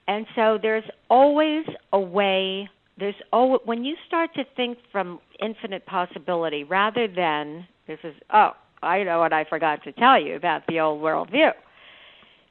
And 0.08 0.26
so 0.36 0.58
there's 0.62 0.84
always 1.10 1.66
a 1.92 2.00
way 2.00 2.70
there's 3.00 3.16
oh 3.34 3.60
when 3.66 3.84
you 3.84 3.96
start 4.08 4.34
to 4.36 4.44
think 4.56 4.78
from 4.92 5.20
infinite 5.42 5.86
possibility 5.86 6.64
rather 6.64 7.08
than 7.08 7.68
this 7.88 8.00
is 8.04 8.14
oh 8.34 8.52
I 8.82 9.04
know 9.04 9.20
what 9.20 9.34
I 9.34 9.46
forgot 9.46 9.84
to 9.84 9.92
tell 9.92 10.22
you 10.22 10.36
about 10.36 10.64
the 10.68 10.80
old 10.80 11.02
worldview 11.02 11.52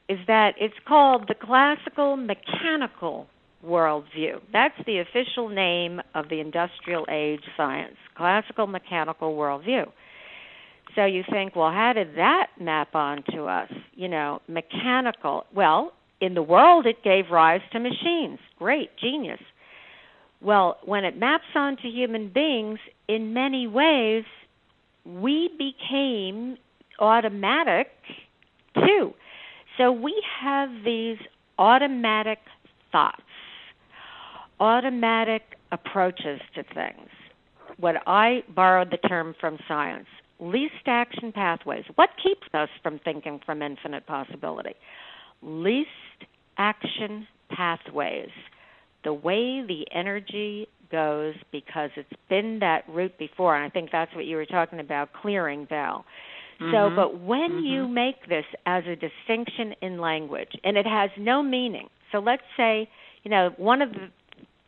is 0.09 0.18
that 0.26 0.55
it's 0.59 0.74
called 0.86 1.28
the 1.28 1.34
classical 1.34 2.16
mechanical 2.16 3.26
worldview. 3.64 4.40
That's 4.53 4.74
the 4.86 4.99
official 4.99 5.49
name 5.49 6.01
of 6.14 6.28
the 6.28 6.40
industrial 6.40 7.07
age 7.11 7.42
science, 7.57 7.97
classical 8.16 8.66
mechanical 8.66 9.34
worldview. 9.34 9.86
So 10.94 11.05
you 11.05 11.24
think, 11.30 11.57
well, 11.57 11.70
how 11.70 11.92
did 11.94 12.16
that 12.16 12.49
map 12.61 12.94
onto 12.94 13.44
us? 13.44 13.70
You 13.94 14.09
know, 14.09 14.40
mechanical. 14.49 15.44
Well, 15.55 15.92
in 16.20 16.34
the 16.34 16.42
world, 16.42 16.86
it 16.86 17.03
gave 17.03 17.24
rise 17.30 17.61
to 17.72 17.80
machines. 17.80 18.38
Great, 18.59 18.90
genius. 18.99 19.40
Well, 20.41 20.76
when 20.84 21.05
it 21.05 21.16
maps 21.16 21.45
onto 21.55 21.89
human 21.89 22.30
beings, 22.32 22.78
in 23.09 23.32
many 23.32 23.66
ways, 23.66 24.24
we 25.05 25.51
became 25.59 26.57
automatic 26.99 27.89
too. 28.74 29.12
So 29.78 29.93
we 29.93 30.22
have 30.41 30.68
these 30.84 31.18
automatic 31.59 32.39
thoughts, 32.93 33.22
automatic 34.61 35.43
approaches 35.72 36.41
to 36.55 36.62
things. 36.74 37.09
What 37.78 37.97
I 38.07 38.43
borrowed 38.55 38.91
the 38.91 39.09
term 39.09 39.34
from 39.41 39.59
science 39.68 40.07
least 40.39 40.87
action 40.87 41.32
pathways. 41.32 41.84
What 41.95 42.11
keeps 42.22 42.47
us 42.55 42.68
from 42.82 42.99
thinking 43.05 43.41
from 43.45 43.62
infinite 43.62 44.07
possibility? 44.07 44.74
Least 45.43 45.89
action 46.59 47.26
pathways 47.51 48.30
the 49.07 49.14
way 49.14 49.62
the 49.66 49.86
energy 49.94 50.66
goes 50.90 51.34
because 51.52 51.90
it's 51.96 52.09
been 52.28 52.59
that 52.59 52.82
route 52.88 53.16
before 53.18 53.54
and 53.57 53.64
I 53.64 53.70
think 53.70 53.90
that's 53.92 54.12
what 54.16 54.24
you 54.24 54.34
were 54.34 54.46
talking 54.46 54.80
about 54.80 55.12
clearing 55.12 55.64
Val. 55.68 56.04
Mm-hmm. 56.61 56.72
So 56.72 56.90
but 56.94 57.20
when 57.20 57.50
mm-hmm. 57.52 57.66
you 57.66 57.88
make 57.88 58.28
this 58.28 58.44
as 58.66 58.82
a 58.86 58.96
distinction 58.96 59.74
in 59.80 60.00
language 60.00 60.50
and 60.64 60.76
it 60.76 60.86
has 60.86 61.11
no 61.16 61.40
meaning. 61.40 61.88
So 62.11 62.18
let's 62.18 62.42
say, 62.57 62.88
you 63.22 63.30
know, 63.30 63.50
one 63.59 63.80
of 63.80 63.92
the 63.92 64.09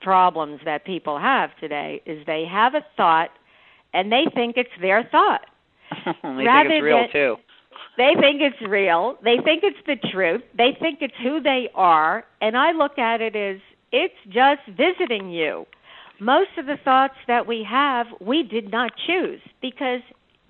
problems 0.01 0.61
that 0.65 0.85
people 0.85 1.19
have 1.19 1.51
today 1.61 2.01
is 2.07 2.25
they 2.27 2.45
have 2.49 2.75
a 2.75 2.85
thought 2.97 3.31
and 3.93 4.13
they 4.13 4.25
think 4.35 4.57
it's 4.57 4.71
their 4.81 5.09
thought. 5.11 5.41
they 6.23 6.45
Rather 6.45 6.69
think 6.69 6.75
it's 6.75 6.85
real 6.85 6.99
than, 6.99 7.11
too. 7.13 7.37
They 7.97 8.13
think 8.21 8.41
it's 8.41 8.71
real. 8.71 9.19
They 9.25 9.37
think 9.43 9.65
it's 9.65 9.85
the 9.85 9.97
truth. 10.13 10.43
They 10.57 10.77
think 10.81 10.99
it's 11.01 11.15
who 11.23 11.41
they 11.41 11.69
are. 11.75 12.25
And 12.41 12.57
I 12.57 12.71
look 12.71 12.99
at 12.99 13.21
it 13.21 13.35
as 13.35 13.59
it's 13.93 14.15
just 14.27 14.61
visiting 14.77 15.31
you. 15.31 15.67
Most 16.21 16.51
of 16.59 16.67
the 16.67 16.77
thoughts 16.85 17.15
that 17.27 17.47
we 17.47 17.65
have, 17.69 18.07
we 18.21 18.43
did 18.43 18.71
not 18.71 18.93
choose 19.07 19.41
because 19.63 20.01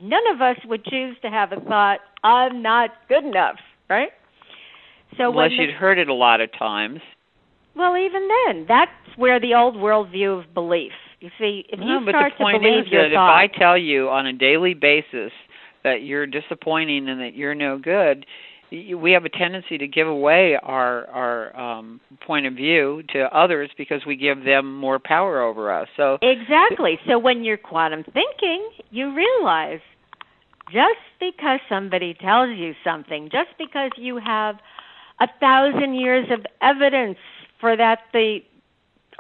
none 0.01 0.22
of 0.32 0.41
us 0.41 0.57
would 0.64 0.84
choose 0.84 1.16
to 1.22 1.28
have 1.28 1.53
a 1.53 1.61
thought, 1.61 1.99
I'm 2.24 2.62
not 2.62 2.91
good 3.09 3.24
enough, 3.24 3.57
right? 3.91 4.11
So 5.16 5.30
Unless 5.30 5.53
you'd 5.59 5.74
heard 5.74 5.99
it 5.99 6.09
a 6.09 6.14
lot 6.14 6.41
of 6.41 6.51
times. 6.59 7.01
Well, 7.74 7.97
even 7.97 8.28
then, 8.47 8.66
that's 8.66 8.91
where 9.16 9.39
the 9.41 9.55
old 9.55 9.76
worldview 9.76 10.41
of 10.41 10.55
belief. 10.55 10.93
You 11.20 11.30
see, 11.39 11.64
if 11.68 11.78
no, 11.78 11.86
you 11.86 12.05
but 12.05 12.12
start 12.12 12.32
the 12.39 12.43
point 12.43 12.57
to 12.57 12.61
believe 12.61 12.86
is 12.86 12.93
your 12.93 13.09
that 13.09 13.14
thought, 13.14 13.45
if 13.45 13.51
I 13.53 13.59
tell 13.59 13.76
you 13.76 14.09
on 14.09 14.26
a 14.26 14.32
daily 14.32 14.74
basis 14.74 15.32
that 15.84 16.03
you're 16.03 16.26
disappointing 16.26 17.09
and 17.09 17.20
that 17.20 17.34
you're 17.34 17.55
no 17.55 17.78
good, 17.78 18.24
we 18.71 19.12
have 19.12 19.25
a 19.25 19.29
tendency 19.29 19.79
to 19.79 19.87
give 19.87 20.07
away 20.07 20.59
our 20.62 21.07
our 21.09 21.57
um, 21.59 22.01
point 22.27 22.47
of 22.47 22.55
view 22.55 23.03
to 23.11 23.25
others 23.37 23.71
because 23.77 24.03
we 24.07 24.16
give 24.16 24.45
them 24.45 24.77
more 24.77 24.99
power 24.99 25.41
over 25.41 25.73
us. 25.73 25.89
So 25.97 26.19
exactly. 26.23 26.99
So 27.09 27.19
when 27.19 27.45
you're 27.45 27.57
quantum 27.57 28.05
thinking, 28.05 28.69
you 28.91 29.14
realize 29.14 29.81
just 30.73 31.01
because 31.19 31.61
somebody 31.69 32.14
tells 32.14 32.57
you 32.57 32.75
something, 32.85 33.31
just 33.33 33.51
because 33.59 33.91
you 33.97 34.19
have 34.19 34.57
a 35.21 35.29
thousand 35.41 35.95
years 35.95 36.27
of 36.31 36.45
evidence 36.61 37.19
for 37.61 37.77
that 37.77 38.01
the 38.12 38.41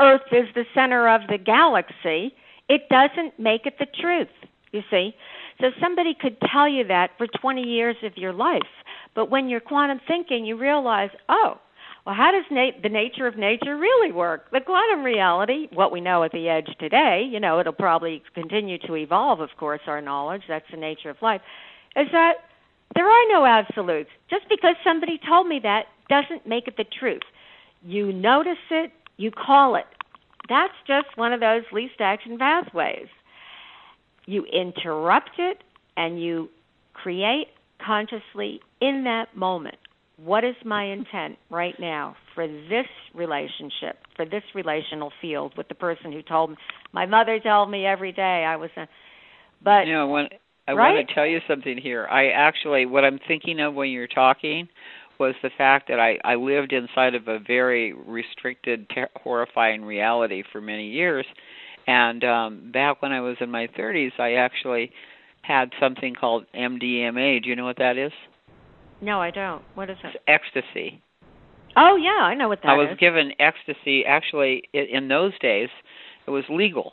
Earth 0.00 0.22
is 0.30 0.46
the 0.54 0.64
center 0.74 1.08
of 1.08 1.22
the 1.28 1.38
galaxy, 1.38 2.34
it 2.68 2.82
doesn't 2.88 3.38
make 3.38 3.66
it 3.66 3.74
the 3.78 3.86
truth. 4.00 4.28
You 4.72 4.82
see. 4.90 5.14
So 5.60 5.70
somebody 5.80 6.14
could 6.14 6.36
tell 6.52 6.68
you 6.68 6.86
that 6.86 7.10
for 7.18 7.26
20 7.26 7.62
years 7.62 7.96
of 8.04 8.16
your 8.16 8.32
life 8.32 8.62
but 9.18 9.32
when 9.32 9.48
you're 9.48 9.58
quantum 9.58 9.98
thinking, 10.06 10.46
you 10.46 10.56
realize, 10.56 11.10
oh, 11.28 11.58
well, 12.06 12.14
how 12.14 12.30
does 12.30 12.44
the 12.48 12.88
nature 12.88 13.26
of 13.26 13.36
nature 13.36 13.76
really 13.76 14.12
work? 14.12 14.48
The 14.52 14.60
quantum 14.60 15.02
reality, 15.02 15.66
what 15.72 15.90
we 15.90 16.00
know 16.00 16.22
at 16.22 16.30
the 16.30 16.48
edge 16.48 16.68
today, 16.78 17.28
you 17.28 17.40
know, 17.40 17.58
it'll 17.58 17.72
probably 17.72 18.22
continue 18.32 18.78
to 18.86 18.94
evolve, 18.94 19.40
of 19.40 19.48
course, 19.58 19.80
our 19.88 20.00
knowledge, 20.00 20.42
that's 20.46 20.70
the 20.70 20.76
nature 20.76 21.10
of 21.10 21.16
life, 21.20 21.40
is 21.96 22.06
that 22.12 22.34
there 22.94 23.08
are 23.08 23.28
no 23.32 23.44
absolutes. 23.44 24.08
Just 24.30 24.44
because 24.48 24.76
somebody 24.84 25.18
told 25.28 25.48
me 25.48 25.58
that 25.64 25.86
doesn't 26.08 26.46
make 26.46 26.68
it 26.68 26.76
the 26.76 26.84
truth. 27.00 27.22
You 27.82 28.12
notice 28.12 28.54
it, 28.70 28.92
you 29.16 29.32
call 29.32 29.74
it. 29.74 29.86
That's 30.48 30.74
just 30.86 31.08
one 31.16 31.32
of 31.32 31.40
those 31.40 31.62
least 31.72 31.94
action 31.98 32.38
pathways. 32.38 33.08
You 34.26 34.44
interrupt 34.44 35.32
it 35.38 35.64
and 35.96 36.22
you 36.22 36.50
create 36.92 37.48
consciously 37.84 38.60
in 38.80 39.04
that 39.04 39.36
moment 39.36 39.76
what 40.22 40.44
is 40.44 40.56
my 40.64 40.84
intent 40.84 41.36
right 41.48 41.74
now 41.78 42.16
for 42.34 42.46
this 42.46 42.86
relationship, 43.14 43.98
for 44.16 44.24
this 44.24 44.42
relational 44.54 45.12
field 45.20 45.52
with 45.56 45.68
the 45.68 45.74
person 45.74 46.12
who 46.12 46.22
told 46.22 46.50
me 46.50 46.56
my 46.92 47.06
mother 47.06 47.38
told 47.40 47.70
me 47.70 47.86
every 47.86 48.12
day 48.12 48.44
I 48.46 48.56
was 48.56 48.70
a 48.76 48.86
but 49.62 49.86
you 49.86 49.92
know 49.92 50.08
when 50.08 50.28
I 50.66 50.74
right? 50.74 50.94
want 50.94 51.08
to 51.08 51.14
tell 51.14 51.26
you 51.26 51.40
something 51.48 51.78
here. 51.78 52.06
I 52.08 52.28
actually 52.28 52.86
what 52.86 53.04
I'm 53.04 53.18
thinking 53.26 53.60
of 53.60 53.74
when 53.74 53.90
you're 53.90 54.06
talking 54.08 54.68
was 55.18 55.34
the 55.42 55.50
fact 55.56 55.88
that 55.88 56.00
I 56.00 56.18
I 56.24 56.34
lived 56.34 56.72
inside 56.72 57.14
of 57.14 57.28
a 57.28 57.38
very 57.38 57.92
restricted 57.92 58.88
ter- 58.94 59.08
horrifying 59.16 59.84
reality 59.84 60.42
for 60.52 60.60
many 60.60 60.88
years 60.88 61.26
and 61.86 62.24
um 62.24 62.70
back 62.72 63.02
when 63.02 63.12
I 63.12 63.20
was 63.20 63.36
in 63.40 63.50
my 63.50 63.68
30s 63.78 64.12
I 64.18 64.34
actually 64.34 64.90
had 65.42 65.70
something 65.80 66.14
called 66.14 66.44
MDMA. 66.54 67.40
Do 67.42 67.48
you 67.48 67.56
know 67.56 67.64
what 67.64 67.78
that 67.78 67.96
is? 67.96 68.12
No, 69.00 69.20
I 69.20 69.30
don't. 69.30 69.62
What 69.74 69.90
is 69.90 69.96
it? 70.02 70.14
It's 70.14 70.24
ecstasy. 70.26 71.02
Oh 71.76 71.96
yeah, 71.96 72.24
I 72.24 72.34
know 72.34 72.48
what 72.48 72.60
that 72.62 72.68
is. 72.68 72.72
I 72.72 72.76
was 72.76 72.88
is. 72.92 72.98
given 72.98 73.32
ecstasy. 73.38 74.04
Actually, 74.04 74.62
in 74.72 75.08
those 75.08 75.32
days, 75.38 75.68
it 76.26 76.30
was 76.30 76.44
legal. 76.48 76.92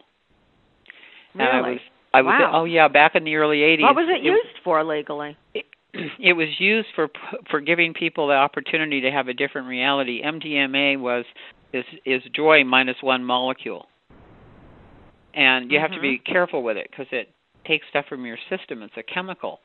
Really? 1.33 1.49
And 1.49 1.65
I 1.65 1.69
was. 1.69 1.79
I 2.13 2.21
was. 2.21 2.39
Wow. 2.39 2.51
Oh 2.61 2.65
yeah, 2.65 2.87
back 2.87 3.15
in 3.15 3.23
the 3.23 3.35
early 3.35 3.57
'80s. 3.57 3.81
What 3.81 3.95
was 3.95 4.07
it, 4.09 4.25
it 4.25 4.29
used 4.29 4.63
for 4.63 4.83
legally? 4.83 5.37
It, 5.53 5.65
it 6.19 6.33
was 6.33 6.49
used 6.59 6.89
for 6.95 7.09
for 7.49 7.61
giving 7.61 7.93
people 7.93 8.27
the 8.27 8.33
opportunity 8.33 9.01
to 9.01 9.11
have 9.11 9.27
a 9.27 9.33
different 9.33 9.67
reality. 9.67 10.21
MDMA 10.23 10.99
was 10.99 11.25
is 11.73 11.85
is 12.05 12.21
joy 12.35 12.63
minus 12.63 12.97
one 13.01 13.23
molecule, 13.23 13.87
and 15.33 15.71
you 15.71 15.77
mm-hmm. 15.77 15.81
have 15.81 15.91
to 15.91 16.01
be 16.01 16.19
careful 16.19 16.63
with 16.63 16.77
it 16.77 16.87
because 16.89 17.07
it 17.11 17.29
takes 17.65 17.85
stuff 17.89 18.05
from 18.07 18.25
your 18.25 18.37
system. 18.49 18.83
It's 18.83 18.93
a 18.97 19.03
chemical. 19.03 19.59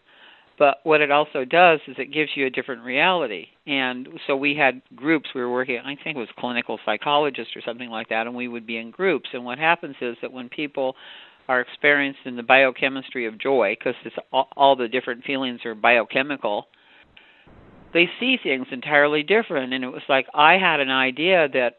But 0.61 0.80
what 0.82 1.00
it 1.00 1.11
also 1.11 1.46
does 1.46 1.80
is 1.88 1.96
it 1.98 2.12
gives 2.12 2.32
you 2.34 2.44
a 2.44 2.50
different 2.50 2.84
reality. 2.84 3.46
And 3.66 4.06
so 4.26 4.36
we 4.36 4.54
had 4.54 4.82
groups, 4.94 5.30
we 5.34 5.40
were 5.40 5.50
working, 5.50 5.78
I 5.78 5.96
think 6.04 6.18
it 6.18 6.20
was 6.20 6.28
clinical 6.38 6.78
psychologists 6.84 7.56
or 7.56 7.62
something 7.62 7.88
like 7.88 8.11
that, 8.11 8.26
and 8.26 8.36
we 8.36 8.46
would 8.46 8.66
be 8.66 8.76
in 8.76 8.90
groups. 8.90 9.30
And 9.32 9.42
what 9.42 9.58
happens 9.58 9.96
is 10.02 10.18
that 10.20 10.30
when 10.30 10.50
people 10.50 10.96
are 11.48 11.62
experienced 11.62 12.20
in 12.26 12.36
the 12.36 12.42
biochemistry 12.42 13.24
of 13.24 13.40
joy, 13.40 13.74
because 13.78 13.94
all, 14.32 14.48
all 14.54 14.76
the 14.76 14.86
different 14.86 15.24
feelings 15.24 15.61
are 15.64 15.74
biochemical, 15.74 16.66
they 17.94 18.11
see 18.20 18.36
things 18.42 18.66
entirely 18.70 19.22
different. 19.22 19.72
And 19.72 19.82
it 19.82 19.88
was 19.88 20.02
like 20.11 20.26
I 20.34 20.58
had 20.58 20.80
an 20.80 20.90
idea 20.90 21.48
that 21.54 21.76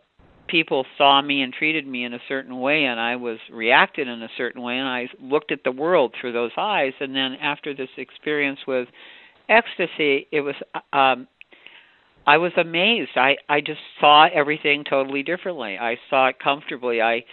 people 0.47 0.85
saw 0.97 1.21
me 1.21 1.41
and 1.41 1.53
treated 1.53 1.87
me 1.87 2.03
in 2.03 2.13
a 2.13 2.19
certain 2.27 2.59
way 2.59 2.85
and 2.85 2.99
I 2.99 3.15
was 3.15 3.37
reacted 3.51 4.07
in 4.07 4.21
a 4.21 4.29
certain 4.37 4.61
way 4.61 4.77
and 4.77 4.87
I 4.87 5.07
looked 5.21 5.51
at 5.51 5.63
the 5.63 5.71
world 5.71 6.13
through 6.19 6.33
those 6.33 6.51
eyes 6.57 6.93
and 6.99 7.15
then 7.15 7.35
after 7.41 7.73
this 7.73 7.89
experience 7.97 8.59
with 8.67 8.87
ecstasy 9.49 10.27
it 10.31 10.41
was 10.41 10.55
um 10.93 11.27
I 12.25 12.37
was 12.37 12.51
amazed. 12.57 13.11
I 13.15 13.37
I 13.49 13.61
just 13.61 13.79
saw 13.99 14.27
everything 14.31 14.83
totally 14.87 15.23
differently. 15.23 15.77
I 15.79 15.97
saw 16.09 16.27
it 16.27 16.39
comfortably. 16.39 17.01
I 17.01 17.23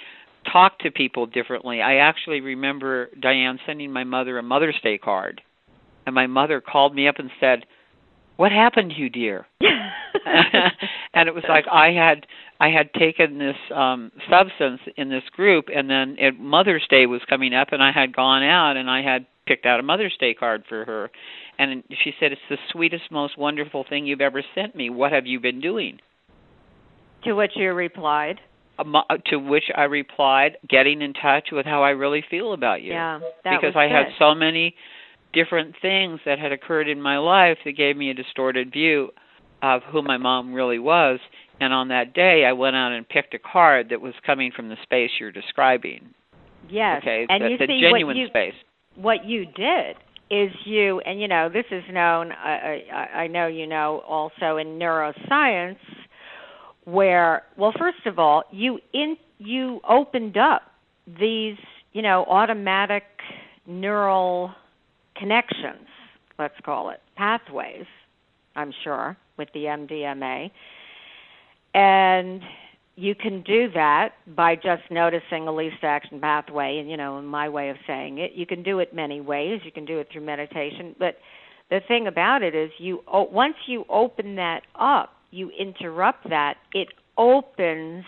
talked 0.50 0.82
to 0.82 0.90
people 0.90 1.26
differently. 1.26 1.82
I 1.82 1.96
actually 1.96 2.40
remember 2.40 3.10
Dianne 3.22 3.58
sending 3.66 3.92
my 3.92 4.04
mother 4.04 4.38
a 4.38 4.42
Mother's 4.42 4.80
Day 4.82 4.98
card, 4.98 5.42
and 6.06 6.14
my 6.14 6.26
mother 6.26 6.60
called 6.60 6.94
me 6.94 7.06
up 7.06 7.16
and 7.18 7.30
said, 7.38 7.64
"What 8.38 8.52
happened 8.52 8.92
to 8.92 8.96
you, 8.96 9.10
dear?" 9.10 9.46
and 11.12 11.28
it 11.28 11.34
was 11.34 11.42
like 11.48 11.64
I 11.70 11.90
had 11.90 12.24
I 12.60 12.68
had 12.68 12.94
taken 12.94 13.38
this 13.38 13.56
um 13.74 14.12
substance 14.30 14.80
in 14.96 15.08
this 15.08 15.24
group, 15.34 15.66
and 15.74 15.90
then 15.90 16.16
it, 16.20 16.38
Mother's 16.38 16.86
Day 16.88 17.06
was 17.06 17.20
coming 17.28 17.52
up, 17.52 17.72
and 17.72 17.82
I 17.82 17.90
had 17.90 18.14
gone 18.14 18.44
out 18.44 18.76
and 18.76 18.88
I 18.88 19.02
had 19.02 19.26
picked 19.46 19.66
out 19.66 19.80
a 19.80 19.82
Mother's 19.82 20.16
Day 20.20 20.34
card 20.34 20.62
for 20.68 20.84
her, 20.84 21.10
and 21.58 21.82
she 22.04 22.14
said, 22.20 22.30
"It's 22.30 22.40
the 22.48 22.58
sweetest, 22.70 23.10
most 23.10 23.36
wonderful 23.36 23.84
thing 23.88 24.06
you've 24.06 24.20
ever 24.20 24.44
sent 24.54 24.76
me. 24.76 24.88
What 24.88 25.10
have 25.10 25.26
you 25.26 25.40
been 25.40 25.60
doing?" 25.60 25.98
To 27.24 27.32
which 27.32 27.52
you 27.56 27.72
replied. 27.72 28.40
to 29.26 29.36
which 29.38 29.64
I 29.74 29.82
replied, 29.82 30.58
getting 30.68 31.02
in 31.02 31.12
touch 31.12 31.48
with 31.50 31.66
how 31.66 31.82
I 31.82 31.90
really 31.90 32.22
feel 32.30 32.52
about 32.52 32.82
you. 32.82 32.92
Yeah, 32.92 33.18
because 33.42 33.74
I 33.74 33.88
had 33.88 34.06
so 34.20 34.36
many 34.36 34.76
different 35.32 35.74
things 35.80 36.20
that 36.24 36.38
had 36.38 36.52
occurred 36.52 36.88
in 36.88 37.00
my 37.00 37.18
life 37.18 37.58
that 37.64 37.76
gave 37.76 37.96
me 37.96 38.10
a 38.10 38.14
distorted 38.14 38.72
view 38.72 39.10
of 39.62 39.82
who 39.90 40.02
my 40.02 40.16
mom 40.16 40.54
really 40.54 40.78
was. 40.78 41.18
And 41.60 41.72
on 41.72 41.88
that 41.88 42.14
day, 42.14 42.44
I 42.44 42.52
went 42.52 42.76
out 42.76 42.92
and 42.92 43.08
picked 43.08 43.34
a 43.34 43.38
card 43.38 43.88
that 43.90 44.00
was 44.00 44.14
coming 44.24 44.52
from 44.54 44.68
the 44.68 44.76
space 44.82 45.10
you're 45.18 45.32
describing. 45.32 46.14
Yes, 46.70 47.02
okay, 47.02 47.26
and 47.28 47.42
the, 47.42 47.48
you 47.48 47.58
see 47.58 47.80
genuine 47.80 48.06
what 48.06 48.16
you, 48.16 48.28
space. 48.28 48.54
What 48.94 49.24
you 49.24 49.46
did 49.46 49.96
is 50.30 50.50
you, 50.64 51.00
and 51.00 51.20
you 51.20 51.26
know, 51.26 51.48
this 51.48 51.64
is 51.70 51.82
known. 51.90 52.30
I, 52.32 52.84
I, 52.92 53.18
I 53.20 53.26
know 53.26 53.46
you 53.46 53.66
know 53.66 54.02
also 54.06 54.58
in 54.58 54.78
neuroscience, 54.78 55.78
where 56.84 57.42
well, 57.56 57.72
first 57.78 58.06
of 58.06 58.18
all, 58.18 58.44
you 58.52 58.78
in 58.92 59.16
you 59.38 59.80
opened 59.88 60.36
up 60.36 60.62
these, 61.06 61.56
you 61.92 62.02
know, 62.02 62.24
automatic 62.28 63.04
neural 63.66 64.52
connections. 65.18 65.86
Let's 66.38 66.54
call 66.64 66.90
it 66.90 67.00
pathways. 67.16 67.86
I'm 68.56 68.72
sure 68.84 69.16
with 69.36 69.48
the 69.52 69.64
MDMA. 69.64 70.50
And 71.74 72.42
you 72.98 73.14
can 73.14 73.42
do 73.42 73.70
that 73.74 74.14
by 74.34 74.56
just 74.56 74.82
noticing 74.90 75.46
a 75.46 75.54
least 75.54 75.76
action 75.82 76.20
pathway 76.20 76.78
and 76.78 76.90
you 76.90 76.96
know 76.96 77.16
in 77.18 77.24
my 77.24 77.48
way 77.48 77.68
of 77.68 77.76
saying 77.86 78.18
it 78.18 78.32
you 78.34 78.44
can 78.44 78.60
do 78.60 78.80
it 78.80 78.92
many 78.92 79.20
ways 79.20 79.60
you 79.64 79.70
can 79.70 79.84
do 79.84 80.00
it 80.00 80.08
through 80.12 80.20
meditation 80.20 80.96
but 80.98 81.18
the 81.70 81.80
thing 81.86 82.08
about 82.08 82.42
it 82.42 82.56
is 82.56 82.72
you 82.78 83.00
once 83.06 83.54
you 83.68 83.84
open 83.88 84.34
that 84.34 84.62
up 84.74 85.12
you 85.30 85.48
interrupt 85.50 86.28
that 86.28 86.56
it 86.72 86.88
opens 87.16 88.04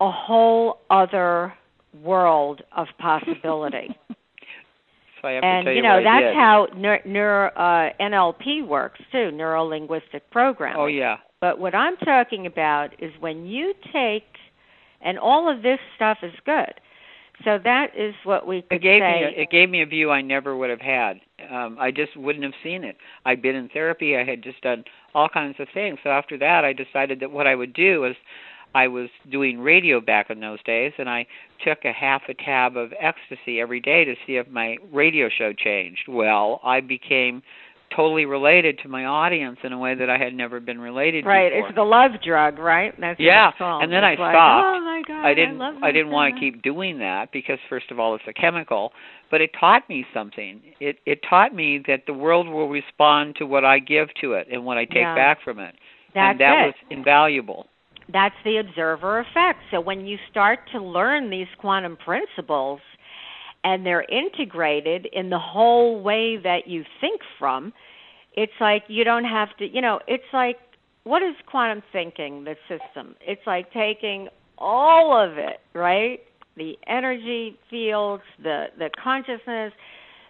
a 0.00 0.10
whole 0.10 0.80
other 0.90 1.54
world 2.02 2.62
of 2.76 2.88
possibility 2.98 3.96
and 5.24 5.66
you, 5.66 5.74
you 5.74 5.82
know 5.82 6.02
that's 6.02 6.24
did. 6.24 6.34
how 6.34 6.66
neuro, 7.04 7.48
uh, 7.50 7.90
NLP 8.00 8.66
works 8.66 9.00
too, 9.12 9.30
neuro 9.30 9.64
linguistic 9.64 10.30
programming. 10.30 10.78
Oh 10.78 10.86
yeah. 10.86 11.16
But 11.40 11.58
what 11.58 11.74
I'm 11.74 11.96
talking 11.98 12.46
about 12.46 12.90
is 13.02 13.12
when 13.20 13.44
you 13.44 13.74
take, 13.92 14.24
and 15.02 15.18
all 15.18 15.54
of 15.54 15.62
this 15.62 15.78
stuff 15.96 16.18
is 16.22 16.32
good. 16.46 16.72
So 17.44 17.58
that 17.62 17.88
is 17.96 18.14
what 18.24 18.46
we 18.46 18.62
could 18.62 18.76
it 18.76 18.82
gave 18.82 19.00
say. 19.00 19.20
Me 19.20 19.34
a, 19.36 19.42
it 19.42 19.50
gave 19.50 19.68
me 19.68 19.82
a 19.82 19.86
view 19.86 20.10
I 20.10 20.22
never 20.22 20.56
would 20.56 20.70
have 20.70 20.80
had. 20.80 21.20
Um, 21.50 21.76
I 21.80 21.90
just 21.90 22.16
wouldn't 22.16 22.44
have 22.44 22.54
seen 22.62 22.84
it. 22.84 22.96
I'd 23.26 23.42
been 23.42 23.56
in 23.56 23.68
therapy. 23.68 24.16
I 24.16 24.24
had 24.24 24.42
just 24.42 24.60
done 24.62 24.84
all 25.14 25.28
kinds 25.28 25.56
of 25.58 25.66
things. 25.74 25.98
So 26.02 26.10
after 26.10 26.38
that, 26.38 26.64
I 26.64 26.72
decided 26.72 27.20
that 27.20 27.30
what 27.30 27.46
I 27.46 27.54
would 27.54 27.74
do 27.74 28.02
was 28.02 28.14
I 28.74 28.88
was 28.88 29.08
doing 29.30 29.60
radio 29.60 30.00
back 30.00 30.30
in 30.30 30.40
those 30.40 30.62
days, 30.64 30.92
and 30.98 31.08
I 31.08 31.26
took 31.64 31.84
a 31.84 31.92
half 31.92 32.22
a 32.28 32.34
tab 32.34 32.76
of 32.76 32.92
ecstasy 33.00 33.60
every 33.60 33.80
day 33.80 34.04
to 34.04 34.14
see 34.26 34.36
if 34.36 34.48
my 34.48 34.76
radio 34.92 35.28
show 35.28 35.52
changed. 35.52 36.02
Well, 36.08 36.60
I 36.64 36.80
became 36.80 37.42
totally 37.94 38.24
related 38.24 38.78
to 38.82 38.88
my 38.88 39.04
audience 39.04 39.58
in 39.62 39.72
a 39.72 39.78
way 39.78 39.94
that 39.94 40.10
I 40.10 40.18
had 40.18 40.34
never 40.34 40.58
been 40.58 40.80
related 40.80 41.22
to. 41.22 41.28
right. 41.28 41.52
before. 41.52 41.68
it's 41.68 41.76
the 41.76 41.82
love 41.82 42.10
drug, 42.24 42.58
right? 42.58 42.92
That's 42.98 43.20
yeah, 43.20 43.52
and 43.60 43.92
then 43.92 44.02
I 44.04 44.10
like, 44.10 44.18
stopped. 44.18 44.64
Oh 44.66 44.80
my 44.84 45.02
God, 45.06 45.24
I 45.24 45.34
didn't. 45.34 45.60
I, 45.60 45.70
love 45.70 45.82
I 45.82 45.92
didn't 45.92 46.10
want 46.10 46.34
to 46.34 46.40
keep 46.40 46.62
doing 46.62 46.98
that 46.98 47.30
because 47.32 47.58
first 47.68 47.90
of 47.90 48.00
all, 48.00 48.14
it's 48.14 48.24
a 48.26 48.32
chemical, 48.32 48.92
but 49.30 49.40
it 49.40 49.50
taught 49.58 49.88
me 49.88 50.04
something. 50.12 50.60
It 50.80 50.96
it 51.06 51.20
taught 51.28 51.54
me 51.54 51.82
that 51.86 52.02
the 52.06 52.14
world 52.14 52.48
will 52.48 52.68
respond 52.68 53.36
to 53.36 53.46
what 53.46 53.64
I 53.64 53.78
give 53.78 54.08
to 54.20 54.32
it 54.32 54.48
and 54.50 54.64
what 54.64 54.76
I 54.76 54.84
take 54.84 54.96
Yeah. 54.96 55.14
back 55.14 55.42
from 55.44 55.60
it, 55.60 55.74
That's 56.14 56.32
and 56.32 56.40
that 56.40 56.64
it. 56.64 56.66
was 56.66 56.74
invaluable. 56.90 57.68
That's 58.12 58.34
the 58.44 58.58
observer 58.58 59.20
effect. 59.20 59.60
So 59.70 59.80
when 59.80 60.06
you 60.06 60.18
start 60.30 60.60
to 60.72 60.82
learn 60.82 61.30
these 61.30 61.46
quantum 61.58 61.96
principles 61.96 62.80
and 63.62 63.84
they're 63.84 64.04
integrated 64.04 65.06
in 65.12 65.30
the 65.30 65.38
whole 65.38 66.02
way 66.02 66.36
that 66.36 66.66
you 66.66 66.84
think 67.00 67.20
from, 67.38 67.72
it's 68.34 68.52
like 68.60 68.82
you 68.88 69.04
don't 69.04 69.24
have 69.24 69.48
to, 69.58 69.66
you 69.66 69.80
know, 69.80 70.00
it's 70.06 70.24
like 70.32 70.58
what 71.04 71.22
is 71.22 71.34
quantum 71.46 71.82
thinking, 71.92 72.44
the 72.44 72.56
system? 72.68 73.14
It's 73.20 73.42
like 73.46 73.72
taking 73.72 74.28
all 74.58 75.16
of 75.16 75.38
it, 75.38 75.60
right? 75.74 76.20
The 76.56 76.74
energy 76.86 77.58
fields, 77.70 78.22
the 78.42 78.66
the 78.78 78.90
consciousness, 79.02 79.72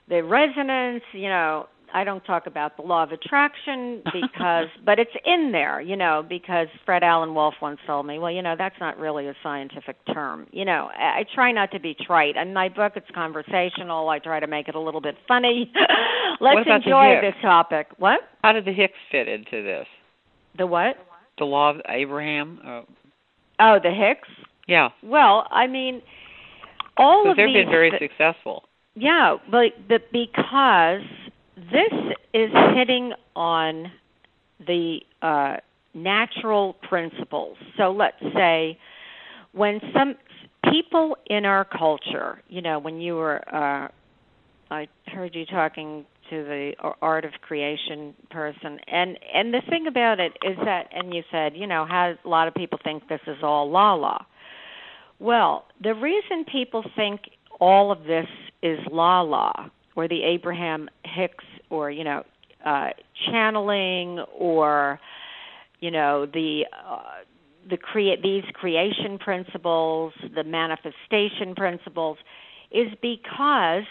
the 0.09 0.23
resonance, 0.23 1.03
you 1.13 1.29
know, 1.29 1.67
I 1.95 2.05
don't 2.05 2.25
talk 2.25 2.47
about 2.47 2.77
the 2.77 2.83
law 2.83 3.05
of 3.05 3.13
attraction 3.13 4.03
because, 4.13 4.67
but 4.85 4.99
it's 4.99 5.13
in 5.25 5.51
there, 5.53 5.81
you 5.81 5.97
know, 5.97 6.25
because 6.29 6.67
Fred 6.85 7.03
Alan 7.03 7.35
Wolf 7.35 7.55
once 7.63 7.79
told 7.87 8.07
me, 8.07 8.19
well, 8.19 8.33
you 8.33 8.43
know, 8.43 8.57
that's 8.59 8.75
not 8.81 8.99
really 8.99 9.29
a 9.29 9.35
scientific 9.43 9.97
term. 10.13 10.47
You 10.51 10.65
know, 10.65 10.91
I, 10.99 11.21
I 11.21 11.25
try 11.35 11.53
not 11.53 11.71
to 11.73 11.81
be 11.81 11.95
trite. 12.07 12.37
In 12.37 12.53
my 12.53 12.69
book, 12.69 12.95
it's 12.97 13.07
conversational. 13.15 14.09
I 14.09 14.19
try 14.19 14.41
to 14.41 14.47
make 14.49 14.69
it 14.69 14.75
a 14.75 14.81
little 14.81 15.01
bit 15.01 15.15
funny. 15.29 15.73
Let's 16.41 16.57
What 16.57 16.63
about 16.67 16.81
the 16.85 16.91
enjoy 16.91 17.21
this 17.23 17.35
topic. 17.41 17.87
What? 17.99 18.21
How 18.43 18.53
did 18.53 18.65
the 18.65 18.73
Hicks 18.73 18.95
fit 19.13 19.29
into 19.29 19.63
this? 19.63 19.87
The 20.59 20.67
what? 20.67 20.97
The 21.39 21.45
law 21.45 21.71
of 21.71 21.77
Abraham. 21.89 22.59
Uh, 22.67 22.81
Oh, 23.61 23.79
the 23.81 23.91
Hicks. 23.93 24.29
yeah, 24.67 24.89
Well, 25.05 25.47
I 25.51 25.69
mean, 25.69 26.03
all 26.97 27.31
of 27.31 27.37
they've 27.37 27.47
these. 27.47 27.55
been 27.55 27.69
very 27.71 27.93
successful. 28.01 28.65
Yeah, 28.97 29.37
but 29.51 29.73
but 29.89 30.11
because 30.13 31.03
this 31.57 31.93
is 32.33 32.51
hitting 32.75 33.13
on 33.37 33.91
the 34.67 35.01
uh, 35.23 35.57
natural 35.95 36.75
principles. 36.89 37.57
So 37.77 37.93
let's 37.93 38.21
say 38.35 38.79
when 39.53 39.81
some 39.93 40.17
people 40.71 41.17
in 41.27 41.45
our 41.45 41.65
culture, 41.65 42.43
you 42.49 42.61
know, 42.61 42.79
when 42.79 43.01
you 43.01 43.15
were, 43.15 43.43
uh, 43.55 43.89
I 44.71 44.89
heard 45.07 45.35
you 45.35 45.47
talking 45.47 46.05
to 46.31 46.43
the 46.43 46.73
art 47.03 47.25
of 47.25 47.33
creation 47.43 48.15
person, 48.31 48.79
and 48.87 49.19
and 49.33 49.53
the 49.53 49.61
thing 49.69 49.87
about 49.87 50.21
it 50.21 50.33
is 50.43 50.57
that, 50.65 50.89
and 50.93 51.15
you 51.15 51.23
said, 51.31 51.53
you 51.55 51.67
know, 51.67 51.87
how 51.87 52.15
a 52.25 52.29
lot 52.29 52.49
of 52.49 52.55
people 52.55 52.79
think 52.83 53.09
this 53.09 53.21
is 53.27 53.37
all 53.43 53.71
la 53.71 53.95
la. 53.95 54.19
Well, 55.21 55.67
the 55.83 55.95
reason 55.95 56.45
people 56.51 56.83
think 56.97 57.21
all 57.61 57.93
of 57.93 58.05
this 58.05 58.27
is 58.63 58.79
la 58.91 59.21
la, 59.21 59.53
or 59.97 60.09
the 60.09 60.23
Abraham 60.23 60.89
Hicks, 61.05 61.45
or 61.71 61.91
you 61.91 62.05
know, 62.05 62.25
uh, 62.65 62.91
channeling, 63.31 64.21
or 64.37 65.01
you 65.81 65.91
know 65.91 66.27
the 66.27 66.67
uh, 66.87 67.03
the 67.69 67.77
create 67.77 68.23
these 68.23 68.45
creation 68.53 69.19
principles, 69.19 70.13
the 70.35 70.45
manifestation 70.45 71.55
principles, 71.57 72.19
is 72.71 72.89
because, 73.01 73.85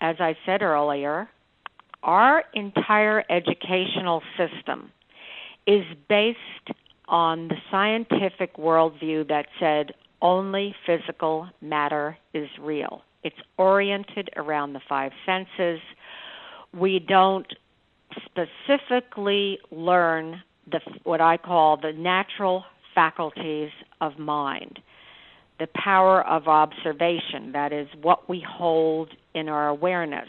as 0.00 0.16
I 0.18 0.36
said 0.46 0.62
earlier, 0.62 1.28
our 2.02 2.44
entire 2.54 3.24
educational 3.30 4.22
system 4.36 4.90
is 5.66 5.84
based 6.08 6.38
on 7.08 7.48
the 7.48 7.56
scientific 7.70 8.56
worldview 8.56 9.28
that 9.28 9.46
said 9.58 9.92
only 10.20 10.74
physical 10.86 11.48
matter 11.60 12.16
is 12.34 12.48
real. 12.60 13.02
It's 13.22 13.36
oriented 13.56 14.30
around 14.36 14.72
the 14.72 14.80
five 14.88 15.12
senses. 15.26 15.80
We 16.72 16.98
don't 16.98 17.46
specifically 18.24 19.58
learn 19.70 20.42
the 20.70 20.80
what 21.04 21.20
I 21.20 21.36
call 21.36 21.76
the 21.76 21.92
natural 21.92 22.64
faculties 22.94 23.70
of 24.00 24.18
mind. 24.18 24.80
The 25.58 25.68
power 25.74 26.24
of 26.26 26.46
observation, 26.46 27.52
that 27.52 27.72
is 27.72 27.88
what 28.00 28.28
we 28.28 28.44
hold 28.48 29.10
in 29.34 29.48
our 29.48 29.68
awareness, 29.68 30.28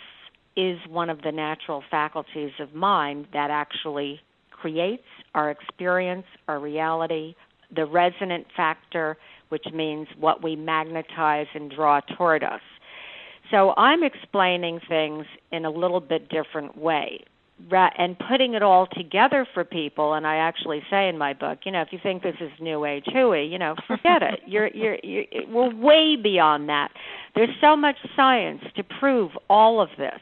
is 0.57 0.79
one 0.89 1.09
of 1.09 1.21
the 1.21 1.31
natural 1.31 1.83
faculties 1.91 2.51
of 2.59 2.73
mind 2.73 3.27
that 3.33 3.51
actually 3.51 4.21
creates 4.51 5.03
our 5.35 5.51
experience, 5.51 6.25
our 6.47 6.59
reality, 6.59 7.35
the 7.75 7.85
resonant 7.85 8.47
factor, 8.57 9.17
which 9.49 9.65
means 9.73 10.07
what 10.19 10.43
we 10.43 10.55
magnetize 10.55 11.47
and 11.53 11.71
draw 11.71 12.01
toward 12.17 12.43
us. 12.43 12.61
So 13.51 13.73
I'm 13.77 14.03
explaining 14.03 14.79
things 14.87 15.25
in 15.51 15.65
a 15.65 15.69
little 15.69 15.99
bit 15.99 16.29
different 16.29 16.77
way. 16.77 17.23
and 17.71 18.15
putting 18.29 18.53
it 18.53 18.63
all 18.63 18.87
together 18.87 19.45
for 19.53 19.63
people 19.65 20.13
and 20.13 20.25
I 20.25 20.37
actually 20.37 20.81
say 20.89 21.09
in 21.09 21.17
my 21.17 21.33
book, 21.33 21.59
you 21.65 21.71
know, 21.71 21.81
if 21.81 21.89
you 21.91 21.99
think 22.01 22.23
this 22.23 22.35
is 22.39 22.51
new 22.61 22.85
age 22.85 23.05
hooey, 23.11 23.45
you 23.45 23.57
know, 23.57 23.75
forget 23.87 24.21
it. 24.21 24.39
You're 24.47 24.67
you're, 24.67 24.97
you're 25.03 25.25
we're 25.49 25.75
way 25.75 26.15
beyond 26.15 26.69
that. 26.69 26.89
There's 27.35 27.49
so 27.59 27.75
much 27.75 27.97
science 28.15 28.61
to 28.75 28.83
prove 28.83 29.31
all 29.49 29.81
of 29.81 29.89
this. 29.97 30.21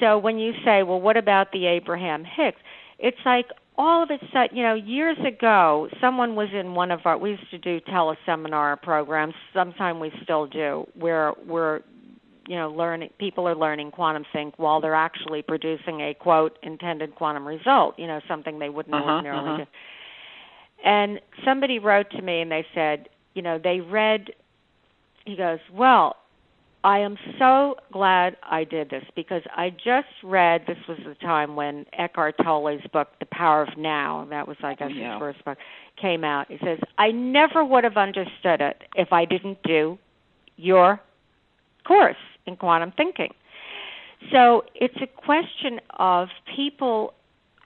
So 0.00 0.18
when 0.18 0.38
you 0.38 0.52
say, 0.64 0.82
well, 0.82 1.00
what 1.00 1.16
about 1.16 1.52
the 1.52 1.66
Abraham 1.66 2.24
Hicks? 2.24 2.60
It's 2.98 3.16
like 3.24 3.46
all 3.78 4.02
of 4.02 4.10
it 4.10 4.20
said, 4.32 4.50
you 4.52 4.62
know, 4.62 4.74
years 4.74 5.18
ago, 5.26 5.88
someone 6.00 6.34
was 6.34 6.48
in 6.58 6.74
one 6.74 6.90
of 6.90 7.00
our, 7.04 7.18
we 7.18 7.30
used 7.30 7.50
to 7.50 7.58
do 7.58 7.80
teleseminar 7.80 8.80
programs, 8.80 9.34
sometime 9.52 10.00
we 10.00 10.10
still 10.22 10.46
do, 10.46 10.86
where 10.94 11.32
we're, 11.46 11.80
you 12.46 12.56
know, 12.56 12.70
learning, 12.70 13.10
people 13.18 13.48
are 13.48 13.56
learning 13.56 13.90
quantum 13.90 14.24
think 14.32 14.54
while 14.58 14.80
they're 14.80 14.94
actually 14.94 15.42
producing 15.42 16.00
a 16.00 16.14
quote 16.14 16.58
intended 16.62 17.14
quantum 17.14 17.46
result, 17.46 17.98
you 17.98 18.06
know, 18.06 18.20
something 18.28 18.58
they 18.58 18.68
wouldn't 18.68 18.94
uh-huh, 18.94 19.10
ordinarily 19.10 19.48
uh-huh. 19.48 19.64
do. 19.64 19.70
And 20.84 21.20
somebody 21.44 21.78
wrote 21.78 22.10
to 22.12 22.22
me 22.22 22.40
and 22.40 22.50
they 22.50 22.64
said, 22.74 23.08
you 23.34 23.42
know, 23.42 23.58
they 23.62 23.80
read, 23.80 24.30
he 25.24 25.36
goes, 25.36 25.58
well, 25.72 26.16
I 26.84 27.00
am 27.00 27.16
so 27.38 27.74
glad 27.92 28.36
I 28.44 28.62
did 28.62 28.90
this 28.90 29.02
because 29.16 29.42
I 29.56 29.70
just 29.70 30.06
read 30.22 30.62
this 30.68 30.76
was 30.88 30.98
the 31.04 31.16
time 31.16 31.56
when 31.56 31.84
Eckhart 31.98 32.36
Tolle's 32.44 32.80
book 32.92 33.08
The 33.18 33.26
Power 33.26 33.62
of 33.62 33.76
Now, 33.76 34.24
that 34.30 34.46
was 34.46 34.56
I 34.62 34.74
guess 34.74 34.92
Yeah. 34.94 35.14
his 35.14 35.18
first 35.18 35.44
book, 35.44 35.58
came 36.00 36.22
out. 36.22 36.46
He 36.48 36.58
says, 36.58 36.78
I 36.96 37.10
never 37.10 37.64
would 37.64 37.82
have 37.82 37.96
understood 37.96 38.60
it 38.60 38.82
if 38.94 39.12
I 39.12 39.24
didn't 39.24 39.60
do 39.64 39.98
your 40.56 41.00
course 41.84 42.16
in 42.46 42.56
quantum 42.56 42.92
thinking. 42.96 43.32
So 44.32 44.64
it's 44.74 44.96
a 45.00 45.06
question 45.06 45.80
of 45.98 46.28
people 46.54 47.14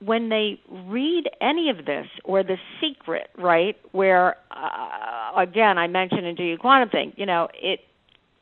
when 0.00 0.30
they 0.30 0.58
read 0.86 1.28
any 1.40 1.68
of 1.68 1.84
this 1.84 2.06
or 2.24 2.42
the 2.42 2.56
secret, 2.80 3.28
right? 3.36 3.76
Where 3.92 4.36
uh, 4.50 5.38
again, 5.38 5.78
I 5.78 5.86
mentioned 5.86 6.26
in 6.26 6.34
Do 6.34 6.42
You 6.42 6.56
Quantum 6.56 6.88
Think, 6.88 7.14
you 7.16 7.26
know, 7.26 7.48
it 7.54 7.80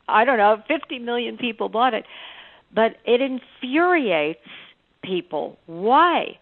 I 0.07 0.25
don't 0.25 0.37
know, 0.37 0.61
50 0.67 0.99
million 0.99 1.37
people 1.37 1.69
bought 1.69 1.93
it. 1.93 2.05
But 2.73 2.95
it 3.05 3.21
infuriates 3.21 4.39
people. 5.03 5.57
Why? 5.65 6.37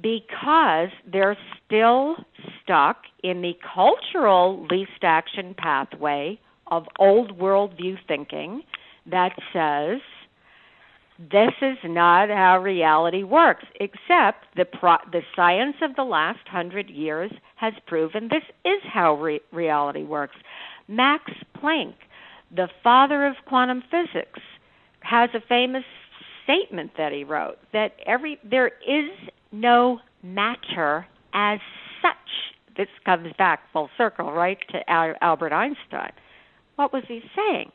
Because 0.00 0.88
they're 1.10 1.36
still 1.64 2.16
stuck 2.62 2.98
in 3.22 3.42
the 3.42 3.52
cultural 3.74 4.66
least 4.70 5.02
action 5.02 5.54
pathway 5.56 6.38
of 6.68 6.84
old 6.98 7.38
worldview 7.38 7.96
thinking 8.06 8.62
that 9.10 9.32
says 9.52 10.00
this 11.18 11.52
is 11.62 11.78
not 11.84 12.28
how 12.28 12.58
reality 12.60 13.22
works 13.22 13.64
except 13.80 14.44
the 14.54 14.66
pro- 14.66 14.96
the 15.12 15.22
science 15.34 15.76
of 15.82 15.96
the 15.96 16.04
last 16.04 16.40
100 16.52 16.90
years 16.90 17.32
has 17.56 17.72
proven 17.86 18.28
this 18.28 18.42
is 18.64 18.82
how 18.92 19.14
re- 19.14 19.40
reality 19.50 20.02
works. 20.02 20.36
Max 20.88 21.32
planck 21.56 21.94
the 22.54 22.68
father 22.82 23.26
of 23.26 23.34
quantum 23.46 23.82
physics 23.90 24.40
has 25.00 25.30
a 25.34 25.40
famous 25.48 25.84
statement 26.44 26.92
that 26.96 27.12
he 27.12 27.24
wrote 27.24 27.58
that 27.72 27.92
every 28.06 28.38
there 28.44 28.68
is 28.86 29.10
no 29.52 29.98
matter 30.22 31.06
as 31.32 31.58
such. 32.02 32.76
This 32.76 32.88
comes 33.04 33.32
back 33.38 33.60
full 33.72 33.88
circle 33.96 34.32
right 34.32 34.58
to 34.70 34.90
albert 34.90 35.52
einstein. 35.52 36.12
What 36.76 36.92
was 36.92 37.04
he 37.08 37.22
saying 37.34 37.72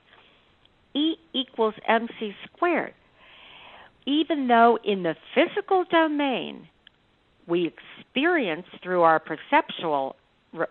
e 0.93 1.15
equals 1.33 1.75
mc 1.87 2.35
squared. 2.45 2.93
Even 4.05 4.47
though 4.47 4.79
in 4.83 5.03
the 5.03 5.15
physical 5.35 5.85
domain 5.89 6.67
we 7.47 7.67
experience 7.67 8.65
through 8.83 9.01
our 9.01 9.19
perceptual 9.19 10.15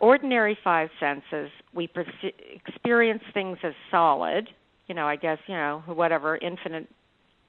ordinary 0.01 0.57
five 0.63 0.89
senses 0.99 1.51
we 1.75 1.87
perce- 1.87 2.35
experience 2.67 3.23
things 3.33 3.57
as 3.63 3.73
solid 3.91 4.49
you 4.87 4.95
know 4.95 5.07
i 5.07 5.17
guess 5.17 5.39
you 5.47 5.55
know 5.55 5.83
whatever 5.87 6.37
infinite 6.37 6.87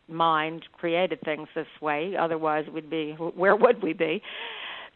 mind 0.07 0.63
created 0.73 1.19
things 1.21 1.47
this 1.55 1.67
way 1.81 2.13
otherwise 2.17 2.65
we'd 2.73 2.89
be 2.89 3.11
where 3.13 3.55
would 3.55 3.81
we 3.81 3.93
be? 3.93 4.21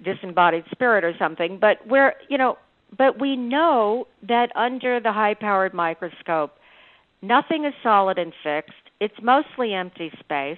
Disembodied 0.03 0.63
spirit 0.71 1.03
or 1.03 1.13
something 1.19 1.57
but 1.59 1.85
where 1.87 2.15
you 2.29 2.37
know 2.37 2.57
but 2.97 3.19
we 3.19 3.35
know 3.35 4.07
that 4.27 4.47
under 4.55 4.99
the 4.99 5.11
high 5.11 5.33
powered 5.33 5.73
microscope 5.73 6.51
nothing 7.21 7.65
is 7.65 7.73
solid 7.83 8.17
and 8.17 8.33
fixed. 8.43 8.73
It's 8.99 9.15
mostly 9.21 9.73
empty 9.73 10.11
space. 10.19 10.57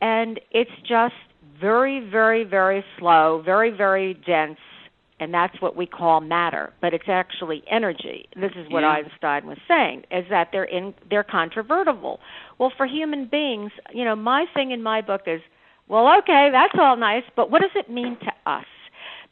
And 0.00 0.40
it's 0.50 0.70
just 0.88 1.14
very 1.60 2.00
very 2.10 2.44
very 2.44 2.84
slow 2.98 3.42
very 3.44 3.70
very 3.70 4.14
dense. 4.26 4.58
And 5.20 5.32
that's 5.32 5.60
what 5.60 5.76
we 5.76 5.86
call 5.86 6.20
matter. 6.20 6.72
But 6.80 6.94
it's 6.94 7.08
actually 7.08 7.62
energy. 7.70 8.28
This 8.34 8.50
is 8.56 8.68
what 8.70 8.80
Yeah. 8.82 8.90
einstein 8.90 9.46
was 9.46 9.58
saying 9.68 10.04
is 10.10 10.24
that 10.30 10.48
they're 10.50 10.64
in 10.64 10.94
they're 11.08 11.22
controvertible. 11.24 12.20
Well 12.58 12.72
for 12.76 12.86
human 12.86 13.26
beings 13.26 13.70
you 13.92 14.04
know 14.04 14.16
my 14.16 14.46
thing 14.54 14.72
in 14.72 14.82
my 14.82 15.00
book 15.00 15.22
is 15.26 15.40
well 15.88 16.08
okay 16.18 16.48
that's 16.50 16.74
all 16.78 16.96
nice 16.96 17.24
but 17.36 17.50
what 17.50 17.62
does 17.62 17.70
it 17.76 17.88
mean 17.90 18.16
to 18.16 18.32
us? 18.50 18.64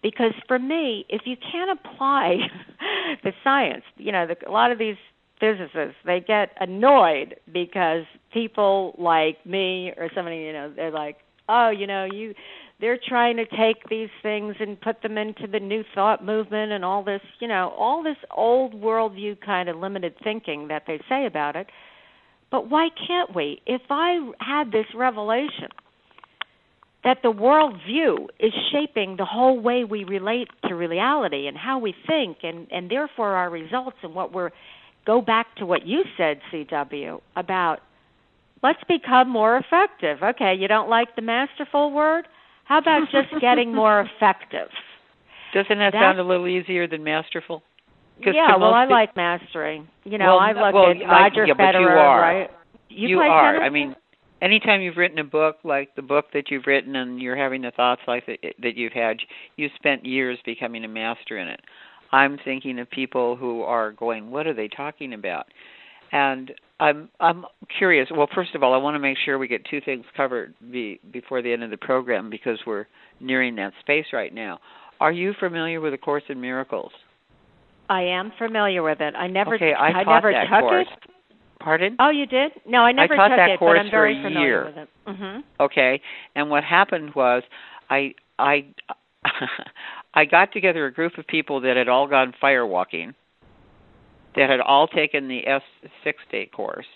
Because 0.03 0.33
for 0.47 0.59
me 0.59 1.05
if 1.09 1.23
you 1.25 1.37
can't 1.51 1.71
apply 1.79 2.37
the 3.25 3.33
science 3.43 3.83
you 3.97 4.13
know 4.13 4.27
the, 4.27 4.37
a 4.49 4.53
lot 4.53 4.71
of 4.71 4.79
these 4.79 4.97
physicists 5.41 5.97
they 6.05 6.21
get 6.21 6.51
annoyed 6.61 7.37
because 7.53 8.05
people 8.33 8.95
like 8.99 9.45
me 9.47 9.93
or 9.97 10.11
somebody 10.15 10.37
you 10.37 10.53
know 10.53 10.73
they're 10.75 10.91
like 10.91 11.17
oh 11.49 11.71
you 11.71 11.87
know 11.87 12.05
you 12.05 12.35
they're 12.81 12.99
trying 13.09 13.37
to 13.37 13.45
take 13.45 13.89
these 13.89 14.09
things 14.23 14.57
and 14.59 14.81
put 14.81 15.03
them 15.03 15.19
into 15.19 15.47
the 15.47 15.61
new 15.61 15.85
thought 15.95 16.25
movement 16.25 16.73
and 16.73 16.85
all 16.85 17.05
this 17.05 17.21
you 17.41 17.49
know 17.49 17.75
all 17.77 18.03
this 18.03 18.17
old 18.37 18.75
worldview 18.75 19.39
kind 19.41 19.69
of 19.69 19.77
limited 19.77 20.15
thinking 20.23 20.69
that 20.69 20.85
they 20.87 21.01
say 21.09 21.27
about 21.27 21.57
it. 21.57 21.67
But 22.51 22.69
why 22.69 22.89
can't 23.07 23.35
we? 23.35 23.63
If 23.67 23.83
i 23.91 24.19
had 24.41 24.73
this 24.73 24.87
revelation 24.95 25.69
that 27.05 27.19
the 27.23 27.31
world 27.31 27.77
view 27.87 28.29
is 28.39 28.53
shaping 28.73 29.17
the 29.17 29.25
whole 29.25 29.59
way 29.59 29.85
we 29.85 30.05
relate 30.05 30.49
to 30.67 30.75
reality 30.75 31.47
and 31.47 31.57
how 31.57 31.79
we 31.79 31.95
think 32.07 32.39
and 32.43 32.67
and 32.71 32.91
therefore 32.91 33.35
our 33.35 33.51
results 33.51 33.97
and 34.03 34.15
what 34.15 34.33
we're 34.33 34.51
go 35.07 35.21
back 35.21 35.55
to 35.57 35.67
what 35.67 35.87
you 35.87 36.05
said 36.17 36.41
cw 36.53 37.21
about 37.37 37.79
let's 38.63 38.83
become 38.89 39.29
more 39.29 39.57
effective 39.57 40.23
okay 40.23 40.55
you 40.59 40.69
don't 40.69 40.89
like 40.89 41.15
the 41.17 41.23
masterful 41.23 41.93
word 41.93 42.27
how 42.65 42.79
about 42.79 43.03
just 43.11 43.29
getting 43.41 43.75
more 43.75 44.01
effective 44.17 44.69
Doesn't 45.55 45.79
that, 45.79 45.93
That- 45.93 46.01
sound 46.01 46.19
a 46.21 46.25
little 46.25 46.47
easier 46.47 46.87
than 46.87 47.03
masterful? 47.05 47.63
yeah 48.25 48.57
well 48.57 48.75
i 48.75 48.85
like 48.85 49.17
mastering 49.17 49.89
you 50.05 50.19
know 50.19 50.37
Well, 50.37 50.39
i 50.41 50.53
look 50.53 50.75
well, 50.75 50.91
at 50.91 50.97
I- 50.99 51.23
roger 51.23 51.47
yeah, 51.47 51.55
but 51.57 51.75
you 51.75 51.87
federer 51.87 51.97
are. 51.97 52.21
right 52.21 52.51
you, 52.93 53.17
play 53.19 53.27
are. 53.29 53.53
tennis? 53.55 53.67
I 53.67 53.71
mean, 53.71 53.95
anytime 54.43 54.81
you've 54.83 54.97
written 54.97 55.19
a 55.21 55.25
book 55.25 55.59
like 55.65 55.95
the 55.95 56.03
book 56.03 56.27
that 56.35 56.51
you've 56.51 56.67
written 56.67 56.97
and 56.97 57.21
you're 57.21 57.37
having 57.37 57.63
the 57.63 57.71
thoughts 57.71 58.03
like 58.09 58.27
that, 58.27 58.39
that 58.61 58.77
you've 58.77 58.93
had, 58.93 59.19
you've 59.57 59.71
spent 59.77 60.05
years 60.05 60.39
becoming 60.45 60.85
a 60.85 60.89
master 60.89 61.39
in 61.39 61.47
it. 61.47 61.61
I'm 62.13 62.39
thinking 62.45 62.79
of 62.79 62.91
people 62.91 63.37
who 63.37 63.63
are 63.63 63.93
going, 63.93 64.31
"What 64.31 64.47
are 64.47 64.55
they 64.55 64.69
talking 64.69 65.13
about?" 65.13 65.47
And 66.13 66.53
I'm 66.81 67.09
I'm 67.21 67.45
curious. 67.79 68.09
Well, 68.11 68.29
first 68.35 68.55
of 68.55 68.63
all, 68.63 68.75
I 68.75 68.79
want 68.79 68.95
to 68.95 68.99
make 68.99 69.19
sure 69.25 69.39
we 69.39 69.49
get 69.49 69.65
two 69.67 69.81
things 69.81 70.05
covered 70.17 70.55
be, 70.73 70.99
before 71.13 71.43
the 71.43 71.53
end 71.53 71.63
of 71.63 71.71
the 71.71 71.77
program 71.77 72.31
because 72.31 72.59
we're 72.67 72.87
nearing 73.21 73.55
that 73.57 73.73
space 73.81 74.07
right 74.13 74.35
now. 74.35 74.59
Are 75.01 75.13
you 75.13 75.35
familiar 75.39 75.81
with 75.81 75.93
the 75.93 75.99
Course 75.99 76.25
in 76.29 76.41
Miracles? 76.41 76.93
I 77.89 78.03
am 78.03 78.33
familiar 78.39 78.83
with 78.83 79.01
it. 79.01 79.15
I 79.15 79.27
never 79.27 79.57
okay, 79.57 79.73
I, 79.79 80.05
taught 80.05 80.07
never 80.07 80.33
that 80.33 80.45
took 80.45 80.61
course. 80.61 80.87
it. 80.91 81.11
Pardon? 81.59 81.97
Oh, 81.99 82.09
you 82.11 82.25
did? 82.25 82.53
No, 82.67 82.79
I 82.79 82.93
never 82.93 83.17
taught 83.17 83.29
took 83.29 83.37
that 83.37 83.51
it, 83.51 83.59
course 83.59 83.79
but 83.79 83.85
I'm 83.85 83.91
very 83.91 84.15
for 84.15 84.21
a 84.21 84.31
familiar 84.31 84.47
year. 84.47 84.65
with 84.65 84.77
it. 84.79 84.89
Mhm. 85.09 85.43
Okay, 85.61 86.01
and 86.35 86.49
what 86.49 86.65
happened 86.65 87.15
was 87.15 87.43
I 87.91 88.15
I 88.39 88.67
I 90.15 90.25
got 90.25 90.53
together 90.53 90.87
a 90.87 90.93
group 90.93 91.19
of 91.19 91.27
people 91.27 91.61
that 91.61 91.77
had 91.77 91.89
all 91.89 92.07
gone 92.07 92.35
firewalking, 92.43 93.15
that 94.37 94.51
had 94.51 94.61
all 94.61 94.89
taken 94.89 95.29
the 95.29 95.47
est 95.47 95.65
six 96.05 96.19
day 96.31 96.47
course, 96.47 96.87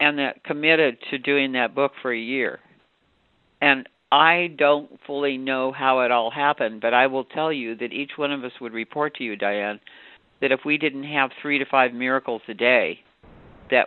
and 0.00 0.18
that 0.18 0.42
committed 0.44 0.98
to 1.10 1.18
doing 1.18 1.52
that 1.52 1.74
book 1.74 1.92
for 2.02 2.12
a 2.12 2.18
year. 2.18 2.60
And 3.60 3.88
I 4.10 4.54
don't 4.58 4.90
fully 5.06 5.36
know 5.36 5.70
how 5.70 6.00
it 6.00 6.10
all 6.10 6.30
happened, 6.30 6.80
but 6.80 6.94
I 6.94 7.06
will 7.06 7.24
tell 7.24 7.52
you 7.52 7.76
that 7.76 7.92
each 7.92 8.12
one 8.16 8.32
of 8.32 8.42
us 8.42 8.52
would 8.60 8.72
report 8.72 9.14
to 9.16 9.24
you, 9.24 9.36
Dianne, 9.36 9.78
that 10.40 10.50
if 10.50 10.60
we 10.64 10.78
didn't 10.78 11.04
have 11.04 11.30
three 11.40 11.58
to 11.58 11.64
five 11.66 11.92
miracles 11.92 12.42
a 12.48 12.54
day, 12.54 13.00
that 13.70 13.86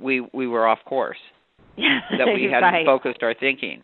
we 0.00 0.20
we 0.32 0.46
were 0.46 0.68
off 0.68 0.78
course, 0.84 1.18
that 1.76 2.26
we 2.26 2.44
hadn't 2.44 2.72
right. 2.72 2.86
focused 2.86 3.22
our 3.22 3.34
thinking. 3.34 3.82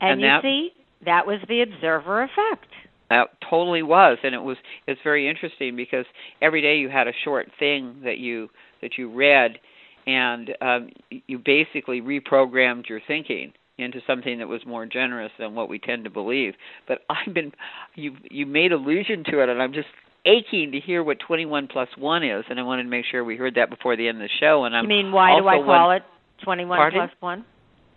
And, 0.00 0.12
and 0.12 0.20
you 0.20 0.26
that- 0.28 0.42
see, 0.42 0.70
that 1.04 1.26
was 1.26 1.40
the 1.48 1.62
observer 1.62 2.22
effect. 2.22 2.66
That 3.10 3.28
totally 3.48 3.82
was, 3.82 4.18
and 4.22 4.34
it 4.34 4.42
was 4.42 4.56
it's 4.86 5.00
very 5.04 5.28
interesting 5.28 5.76
because 5.76 6.06
every 6.40 6.62
day 6.62 6.76
you 6.76 6.88
had 6.88 7.08
a 7.08 7.12
short 7.24 7.48
thing 7.58 8.00
that 8.04 8.18
you 8.18 8.48
that 8.80 8.92
you 8.96 9.12
read, 9.14 9.58
and 10.06 10.50
um, 10.60 10.90
you 11.26 11.38
basically 11.38 12.00
reprogrammed 12.00 12.88
your 12.88 13.00
thinking. 13.06 13.52
into 13.78 14.00
something 14.06 14.38
that 14.38 14.48
was 14.48 14.60
more 14.66 14.86
generous 14.86 15.32
than 15.38 15.54
what 15.54 15.68
we 15.68 15.78
tend 15.78 16.04
to 16.04 16.10
believe. 16.10 16.54
But 16.88 16.98
I've 17.10 17.34
been 17.34 17.52
you 17.94 18.16
you 18.30 18.46
made 18.46 18.72
allusion 18.72 19.24
to 19.30 19.42
it, 19.42 19.48
and 19.48 19.60
I'm 19.60 19.72
just 19.74 19.88
aching 20.24 20.72
to 20.72 20.80
hear 20.80 21.02
what 21.02 21.18
21 21.26 21.68
plus 21.68 21.88
one 21.98 22.22
is, 22.22 22.44
and 22.48 22.58
I 22.58 22.62
wanted 22.62 22.84
to 22.84 22.88
make 22.88 23.04
sure 23.10 23.24
we 23.24 23.36
heard 23.36 23.56
that 23.56 23.70
before 23.70 23.96
the 23.96 24.08
end 24.08 24.18
of 24.18 24.28
the 24.28 24.34
show. 24.40 24.64
And 24.64 24.74
I'm 24.74 24.84
you 24.84 24.88
mean 24.88 25.12
why 25.12 25.38
do 25.38 25.46
I 25.48 25.56
call 25.56 25.88
one, 25.88 25.96
it 25.96 26.02
21 26.44 26.78
pardon? 26.78 27.00
plus 27.00 27.10
one? 27.20 27.44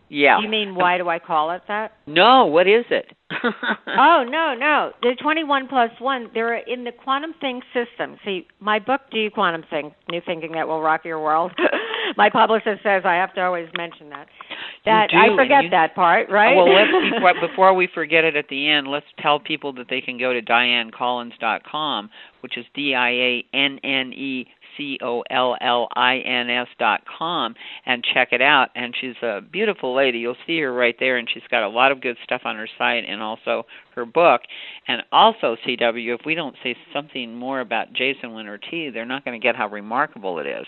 Yeah. 0.10 0.39
You 0.39 0.49
mean 0.49 0.76
why 0.76 0.97
do 0.97 1.10
I 1.10 1.20
call 1.20 1.51
it 1.51 1.62
that? 1.68 1.93
No, 2.06 2.45
what 2.45 2.68
is 2.68 2.86
it? 2.89 3.08
oh 3.43 4.24
no, 4.28 4.53
no. 4.58 4.91
The 5.01 5.16
twenty 5.22 5.43
one 5.43 5.68
plus 5.68 5.89
one, 5.99 6.30
they're 6.34 6.58
in 6.58 6.84
the 6.84 6.91
quantum 6.91 7.34
think 7.41 7.64
system. 7.74 8.18
See, 8.24 8.47
my 8.60 8.78
book 8.78 9.01
Do 9.12 9.18
You 9.18 9.32
Quantum 9.32 9.64
Think? 9.70 9.93
New 10.10 10.22
Thinking 10.26 10.51
That 10.51 10.68
Will 10.68 10.82
Rock 10.82 11.06
Your 11.06 11.20
World. 11.20 11.51
my 12.18 12.30
publicist 12.30 12.84
says 12.84 13.01
I 13.03 13.16
have 13.16 13.34
to 13.34 13.41
always 13.41 13.68
mention 13.78 14.10
that. 14.10 14.28
That 14.86 15.08
do, 15.10 15.18
I 15.18 15.36
forget 15.36 15.64
you, 15.64 15.70
that 15.72 15.95
part, 15.95 16.30
right? 16.30 16.56
Well 16.56 16.72
let's 16.72 16.91
before, 17.16 17.47
before 17.47 17.74
we 17.74 17.89
forget 17.93 18.24
it 18.24 18.36
at 18.36 18.47
the 18.49 18.70
end, 18.70 18.88
let's 18.88 19.08
tell 19.20 19.39
people 19.39 19.74
that 19.74 19.88
they 19.89 20.01
can 20.01 20.20
go 20.20 20.32
to 20.32 20.41
diannecollins.com, 20.41 22.10
which 22.41 22.58
is 22.58 22.66
D 22.76 22.93
I 22.93 23.10
A 23.10 23.45
N 23.53 23.80
N 23.84 24.14
E 24.14 24.47
C 24.78 24.97
O 25.01 25.23
L 25.30 25.55
L 25.61 25.88
I 25.95 26.17
N 26.17 26.49
S 26.49 26.67
dot 26.80 27.01
com 27.17 27.55
and 27.86 28.05
check 28.13 28.30
it 28.32 28.41
out. 28.41 28.69
And 28.76 28.93
she's 28.99 29.15
a 29.21 29.41
beautiful 29.41 29.95
lady. 29.95 30.19
You'll 30.19 30.36
see 30.45 30.59
her 30.61 30.73
right 30.73 30.95
there, 30.99 31.17
and 31.17 31.28
she's 31.34 31.43
got 31.49 31.63
a 31.63 31.69
lot 31.69 31.91
of 31.91 32.01
good 32.01 32.17
stuff 32.23 32.41
on 32.45 32.55
her 32.55 32.67
site 32.78 33.03
and 33.07 33.21
also 33.21 33.63
her 33.95 34.05
book. 34.05 34.41
And 34.88 35.01
also, 35.11 35.55
CW, 35.65 36.15
if 36.15 36.21
we 36.26 36.36
don't 36.36 36.55
say 36.63 36.76
something 36.93 37.36
more 37.36 37.61
about 37.61 37.93
Jason 37.93 38.34
Winter 38.34 38.59
Tea, 38.69 38.89
they're 38.89 39.05
not 39.05 39.26
going 39.26 39.39
to 39.39 39.43
get 39.43 39.55
how 39.55 39.67
remarkable 39.67 40.39
it 40.39 40.47
is. 40.47 40.65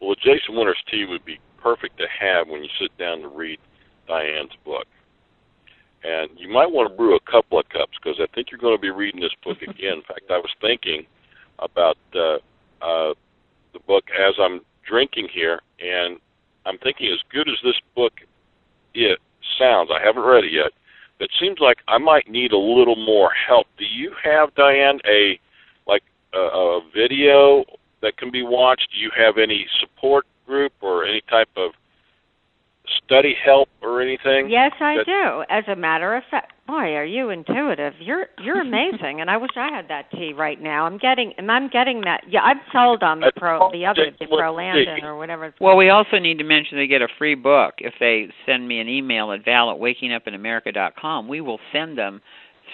Well, 0.00 0.14
Jason 0.14 0.54
Winter's 0.56 0.82
tea 0.90 1.04
would 1.08 1.24
be 1.24 1.38
perfect 1.60 1.98
to 1.98 2.06
have 2.20 2.48
when 2.48 2.62
you 2.62 2.70
sit 2.80 2.96
down 2.98 3.20
to 3.20 3.28
read 3.28 3.58
Dianne's 4.08 4.54
book. 4.64 4.86
And 6.04 6.30
you 6.38 6.48
might 6.48 6.70
want 6.70 6.90
to 6.90 6.96
brew 6.96 7.16
a 7.16 7.30
couple 7.30 7.58
of 7.58 7.68
cups 7.68 7.92
because 8.00 8.20
I 8.22 8.26
think 8.32 8.48
you're 8.50 8.60
going 8.60 8.76
to 8.76 8.80
be 8.80 8.90
reading 8.90 9.20
this 9.20 9.34
book 9.42 9.58
again. 9.62 9.98
In 9.98 10.02
fact, 10.02 10.30
I 10.30 10.38
was 10.38 10.50
thinking 10.60 11.04
about 11.58 11.98
uh, 12.14 12.38
uh, 12.82 13.14
the 13.72 13.80
book 13.86 14.04
as 14.10 14.34
I'm 14.40 14.60
drinking 14.88 15.28
here, 15.32 15.60
and 15.80 16.18
I'm 16.66 16.78
thinking 16.78 17.10
as 17.12 17.20
good 17.32 17.48
as 17.48 17.56
this 17.62 17.78
book 17.94 18.12
it 18.94 19.18
sounds, 19.58 19.90
I 19.92 20.04
haven't 20.04 20.22
read 20.22 20.44
it 20.44 20.52
yet. 20.52 20.72
It 21.20 21.30
seems 21.40 21.58
like 21.60 21.78
I 21.88 21.98
might 21.98 22.28
need 22.28 22.52
a 22.52 22.58
little 22.58 22.96
more 22.96 23.30
help. 23.48 23.66
Do 23.78 23.84
you 23.84 24.12
have 24.22 24.54
Dianne 24.54 25.00
a 25.06 25.38
like 25.86 26.02
a, 26.34 26.38
a 26.38 26.80
video 26.94 27.64
that 28.02 28.16
can 28.16 28.30
be 28.30 28.42
watched? 28.42 28.88
Do 28.92 28.98
you 28.98 29.10
have 29.16 29.36
any 29.38 29.66
support 29.80 30.26
group 30.46 30.72
or 30.80 31.04
any 31.04 31.22
type 31.28 31.48
of 31.56 31.72
study 33.04 33.34
help 33.44 33.68
or 33.82 34.00
anything? 34.00 34.48
Yes, 34.50 34.72
I 34.80 34.96
that, 34.96 35.06
do. 35.06 35.44
As 35.54 35.64
a 35.68 35.76
matter 35.76 36.14
of 36.16 36.22
fact, 36.30 36.52
boy, 36.66 36.94
are 36.94 37.04
you 37.04 37.30
intuitive? 37.30 37.94
You're 38.00 38.26
you're 38.42 38.60
amazing, 38.60 39.20
and 39.20 39.30
I 39.30 39.36
wish 39.36 39.50
I 39.56 39.68
had 39.74 39.88
that 39.88 40.10
tea 40.10 40.32
right 40.36 40.60
now. 40.60 40.84
I'm 40.84 40.98
getting 40.98 41.32
and 41.38 41.50
I'm 41.50 41.68
getting 41.68 42.02
that. 42.02 42.22
Yeah, 42.28 42.40
I'm 42.40 42.60
sold 42.72 43.02
on 43.02 43.20
the 43.20 43.32
pro, 43.36 43.70
the 43.72 43.86
other, 43.86 44.10
the 44.18 44.26
Protandim 44.26 45.02
or 45.02 45.16
whatever. 45.16 45.46
It's 45.46 45.60
well, 45.60 45.76
we 45.76 45.90
also 45.90 46.18
need 46.18 46.38
to 46.38 46.44
mention 46.44 46.78
they 46.78 46.86
get 46.86 47.02
a 47.02 47.08
free 47.18 47.34
book 47.34 47.74
if 47.78 47.94
they 47.98 48.28
send 48.46 48.68
me 48.68 48.80
an 48.80 48.88
email 48.88 49.32
at 49.32 49.44
val 49.44 49.70
at 49.70 49.78
wakingupinamerica.com. 49.78 51.28
We 51.28 51.40
will 51.40 51.60
send 51.72 51.96
them 51.98 52.20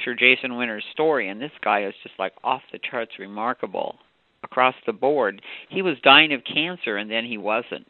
Sir 0.04 0.14
Jason 0.14 0.56
Winter's 0.56 0.84
story, 0.92 1.28
and 1.28 1.40
this 1.40 1.52
guy 1.62 1.84
is 1.84 1.94
just 2.02 2.14
like 2.18 2.32
off 2.42 2.62
the 2.72 2.78
charts 2.90 3.12
remarkable 3.18 3.96
across 4.42 4.74
the 4.86 4.92
board. 4.92 5.40
He 5.70 5.82
was 5.82 5.96
dying 6.02 6.32
of 6.32 6.42
cancer, 6.44 6.96
and 6.96 7.10
then 7.10 7.24
he 7.24 7.38
wasn't. 7.38 7.86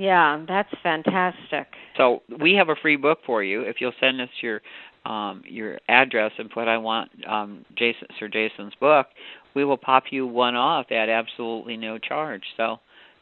Yeah, 0.00 0.42
that's 0.48 0.70
fantastic. 0.82 1.66
So 1.98 2.22
we 2.40 2.54
have 2.54 2.70
a 2.70 2.74
free 2.80 2.96
book 2.96 3.18
for 3.26 3.44
you 3.44 3.60
if 3.60 3.76
you'll 3.80 3.92
send 4.00 4.18
us 4.18 4.30
your 4.40 4.62
um, 5.04 5.42
your 5.46 5.78
address 5.88 6.32
and 6.38 6.50
put 6.50 6.68
I 6.68 6.78
want 6.78 7.10
um, 7.28 7.66
Jason 7.76 8.08
Sir 8.18 8.28
Jason's 8.28 8.72
book. 8.80 9.08
We 9.54 9.64
will 9.66 9.76
pop 9.76 10.04
you 10.10 10.26
one 10.26 10.54
off 10.56 10.90
at 10.90 11.10
absolutely 11.10 11.76
no 11.76 11.98
charge. 11.98 12.42
So 12.56 12.78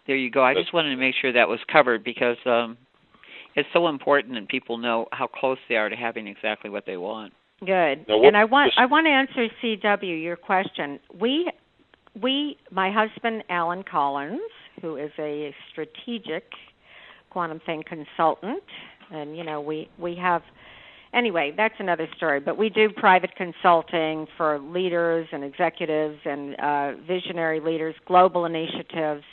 there 0.06 0.14
you 0.14 0.30
go. 0.30 0.44
I 0.44 0.54
just 0.54 0.72
wanted 0.72 0.90
to 0.90 0.96
make 0.96 1.16
sure 1.20 1.32
that 1.32 1.48
was 1.48 1.58
covered 1.72 2.04
because 2.04 2.36
um, 2.46 2.76
it's 3.56 3.68
so 3.72 3.88
important 3.88 4.38
and 4.38 4.46
people 4.46 4.78
know 4.78 5.06
how 5.10 5.26
close 5.26 5.58
they 5.68 5.74
are 5.74 5.88
to 5.88 5.96
having 5.96 6.28
exactly 6.28 6.70
what 6.70 6.84
they 6.86 6.96
want. 6.96 7.32
Good. 7.58 8.06
Now, 8.06 8.18
what- 8.18 8.26
and 8.28 8.36
I 8.36 8.44
want 8.44 8.68
this- 8.68 8.74
I 8.78 8.86
want 8.86 9.06
to 9.06 9.10
answer 9.10 9.48
CW 9.60 10.22
your 10.22 10.36
question. 10.36 11.00
We 11.18 11.50
we 12.20 12.56
my 12.70 12.92
husband 12.92 13.42
Alan 13.50 13.82
Collins, 13.82 14.40
who 14.80 14.96
is 14.96 15.10
a 15.18 15.52
strategic 15.72 16.44
quantum 17.30 17.60
think 17.66 17.86
consultant, 17.86 18.62
and 19.12 19.36
you 19.36 19.44
know 19.44 19.60
we 19.60 19.88
we 19.98 20.16
have 20.16 20.42
anyway 21.14 21.52
that's 21.56 21.74
another 21.78 22.08
story. 22.16 22.40
But 22.40 22.56
we 22.58 22.68
do 22.68 22.90
private 22.90 23.34
consulting 23.36 24.26
for 24.36 24.58
leaders 24.58 25.28
and 25.32 25.44
executives 25.44 26.18
and 26.24 26.54
uh, 26.60 26.92
visionary 27.06 27.60
leaders, 27.60 27.94
global 28.06 28.44
initiatives. 28.44 29.24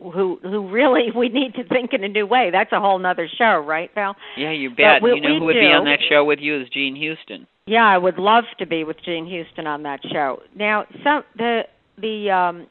Who 0.00 0.38
who 0.42 0.70
really 0.70 1.08
we 1.16 1.28
need 1.28 1.54
to 1.54 1.64
think 1.64 1.92
in 1.92 2.04
a 2.04 2.08
new 2.08 2.26
way. 2.26 2.50
That's 2.50 2.72
a 2.72 2.80
whole 2.80 2.98
nother 2.98 3.28
show, 3.38 3.58
right, 3.66 3.90
Val? 3.94 4.16
Yeah, 4.36 4.52
you 4.52 4.70
bet. 4.70 5.02
we- 5.02 5.14
you 5.14 5.20
know 5.20 5.38
who 5.38 5.44
would 5.46 5.54
be 5.54 5.66
on 5.66 5.84
that 5.84 5.98
show 6.08 6.24
with 6.24 6.38
you 6.40 6.60
is 6.60 6.68
Jean 6.70 6.96
Houston. 6.96 7.46
Yeah, 7.66 7.84
I 7.86 7.98
would 7.98 8.18
love 8.18 8.44
to 8.58 8.66
be 8.66 8.82
with 8.84 8.96
Jean 9.04 9.26
Houston 9.26 9.66
on 9.66 9.82
that 9.84 10.00
show. 10.10 10.40
Now, 10.56 10.86
some 11.04 11.22
the 11.36 11.62
the 12.00 12.30
um 12.30 12.66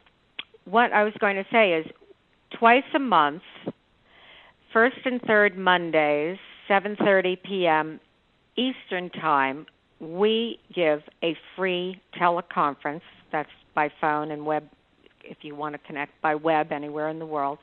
what 0.65 0.91
I 0.91 1.03
was 1.03 1.13
going 1.19 1.35
to 1.35 1.45
say 1.51 1.73
is 1.73 1.85
twice 2.57 2.83
a 2.95 2.99
month, 2.99 3.41
first 4.73 4.97
and 5.05 5.21
third 5.21 5.57
Mondays, 5.57 6.37
7:30 6.69 7.41
p.m. 7.43 7.99
Eastern 8.55 9.09
Time, 9.09 9.65
we 9.99 10.59
give 10.73 11.01
a 11.23 11.35
free 11.55 12.01
teleconference. 12.19 13.01
That's 13.31 13.49
by 13.75 13.89
phone 14.01 14.31
and 14.31 14.45
web 14.45 14.67
if 15.23 15.37
you 15.41 15.55
want 15.55 15.73
to 15.73 15.79
connect 15.79 16.19
by 16.21 16.35
web 16.35 16.71
anywhere 16.71 17.09
in 17.09 17.19
the 17.19 17.25
world. 17.25 17.59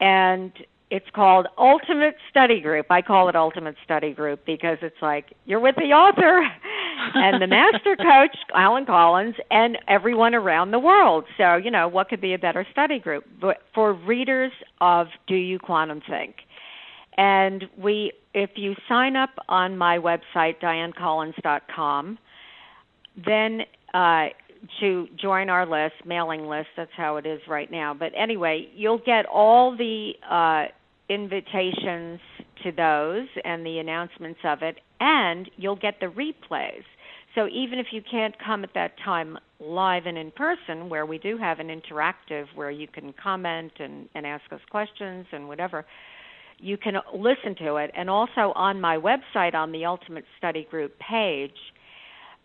And 0.00 0.52
it's 0.90 1.06
called 1.14 1.46
Ultimate 1.58 2.14
Study 2.30 2.60
Group. 2.60 2.86
I 2.90 3.02
call 3.02 3.28
it 3.28 3.34
Ultimate 3.34 3.74
Study 3.84 4.12
Group 4.12 4.46
because 4.46 4.78
it's 4.82 5.02
like 5.02 5.32
you're 5.44 5.60
with 5.60 5.74
the 5.76 5.92
author 5.92 6.42
and 7.14 7.42
the 7.42 7.46
master 7.46 7.96
coach, 7.96 8.36
Alan 8.54 8.86
Collins, 8.86 9.34
and 9.50 9.78
everyone 9.88 10.34
around 10.34 10.70
the 10.70 10.78
world. 10.78 11.24
So, 11.36 11.56
you 11.56 11.70
know, 11.70 11.88
what 11.88 12.08
could 12.08 12.20
be 12.20 12.34
a 12.34 12.38
better 12.38 12.64
study 12.70 13.00
group 13.00 13.24
but 13.40 13.58
for 13.74 13.92
readers 13.92 14.52
of 14.80 15.08
Do 15.26 15.34
You 15.34 15.58
Quantum 15.58 16.02
Think? 16.08 16.36
And 17.16 17.64
we 17.76 18.12
if 18.34 18.50
you 18.56 18.74
sign 18.88 19.16
up 19.16 19.30
on 19.48 19.76
my 19.76 19.98
website 19.98 20.60
diannecollins.com, 20.62 22.18
then 23.24 23.62
uh 23.92 24.26
to 24.80 25.06
join 25.20 25.48
our 25.48 25.66
list, 25.66 25.94
mailing 26.04 26.46
list, 26.46 26.68
that's 26.76 26.90
how 26.96 27.16
it 27.16 27.26
is 27.26 27.40
right 27.48 27.70
now. 27.70 27.94
But 27.94 28.12
anyway, 28.16 28.68
you'll 28.74 29.00
get 29.04 29.26
all 29.26 29.76
the 29.76 30.12
uh, 30.28 30.66
invitations 31.08 32.20
to 32.62 32.72
those 32.72 33.26
and 33.44 33.64
the 33.64 33.78
announcements 33.78 34.40
of 34.44 34.62
it, 34.62 34.76
and 35.00 35.50
you'll 35.56 35.76
get 35.76 35.94
the 36.00 36.06
replays. 36.06 36.82
So 37.34 37.48
even 37.48 37.78
if 37.78 37.88
you 37.92 38.00
can't 38.10 38.34
come 38.44 38.64
at 38.64 38.70
that 38.74 38.92
time 39.04 39.38
live 39.60 40.06
and 40.06 40.16
in 40.16 40.30
person, 40.30 40.88
where 40.88 41.04
we 41.04 41.18
do 41.18 41.36
have 41.36 41.60
an 41.60 41.68
interactive 41.68 42.46
where 42.54 42.70
you 42.70 42.88
can 42.88 43.12
comment 43.22 43.72
and, 43.78 44.08
and 44.14 44.26
ask 44.26 44.44
us 44.52 44.60
questions 44.70 45.26
and 45.32 45.46
whatever, 45.46 45.84
you 46.58 46.78
can 46.78 46.94
listen 47.14 47.54
to 47.58 47.76
it. 47.76 47.90
And 47.94 48.08
also 48.08 48.52
on 48.54 48.80
my 48.80 48.96
website, 48.96 49.54
on 49.54 49.70
the 49.72 49.84
Ultimate 49.84 50.24
Study 50.38 50.66
Group 50.70 50.94
page, 50.98 51.50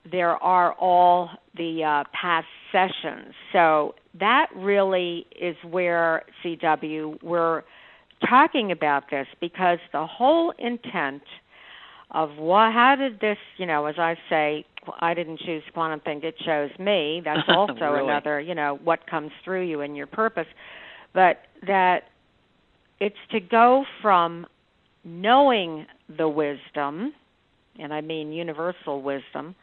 there 0.09 0.32
are 0.43 0.74
all 0.74 1.30
the 1.55 1.84
uh, 1.84 2.03
past 2.20 2.47
sessions. 2.72 3.34
So 3.53 3.95
that 4.20 4.47
really 4.55 5.26
is 5.39 5.55
where 5.70 6.24
CW 6.43 7.24
we're 7.24 7.64
talking 8.30 8.72
about 8.72 9.03
this 9.09 9.28
because 9.39 9.80
the 9.91 10.05
whole 10.05 10.53
intent 10.59 11.24
of 12.11 12.38
what 12.38 12.74
how 12.74 12.95
did 12.97 13.19
this 13.19 13.38
you 13.57 13.65
know 13.65 13.86
as 13.86 13.95
I 13.97 14.15
say 14.30 14.65
I 14.99 15.13
didn't 15.13 15.39
choose 15.39 15.63
quantum 15.74 15.99
think 16.01 16.24
it 16.24 16.36
chose 16.45 16.72
me 16.80 17.22
that's 17.24 17.41
also 17.47 17.74
Really? 17.74 18.03
another 18.03 18.39
you 18.39 18.55
know 18.55 18.80
what 18.84 19.07
comes 19.07 19.32
through 19.43 19.63
you 19.67 19.82
and 19.82 19.95
your 19.95 20.07
purpose 20.07 20.47
but 21.13 21.39
that 21.65 22.03
it's 22.99 23.15
to 23.32 23.39
go 23.39 23.86
from 24.01 24.45
knowing 25.03 25.86
the 26.17 26.28
wisdom 26.28 27.13
and 27.80 27.93
I 27.93 28.01
mean 28.01 28.32
universal 28.32 29.01
wisdom 29.01 29.55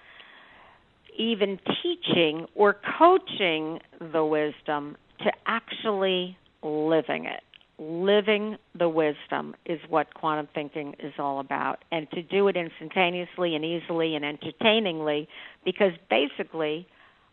even 1.18 1.58
teaching 1.82 2.46
or 2.54 2.76
coaching 2.98 3.80
the 4.12 4.24
wisdom 4.24 4.96
to 5.18 5.32
actually 5.46 6.36
living 6.62 7.24
it. 7.24 7.42
Living 7.78 8.56
the 8.76 8.88
wisdom 8.88 9.54
is 9.64 9.78
what 9.88 10.12
quantum 10.14 10.48
thinking 10.54 10.94
is 10.98 11.12
all 11.18 11.40
about. 11.40 11.84
And 11.92 12.10
to 12.10 12.22
do 12.22 12.48
it 12.48 12.56
instantaneously 12.56 13.54
and 13.54 13.64
easily 13.64 14.16
and 14.16 14.24
entertainingly, 14.24 15.28
because 15.64 15.92
basically 16.10 16.86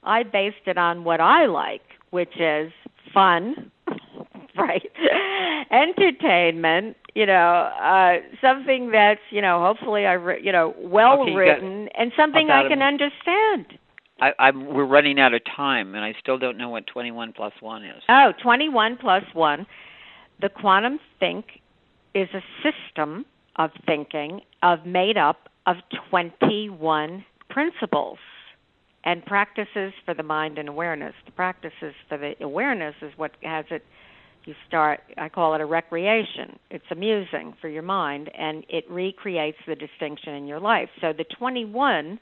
I 0.04 0.24
based 0.24 0.68
it 0.68 0.78
on 0.78 1.04
what 1.04 1.20
I 1.20 1.48
like, 1.48 1.82
which 2.12 2.39
is 2.39 2.72
fun, 3.14 3.72
right? 4.58 4.91
Entertainment, 5.72 6.96
you 7.16 7.26
know, 7.26 7.72
uh, 7.82 8.18
something 8.39 8.91
that's 8.91 9.22
you 9.32 9.41
know, 9.41 9.62
hopefully 9.62 10.06
I, 10.06 10.14
re- 10.14 10.41
you 10.43 10.52
know, 10.52 10.76
well 10.78 11.22
Okay, 11.22 11.34
written 11.34 11.89
and 11.98 12.12
something 12.16 12.50
I 12.50 12.68
can 12.68 12.82
understand. 12.82 13.80
I, 14.22 14.32
I'm 14.39 14.74
we're 14.74 14.86
running 14.86 15.20
out 15.20 15.34
of 15.34 15.41
time, 15.56 15.96
and 15.96 16.04
I 16.04 16.14
still 16.20 16.38
don't 16.38 16.58
know 16.58 16.70
what 16.70 16.88
21 16.88 17.34
plus 17.34 17.54
one 17.60 17.84
is. 17.84 18.02
Oh, 18.08 18.32
21 18.41 18.98
plus 18.98 19.24
1. 19.34 19.66
The 20.42 20.50
quantum 20.50 21.00
think 21.20 21.46
is 22.14 22.28
a 22.34 22.42
system 22.64 23.26
of 23.56 23.72
thinking 23.86 24.42
of 24.64 24.86
made 24.86 25.18
up 25.18 25.50
of 25.66 25.78
21 26.10 27.26
principles 27.50 28.18
and 29.04 29.26
practices 29.26 29.94
for 30.04 30.14
the 30.14 30.24
mind 30.24 30.58
and 30.58 30.68
awareness. 30.68 31.14
The 31.26 31.32
practices 31.32 31.94
for 32.10 32.18
the 32.18 32.34
awareness 32.44 32.96
is 33.02 33.12
what 33.18 33.32
has 33.44 33.66
it 33.70 33.84
you 34.46 34.54
start 34.68 35.00
I 35.18 35.30
call 35.30 35.56
it 35.56 35.62
a 35.62 35.66
recreation. 35.66 36.60
It's 36.70 36.86
amusing 36.92 37.56
for 37.60 37.68
your 37.68 37.82
mind 37.82 38.30
and 38.38 38.64
it 38.70 38.86
recreates 38.90 39.58
the 39.68 39.76
distinction 39.76 40.34
in 40.34 40.46
your 40.46 40.60
life. 40.60 40.90
So 41.02 41.14
the 41.14 41.26
21 41.40 42.20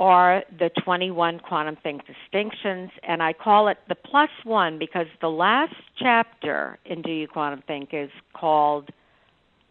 are 0.00 0.42
the 0.58 0.70
21 0.82 1.38
quantum 1.40 1.76
think 1.82 2.02
distinctions 2.06 2.90
and 3.06 3.22
I 3.22 3.34
call 3.34 3.68
it 3.68 3.76
the 3.88 3.94
plus 3.94 4.30
1 4.44 4.78
because 4.78 5.06
the 5.20 5.28
last 5.28 5.74
chapter 5.98 6.78
in 6.86 7.02
Do 7.02 7.12
You 7.12 7.28
Quantum 7.28 7.62
Think 7.66 7.90
is 7.92 8.08
called 8.32 8.88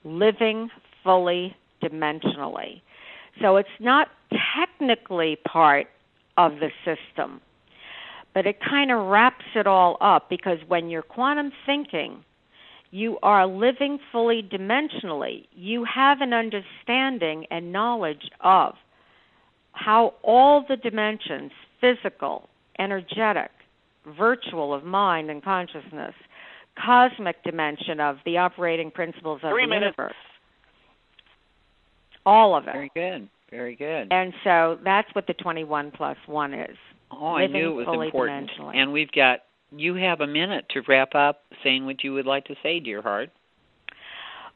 living 0.03 0.69
fully 1.03 1.55
dimensionally. 1.83 2.81
So 3.41 3.57
it's 3.57 3.67
not 3.79 4.09
technically 4.55 5.37
part 5.47 5.87
of 6.37 6.53
the 6.59 6.69
system, 6.85 7.41
but 8.35 8.45
it 8.45 8.59
kind 8.61 8.91
of 8.91 9.07
wraps 9.07 9.45
it 9.55 9.65
all 9.65 9.97
up 9.99 10.29
because 10.29 10.59
when 10.67 10.89
you're 10.89 11.01
quantum 11.01 11.51
thinking, 11.65 12.23
you 12.91 13.17
are 13.23 13.47
living 13.47 13.99
fully 14.11 14.43
dimensionally. 14.43 15.47
You 15.53 15.85
have 15.85 16.21
an 16.21 16.33
understanding 16.33 17.45
and 17.49 17.71
knowledge 17.71 18.29
of 18.41 18.75
how 19.79 20.13
all 20.23 20.65
the 20.67 20.75
dimensions 20.75 21.51
physical, 21.79 22.49
energetic, 22.77 23.51
virtual 24.17 24.73
of 24.73 24.83
mind 24.83 25.29
and 25.29 25.43
consciousness, 25.43 26.13
cosmic 26.83 27.41
dimension 27.43 27.99
of 27.99 28.17
the 28.25 28.37
operating 28.37 28.91
principles 28.91 29.39
of 29.43 29.51
Three 29.51 29.63
the 29.65 29.69
minutes. 29.69 29.95
universe. 29.97 30.15
All 32.25 32.55
of 32.55 32.67
it. 32.67 32.73
Very 32.73 32.91
good. 32.93 33.29
Very 33.49 33.75
good. 33.75 34.11
And 34.11 34.33
so 34.43 34.77
that's 34.83 35.07
what 35.13 35.25
the 35.25 35.33
21 35.33 35.91
plus 35.91 36.17
1 36.27 36.53
is. 36.53 36.77
Oh, 37.11 37.35
I 37.35 37.47
knew 37.47 37.71
it 37.71 37.73
was 37.73 37.85
fully 37.85 38.07
important. 38.07 38.51
And 38.75 38.91
we've 38.91 39.11
got 39.11 39.39
you 39.71 39.95
have 39.95 40.21
a 40.21 40.27
minute 40.27 40.65
to 40.71 40.81
wrap 40.87 41.15
up 41.15 41.41
saying 41.63 41.85
what 41.85 42.03
you 42.03 42.13
would 42.13 42.25
like 42.25 42.45
to 42.45 42.55
say, 42.61 42.79
dear 42.79 43.01
heart. 43.01 43.29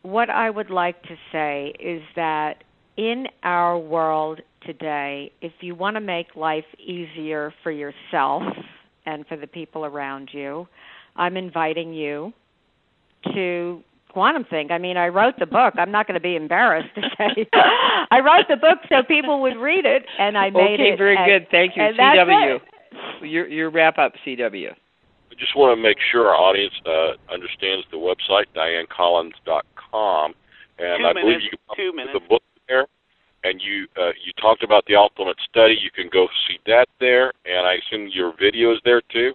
What 0.01 0.29
I 0.29 0.49
would 0.49 0.69
like 0.69 1.01
to 1.03 1.15
say 1.31 1.73
is 1.79 2.01
that 2.15 2.63
in 2.97 3.27
our 3.43 3.77
world 3.77 4.41
today, 4.65 5.31
if 5.41 5.51
you 5.61 5.75
want 5.75 5.95
to 5.95 6.01
make 6.01 6.35
life 6.35 6.65
easier 6.79 7.53
for 7.63 7.71
yourself 7.71 8.43
and 9.05 9.25
for 9.27 9.37
the 9.37 9.47
people 9.47 9.85
around 9.85 10.29
you, 10.31 10.67
I'm 11.15 11.37
inviting 11.37 11.93
you 11.93 12.33
to 13.33 13.81
quantum 14.09 14.45
think. 14.49 14.71
I 14.71 14.77
mean, 14.77 14.97
I 14.97 15.07
wrote 15.07 15.35
the 15.39 15.45
book. 15.45 15.73
I'm 15.77 15.91
not 15.91 16.07
going 16.07 16.15
to 16.15 16.21
be 16.21 16.35
embarrassed 16.35 16.93
to 16.95 17.01
say 17.17 17.47
I 18.11 18.19
wrote 18.19 18.45
the 18.49 18.57
book 18.57 18.79
so 18.89 19.03
people 19.07 19.41
would 19.41 19.57
read 19.57 19.85
it, 19.85 20.03
and 20.19 20.37
I 20.37 20.49
made 20.49 20.79
okay, 20.79 20.83
it. 20.83 20.93
Okay, 20.93 20.97
very 20.97 21.17
and- 21.17 21.25
good. 21.25 21.51
Thank 21.51 21.75
you, 21.75 21.83
and 21.83 21.97
that's 21.97 22.19
CW. 22.19 22.55
it. 22.55 22.61
Your 23.27 23.47
your 23.47 23.69
wrap 23.71 23.97
up, 23.97 24.13
CW. 24.25 24.69
I 24.71 25.35
just 25.39 25.55
want 25.57 25.75
to 25.75 25.81
make 25.81 25.97
sure 26.11 26.27
our 26.29 26.35
audience 26.35 26.73
uh, 26.85 27.33
understands 27.33 27.87
the 27.89 27.97
website, 27.97 28.45
diannecollins.com. 28.55 30.33
And 30.77 31.01
Two 31.01 31.05
I 31.07 31.13
believe 31.13 31.41
you 31.41 31.49
can 31.49 31.75
two 31.75 31.95
minutes. 31.95 32.13
the 32.13 32.29
book 32.29 32.43
there. 32.67 32.85
And 33.43 33.61
you 33.61 33.87
uh, 33.99 34.11
you 34.23 34.31
talked 34.41 34.63
about 34.63 34.85
the 34.87 34.95
ultimate 34.95 35.37
study. 35.49 35.77
You 35.81 35.91
can 35.91 36.09
go 36.11 36.27
see 36.47 36.59
that 36.67 36.87
there. 36.99 37.33
And 37.45 37.67
I 37.67 37.75
assume 37.75 38.09
your 38.13 38.33
video 38.39 38.71
is 38.71 38.79
there 38.85 39.01
too. 39.11 39.33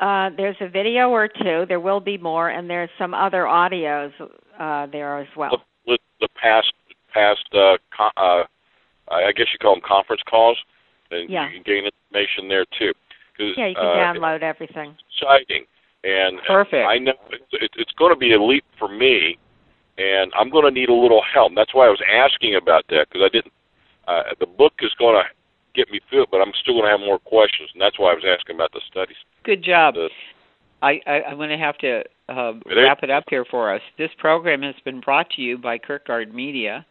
Uh, 0.00 0.30
there's 0.36 0.56
a 0.60 0.68
video 0.68 1.08
or 1.08 1.26
two. 1.26 1.64
There 1.66 1.80
will 1.80 2.00
be 2.00 2.18
more, 2.18 2.50
and 2.50 2.68
there's 2.68 2.90
some 2.98 3.14
other 3.14 3.44
audios 3.44 4.12
uh, 4.58 4.86
there 4.92 5.18
as 5.18 5.26
well. 5.36 5.50
The, 5.50 5.92
with 5.92 6.00
the 6.20 6.28
past 6.40 6.72
past 7.12 7.44
uh, 7.52 7.78
co- 7.96 8.10
uh, 8.16 8.44
I 9.10 9.32
guess 9.32 9.46
you 9.52 9.58
call 9.60 9.74
them 9.74 9.82
conference 9.86 10.22
calls. 10.28 10.58
And 11.10 11.28
Yeah. 11.28 11.48
you 11.48 11.54
can 11.54 11.62
gain 11.64 11.84
information 11.84 12.48
there 12.48 12.64
too. 12.78 12.92
Yeah, 13.56 13.66
you 13.66 13.74
can 13.74 13.84
uh, 13.84 14.14
download 14.14 14.42
everything. 14.42 14.94
exciting. 15.10 15.64
And 16.04 16.38
Perfect. 16.46 16.86
I 16.86 16.98
know 16.98 17.12
it, 17.30 17.42
it, 17.52 17.70
it's 17.76 17.92
going 17.98 18.12
to 18.12 18.18
be 18.18 18.32
a 18.34 18.42
leap 18.42 18.64
for 18.78 18.88
me, 18.88 19.38
and 19.98 20.32
I'm 20.38 20.50
going 20.50 20.64
to 20.64 20.70
need 20.70 20.88
a 20.88 20.94
little 20.94 21.22
help. 21.22 21.50
And 21.50 21.58
that's 21.58 21.74
why 21.74 21.86
I 21.86 21.90
was 21.90 22.02
asking 22.12 22.56
about 22.56 22.84
that 22.88 23.06
because 23.08 23.22
I 23.24 23.28
didn't. 23.28 23.52
Uh, 24.08 24.22
the 24.40 24.46
book 24.46 24.72
is 24.80 24.90
going 24.98 25.14
to 25.14 25.24
get 25.74 25.90
me 25.90 26.00
through 26.08 26.24
it, 26.24 26.28
but 26.30 26.40
I'm 26.40 26.52
still 26.60 26.74
going 26.74 26.86
to 26.86 26.90
have 26.90 27.00
more 27.00 27.18
questions, 27.18 27.70
and 27.72 27.80
that's 27.80 27.98
why 27.98 28.10
I 28.10 28.14
was 28.14 28.24
asking 28.26 28.56
about 28.56 28.72
the 28.72 28.80
studies. 28.90 29.16
Good 29.44 29.62
job. 29.62 29.94
The- 29.94 30.08
I, 30.82 31.00
I 31.06 31.22
I'm 31.28 31.36
going 31.36 31.50
to 31.50 31.58
have 31.58 31.76
to 31.78 32.02
uh, 32.28 32.52
wrap 32.74 33.02
it 33.02 33.10
up 33.10 33.24
here 33.28 33.44
for 33.44 33.74
us. 33.74 33.82
This 33.98 34.10
program 34.18 34.62
has 34.62 34.74
been 34.84 35.00
brought 35.00 35.28
to 35.30 35.42
you 35.42 35.58
by 35.58 35.78
Kirkgaard 35.78 36.32
Media. 36.32 36.86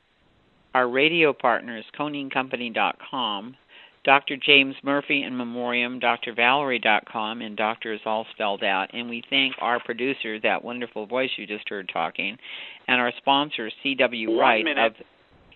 Our 0.76 0.88
radio 0.88 1.34
partners, 1.34 1.86
ConingCompany.com, 1.98 3.56
Dr. 4.04 4.36
James 4.38 4.76
Murphy 4.84 5.24
in 5.24 5.36
Memoriam, 5.36 6.00
DrValerie.com, 6.00 7.42
and 7.42 7.58
Doctor 7.58 7.92
is 7.94 8.02
all 8.06 8.28
spelled 8.32 8.64
out. 8.64 8.90
And 8.94 9.10
we 9.10 9.24
thank 9.30 9.56
our 9.62 9.84
producer, 9.84 10.40
that 10.40 10.64
wonderful 10.64 11.06
voice 11.06 11.30
you 11.38 11.46
just 11.46 11.68
heard 11.70 11.90
talking, 11.92 12.38
and 12.88 13.02
our 13.02 13.12
sponsor, 13.18 13.70
C.W. 13.84 14.40
Wright 14.40 14.66
of 14.78 14.94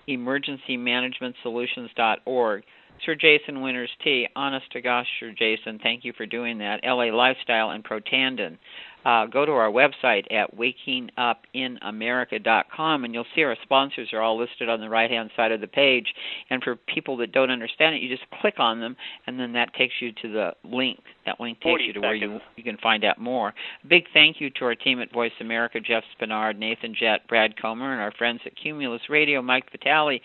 EmergencyManagementSolutions.org. 0.09 2.63
Sir 3.05 3.15
Jason 3.15 3.61
Winter's 3.61 3.89
Tea. 4.03 4.27
Honest 4.35 4.69
to 4.71 4.81
gosh, 4.81 5.07
Sir 5.19 5.33
Jason, 5.37 5.79
thank 5.81 6.05
you 6.05 6.13
for 6.15 6.25
doing 6.25 6.57
that. 6.59 6.81
LA 6.83 7.05
Lifestyle 7.05 7.71
and 7.71 7.83
Protandim. 7.83 8.57
Uh, 9.05 9.25
go 9.25 9.45
to 9.45 9.51
our 9.51 9.69
website 9.69 10.25
at 10.31 10.55
wakingupinamerica.com 10.55 13.03
and 13.03 13.13
you'll 13.13 13.25
see 13.35 13.43
our 13.43 13.57
sponsors 13.63 14.13
are 14.13 14.21
all 14.21 14.39
listed 14.39 14.69
on 14.69 14.79
the 14.79 14.89
right 14.89 15.11
hand 15.11 15.29
side 15.35 15.51
of 15.51 15.59
the 15.61 15.67
page. 15.67 16.07
And 16.49 16.63
for 16.63 16.75
people 16.75 17.17
that 17.17 17.31
don't 17.31 17.51
understand 17.51 17.95
it, 17.95 18.01
you 18.01 18.09
just 18.09 18.27
click 18.41 18.59
on 18.59 18.79
them 18.79 18.95
and 19.27 19.39
then 19.39 19.53
that 19.53 19.73
takes 19.73 19.93
you 19.99 20.11
to 20.21 20.31
the 20.31 20.51
link. 20.63 20.99
That 21.25 21.39
link 21.39 21.61
takes 21.61 21.81
you 21.85 21.93
to 21.93 22.01
where 22.01 22.15
you, 22.15 22.39
you 22.55 22.63
can 22.63 22.77
find 22.77 23.03
out 23.05 23.19
more. 23.19 23.53
Big 23.87 24.05
thank 24.13 24.41
you 24.41 24.49
to 24.51 24.65
our 24.65 24.75
team 24.75 25.01
at 25.01 25.11
Voice 25.13 25.31
America, 25.39 25.79
Jeff 25.79 26.03
Spinard, 26.19 26.57
Nathan 26.57 26.93
Jett, 26.99 27.27
Brad 27.27 27.59
Comer, 27.61 27.93
and 27.93 28.01
our 28.01 28.11
friends 28.17 28.41
at 28.45 28.53
Cumulus 28.61 29.01
Radio, 29.09 29.41
Mike 29.41 29.71
Vitale, 29.71 30.19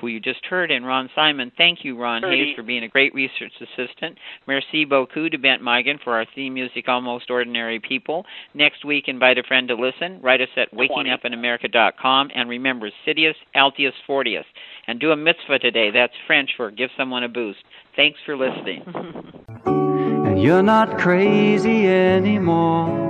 who 0.00 0.08
you 0.08 0.20
just 0.20 0.44
heard, 0.46 0.70
and 0.70 0.86
Ron 0.86 1.08
Simon. 1.14 1.50
Thank 1.56 1.84
you, 1.84 2.00
Ron 2.00 2.22
30. 2.22 2.36
Hayes, 2.36 2.56
for 2.56 2.62
being 2.62 2.84
a 2.84 2.88
great 2.88 3.14
research 3.14 3.52
assistant. 3.60 4.16
Merci 4.46 4.84
beaucoup 4.84 5.30
to 5.30 5.38
Bent 5.38 5.62
Migan 5.62 5.98
for 6.02 6.14
our 6.14 6.26
theme 6.34 6.54
music, 6.54 6.88
Almost 6.88 7.30
Ordinary 7.30 7.80
People. 7.80 8.23
Next 8.54 8.84
week, 8.84 9.04
invite 9.06 9.38
a 9.38 9.42
friend 9.42 9.68
to 9.68 9.74
listen. 9.74 10.20
Write 10.22 10.40
us 10.40 10.48
at 10.56 10.70
20. 10.72 10.88
wakingupinamerica.com. 10.88 12.30
And 12.34 12.48
remember, 12.48 12.90
Citius 13.06 13.34
Altius 13.54 13.92
Fortius. 14.08 14.44
And 14.86 15.00
do 15.00 15.10
a 15.10 15.16
mitzvah 15.16 15.58
today. 15.58 15.90
That's 15.92 16.12
French 16.26 16.50
for 16.56 16.70
give 16.70 16.90
someone 16.96 17.24
a 17.24 17.28
boost. 17.28 17.58
Thanks 17.96 18.18
for 18.24 18.36
listening. 18.36 18.82
and 19.66 20.42
you're 20.42 20.62
not 20.62 20.98
crazy 20.98 21.86
anymore. 21.86 23.02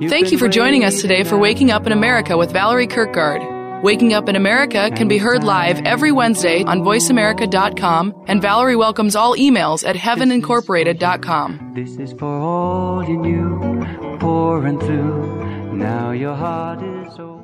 You've 0.00 0.10
Thank 0.10 0.32
you 0.32 0.38
for 0.38 0.48
joining 0.48 0.84
us 0.84 1.00
today 1.00 1.24
for. 1.24 1.38
Waking 1.38 1.70
Up 1.70 1.86
in 1.86 1.92
America 1.92 2.36
with 2.36 2.52
Valerie 2.52 2.86
Kirkgaard. 2.86 3.59
Waking 3.82 4.12
Up 4.12 4.28
in 4.28 4.36
America 4.36 4.90
can 4.94 5.08
be 5.08 5.16
heard 5.16 5.42
live 5.42 5.80
every 5.86 6.12
Wednesday 6.12 6.62
on 6.62 6.82
voiceamerica.com, 6.82 8.24
and 8.26 8.42
Valerie 8.42 8.76
welcomes 8.76 9.16
all 9.16 9.34
emails 9.34 9.88
at 9.88 9.96
heavenincorporated.com. 9.96 11.72
This 11.74 11.96
is 11.96 12.12
for 12.12 12.26
all 12.26 13.02
you 13.08 13.16
knew, 13.16 14.18
pouring 14.18 14.78
through. 14.80 15.72
Now 15.72 16.10
your 16.10 16.34
heart 16.34 16.82
is 16.82 17.18
open. 17.18 17.39